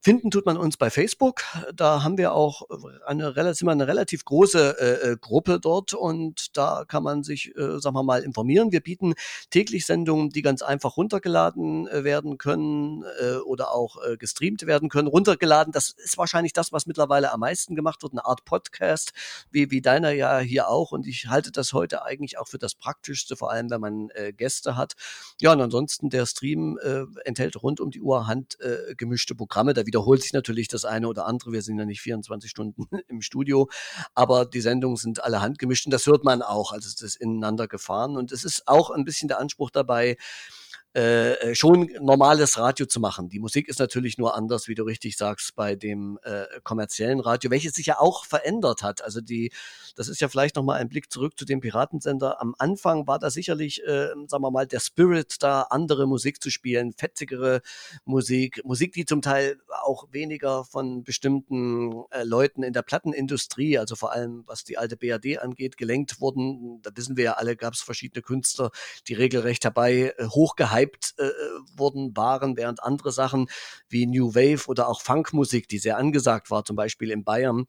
[0.00, 1.42] Finden tut man uns bei Facebook.
[1.74, 2.62] Da haben wir auch
[3.04, 7.80] eine, wir eine relativ große äh, äh, Gruppe dort und da kann man sich, äh,
[7.80, 8.70] sagen wir mal, informieren.
[8.70, 9.14] Wir bieten
[9.50, 14.88] täglich Sendungen, die ganz einfach runtergeladen äh, werden können äh, oder auch äh, gestreamt werden
[14.88, 15.08] können.
[15.08, 19.12] Runtergeladen, das ist wahrscheinlich das, was mittlerweile am meisten gemacht wird, eine Art Podcast,
[19.50, 20.92] wie, wie deiner ja hier auch.
[20.92, 24.32] Und ich halte das heute eigentlich auch für das Praktischste, vor allem wenn man äh,
[24.32, 24.94] Gäste hat.
[25.40, 29.74] Ja, und ansonsten der Stream äh, enthält rund um die Uhr handgemischte äh, Programme.
[29.74, 31.50] Da wiederholt sich natürlich das eine oder andere.
[31.50, 33.68] Wir sind ja nicht 24 Stunden im Studio,
[34.14, 36.72] aber die Sendungen sind alle handgemischt und das hört man auch.
[36.72, 40.16] Also es ist ineinander gefahren und es ist auch ein bisschen der Anspruch dabei,
[40.98, 43.28] äh, äh, schon normales Radio zu machen.
[43.28, 47.52] Die Musik ist natürlich nur anders, wie du richtig sagst, bei dem äh, kommerziellen Radio,
[47.52, 49.04] welches sich ja auch verändert hat.
[49.04, 49.52] Also die,
[49.94, 52.40] das ist ja vielleicht nochmal ein Blick zurück zu dem Piratensender.
[52.42, 56.50] Am Anfang war da sicherlich, äh, sagen wir mal, der Spirit da, andere Musik zu
[56.50, 57.60] spielen, fetzigere
[58.04, 63.94] Musik, Musik, die zum Teil auch weniger von bestimmten äh, Leuten in der Plattenindustrie, also
[63.94, 66.82] vor allem was die alte BRD angeht, gelenkt wurden.
[66.82, 68.72] Da wissen wir ja alle, gab es verschiedene Künstler,
[69.06, 71.30] die regelrecht dabei äh, hochgehalten gehypt äh,
[71.76, 73.48] wurden, waren, während andere Sachen
[73.88, 77.66] wie New Wave oder auch Funkmusik, die sehr angesagt war, zum Beispiel in Bayern,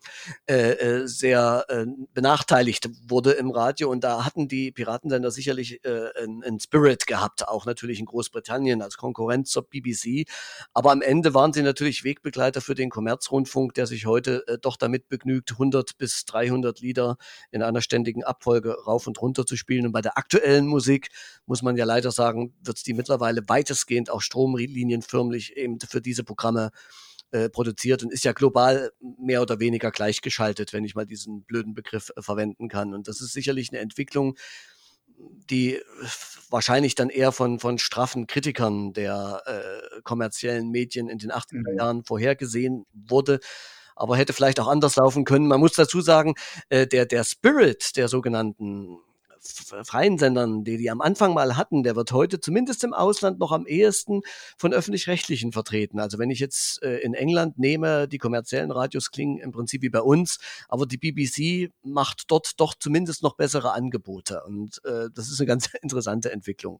[0.47, 3.89] äh, äh, sehr äh, benachteiligt wurde im Radio.
[3.89, 8.97] Und da hatten die Piratensender sicherlich äh, einen Spirit gehabt, auch natürlich in Großbritannien als
[8.97, 10.27] Konkurrenz zur BBC.
[10.73, 14.77] Aber am Ende waren sie natürlich Wegbegleiter für den Kommerzrundfunk, der sich heute äh, doch
[14.77, 17.17] damit begnügt, 100 bis 300 Lieder
[17.51, 19.85] in einer ständigen Abfolge rauf und runter zu spielen.
[19.85, 21.09] Und bei der aktuellen Musik
[21.45, 26.71] muss man ja leider sagen, wird die mittlerweile weitestgehend auch stromlinienförmlich eben für diese Programme
[27.31, 31.73] äh, produziert und ist ja global mehr oder weniger gleichgeschaltet, wenn ich mal diesen blöden
[31.73, 32.93] Begriff äh, verwenden kann.
[32.93, 34.35] Und das ist sicherlich eine Entwicklung,
[35.49, 35.79] die
[36.49, 41.77] wahrscheinlich dann eher von, von straffen Kritikern der äh, kommerziellen Medien in den 80er mhm.
[41.77, 43.39] Jahren vorhergesehen wurde
[43.99, 45.47] aber hätte vielleicht auch anders laufen können.
[45.47, 46.35] Man muss dazu sagen,
[46.69, 48.97] äh, der, der Spirit der sogenannten
[49.83, 53.51] freien Sendern, die die am Anfang mal hatten, der wird heute zumindest im Ausland noch
[53.51, 54.21] am ehesten
[54.57, 55.99] von öffentlich-rechtlichen vertreten.
[55.99, 59.89] Also wenn ich jetzt äh, in England nehme, die kommerziellen Radios klingen im Prinzip wie
[59.89, 64.43] bei uns, aber die BBC macht dort doch zumindest noch bessere Angebote.
[64.45, 66.79] Und äh, das ist eine ganz interessante Entwicklung.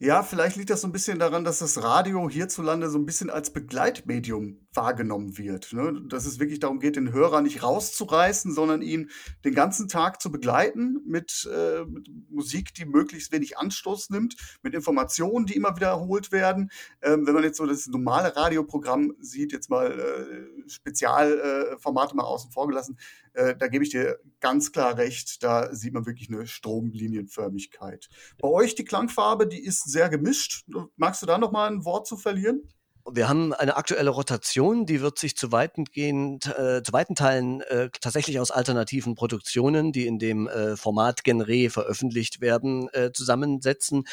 [0.00, 3.30] Ja, vielleicht liegt das so ein bisschen daran, dass das Radio hierzulande so ein bisschen
[3.30, 5.72] als Begleitmedium wahrgenommen wird.
[5.72, 6.02] Ne?
[6.08, 9.10] Dass es wirklich darum geht, den Hörer nicht rauszureißen, sondern ihn
[9.44, 14.74] den ganzen Tag zu begleiten mit, äh, mit Musik, die möglichst wenig Anstoß nimmt, mit
[14.74, 16.70] Informationen, die immer wiederholt werden.
[17.02, 22.24] Ähm, wenn man jetzt so das normale Radioprogramm sieht, jetzt mal äh, Spezialformate äh, mal
[22.24, 22.98] außen vor gelassen,
[23.34, 28.08] äh, da gebe ich dir ganz klar recht, da sieht man wirklich eine Stromlinienförmigkeit.
[28.40, 30.64] Bei euch die Klangfarbe, die ist sehr gemischt.
[30.96, 32.62] Magst du da noch mal ein Wort zu verlieren?
[33.10, 37.60] Wir haben eine aktuelle Rotation, die wird sich zu weiten, gehend, äh, zu weiten Teilen
[37.62, 44.04] äh, tatsächlich aus alternativen Produktionen, die in dem äh, Format Genre veröffentlicht werden, äh, zusammensetzen.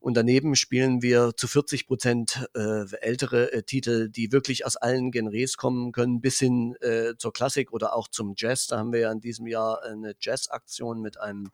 [0.00, 5.10] Und daneben spielen wir zu 40 Prozent äh, ältere äh, Titel, die wirklich aus allen
[5.10, 8.66] Genres kommen können, bis hin äh, zur Klassik oder auch zum Jazz.
[8.66, 11.50] Da haben wir ja in diesem Jahr eine Jazz-Aktion mit einem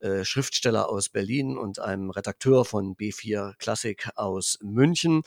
[0.00, 5.22] äh, Schriftsteller aus Berlin und einem Redakteur von B4 Klassik aus München.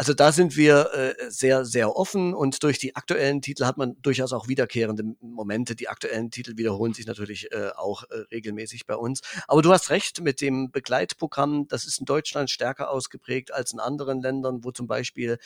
[0.00, 4.00] Also da sind wir äh, sehr, sehr offen und durch die aktuellen Titel hat man
[4.00, 5.76] durchaus auch wiederkehrende Momente.
[5.76, 9.20] Die aktuellen Titel wiederholen sich natürlich äh, auch äh, regelmäßig bei uns.
[9.46, 11.68] Aber du hast recht mit dem Begleitprogramm.
[11.68, 15.36] Das ist in Deutschland stärker ausgeprägt als in anderen Ländern, wo zum Beispiel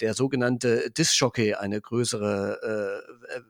[0.00, 3.42] der sogenannte Disc-Jockey eine größere äh, äh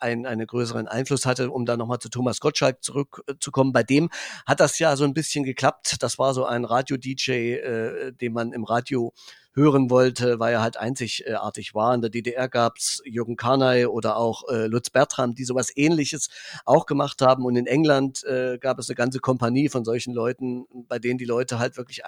[0.00, 3.72] ein, einen größeren Einfluss hatte, um da nochmal zu Thomas Gottschalk zurückzukommen.
[3.72, 4.10] Bei dem
[4.46, 5.96] hat das ja so ein bisschen geklappt.
[6.00, 9.12] Das war so ein Radio-DJ, äh, den man im Radio
[9.56, 11.94] hören wollte, weil er halt einzigartig war.
[11.94, 16.28] In der DDR gab's Jürgen Karnay oder auch äh, Lutz Bertram, die sowas ähnliches
[16.66, 17.44] auch gemacht haben.
[17.46, 21.24] Und in England äh, gab es eine ganze Kompanie von solchen Leuten, bei denen die
[21.24, 22.04] Leute halt wirklich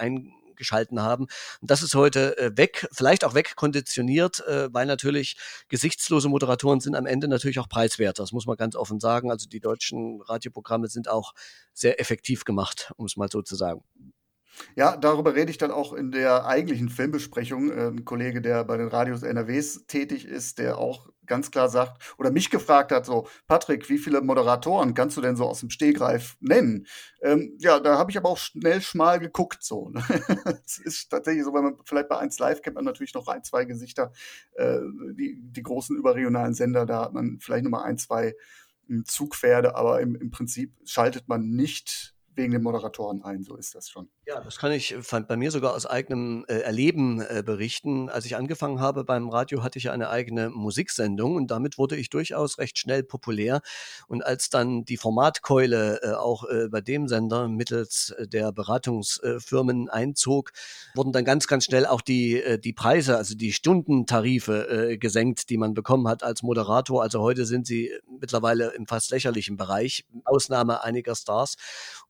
[0.59, 1.25] eingeschalten haben.
[1.61, 5.37] Und das ist heute äh, weg, vielleicht auch wegkonditioniert, äh, weil natürlich
[5.69, 8.23] gesichtslose Moderatoren sind am Ende natürlich auch preiswerter.
[8.23, 9.31] Das muss man ganz offen sagen.
[9.31, 11.33] Also die deutschen Radioprogramme sind auch
[11.73, 13.83] sehr effektiv gemacht, um es mal so zu sagen.
[14.77, 17.71] Ja, darüber rede ich dann auch in der eigentlichen Filmbesprechung.
[17.71, 22.15] Äh, ein Kollege, der bei den Radios NRWs tätig ist, der auch ganz klar sagt
[22.19, 25.71] oder mich gefragt hat, so, Patrick, wie viele Moderatoren kannst du denn so aus dem
[25.71, 26.87] Stehgreif nennen?
[27.23, 29.91] Ähm, ja, da habe ich aber auch schnell schmal geguckt, so.
[29.91, 30.03] Ne?
[30.65, 33.45] Es ist tatsächlich so, wenn man vielleicht bei 1 Live kennt man natürlich noch ein,
[33.45, 34.13] zwei Gesichter,
[34.55, 34.79] äh,
[35.13, 38.35] die, die großen überregionalen Sender, da hat man vielleicht nochmal ein, zwei
[38.87, 43.75] hm, Zugpferde, aber im, im Prinzip schaltet man nicht wegen den Moderatoren ein, so ist
[43.75, 44.09] das schon.
[44.27, 48.09] Ja, das kann ich fand bei mir sogar aus eigenem äh, Erleben äh, berichten.
[48.09, 52.11] Als ich angefangen habe beim Radio, hatte ich eine eigene Musiksendung und damit wurde ich
[52.11, 53.61] durchaus recht schnell populär.
[54.07, 59.89] Und als dann die Formatkeule äh, auch äh, bei dem Sender mittels äh, der Beratungsfirmen
[59.89, 60.53] einzog,
[60.95, 65.51] wurden dann ganz, ganz schnell auch die, äh, die Preise, also die Stundentarife äh, gesenkt,
[65.51, 67.03] die man bekommen hat als Moderator.
[67.03, 67.91] Also heute sind sie
[68.21, 71.57] mittlerweile im fast lächerlichen Bereich, Ausnahme einiger Stars.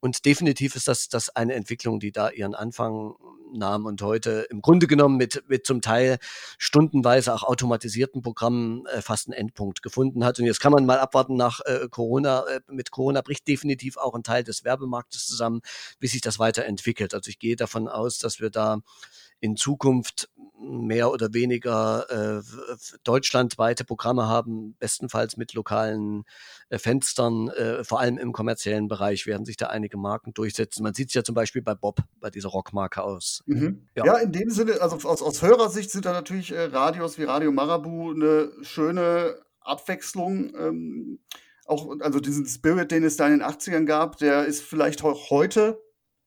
[0.01, 3.15] Und definitiv ist das, das eine Entwicklung, die da ihren Anfang
[3.53, 6.19] nahm und heute im Grunde genommen mit, mit zum Teil
[6.59, 10.39] stundenweise auch automatisierten Programmen äh, fast einen Endpunkt gefunden hat.
[10.39, 12.45] Und jetzt kann man mal abwarten nach äh, Corona.
[12.47, 15.61] Äh, mit Corona bricht definitiv auch ein Teil des Werbemarktes zusammen,
[15.99, 17.15] wie sich das weiterentwickelt.
[17.15, 18.81] Also ich gehe davon aus, dass wir da
[19.41, 20.29] in Zukunft
[20.61, 22.43] mehr oder weniger äh,
[23.05, 26.25] deutschlandweite Programme haben, bestenfalls mit lokalen
[26.69, 30.83] äh, Fenstern, äh, vor allem im kommerziellen Bereich werden sich da einige Marken durchsetzen.
[30.83, 33.43] Man sieht es ja zum Beispiel bei Bob, bei dieser Rockmarke aus.
[33.47, 33.87] Mhm.
[33.95, 34.05] Ja.
[34.05, 34.17] ja.
[34.19, 38.13] in dem Sinne, also aus, aus Hörersicht sind da natürlich äh, Radios wie Radio Marabu
[38.13, 40.55] eine schöne Abwechslung.
[40.57, 41.21] Ähm,
[41.67, 45.31] auch, also diesen Spirit, den es da in den 80ern gab, der ist vielleicht auch
[45.31, 45.81] heute,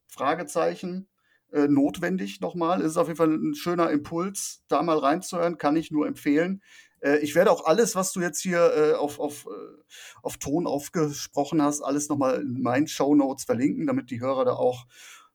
[0.08, 1.08] Fragezeichen,
[1.52, 2.82] äh, notwendig nochmal.
[2.82, 6.62] Es ist auf jeden Fall ein schöner Impuls, da mal reinzuhören, kann ich nur empfehlen.
[7.02, 9.82] Äh, ich werde auch alles, was du jetzt hier äh, auf, auf, äh,
[10.22, 14.54] auf Ton aufgesprochen hast, alles nochmal in meinen Show Notes verlinken, damit die Hörer da
[14.54, 14.86] auch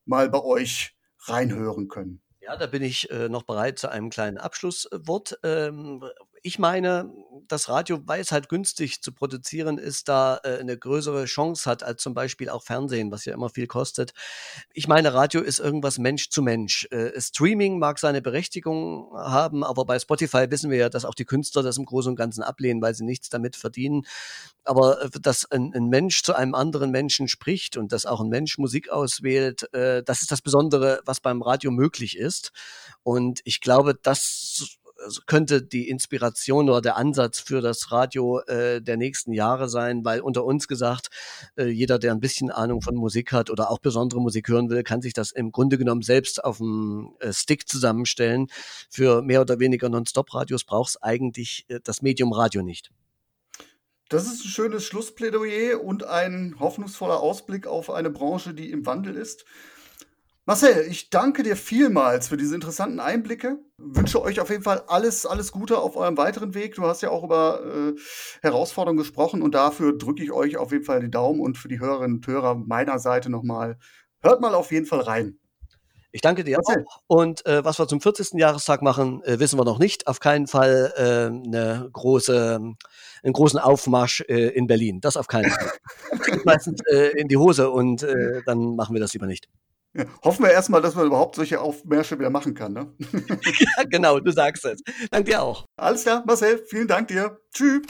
[0.04, 2.20] mal bei euch reinhören können.
[2.40, 5.40] Ja, da bin ich äh, noch bereit zu einem kleinen Abschlusswort.
[5.42, 6.04] Ähm,
[6.46, 7.12] ich meine,
[7.48, 11.82] das Radio, weil es halt günstig zu produzieren ist, da äh, eine größere Chance hat
[11.82, 14.14] als zum Beispiel auch Fernsehen, was ja immer viel kostet.
[14.72, 16.86] Ich meine, Radio ist irgendwas Mensch zu Mensch.
[16.92, 21.24] Äh, Streaming mag seine Berechtigung haben, aber bei Spotify wissen wir ja, dass auch die
[21.24, 24.06] Künstler das im Großen und Ganzen ablehnen, weil sie nichts damit verdienen.
[24.62, 28.28] Aber äh, dass ein, ein Mensch zu einem anderen Menschen spricht und dass auch ein
[28.28, 32.52] Mensch Musik auswählt, äh, das ist das Besondere, was beim Radio möglich ist.
[33.02, 34.78] Und ich glaube, das
[35.26, 40.20] könnte die Inspiration oder der Ansatz für das Radio äh, der nächsten Jahre sein, weil
[40.20, 41.08] unter uns gesagt,
[41.56, 44.82] äh, jeder, der ein bisschen Ahnung von Musik hat oder auch besondere Musik hören will,
[44.82, 48.48] kann sich das im Grunde genommen selbst auf dem äh, Stick zusammenstellen.
[48.90, 52.90] Für mehr oder weniger Non-Stop-Radios braucht es eigentlich äh, das Medium Radio nicht.
[54.08, 59.16] Das ist ein schönes Schlussplädoyer und ein hoffnungsvoller Ausblick auf eine Branche, die im Wandel
[59.16, 59.44] ist.
[60.48, 63.58] Marcel, ich danke dir vielmals für diese interessanten Einblicke.
[63.78, 66.76] Wünsche euch auf jeden Fall alles, alles Gute auf eurem weiteren Weg.
[66.76, 68.00] Du hast ja auch über äh,
[68.42, 71.80] Herausforderungen gesprochen und dafür drücke ich euch auf jeden Fall die Daumen und für die
[71.80, 73.76] Hörerinnen und Hörer meiner Seite nochmal.
[74.20, 75.36] Hört mal auf jeden Fall rein.
[76.12, 76.84] Ich danke dir Marcel.
[76.86, 77.00] auch.
[77.08, 78.38] Und äh, was wir zum 40.
[78.38, 80.06] Jahrestag machen, äh, wissen wir noch nicht.
[80.06, 82.60] Auf keinen Fall äh, eine große,
[83.24, 85.00] einen großen Aufmarsch äh, in Berlin.
[85.00, 85.72] Das auf keinen Fall.
[86.44, 89.48] meistens äh, in die Hose und äh, dann machen wir das lieber nicht.
[89.96, 92.72] Ja, hoffen wir erstmal, dass man überhaupt solche Aufmärsche wieder machen kann.
[92.72, 92.92] Ne?
[93.58, 94.80] ja, genau, du sagst es.
[95.10, 95.64] Dank dir auch.
[95.76, 97.38] Alles klar, Marcel, vielen Dank dir.
[97.52, 97.82] Tschüss.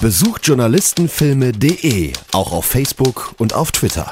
[0.00, 4.10] Besucht journalistenfilme.de, auch auf Facebook und auf Twitter.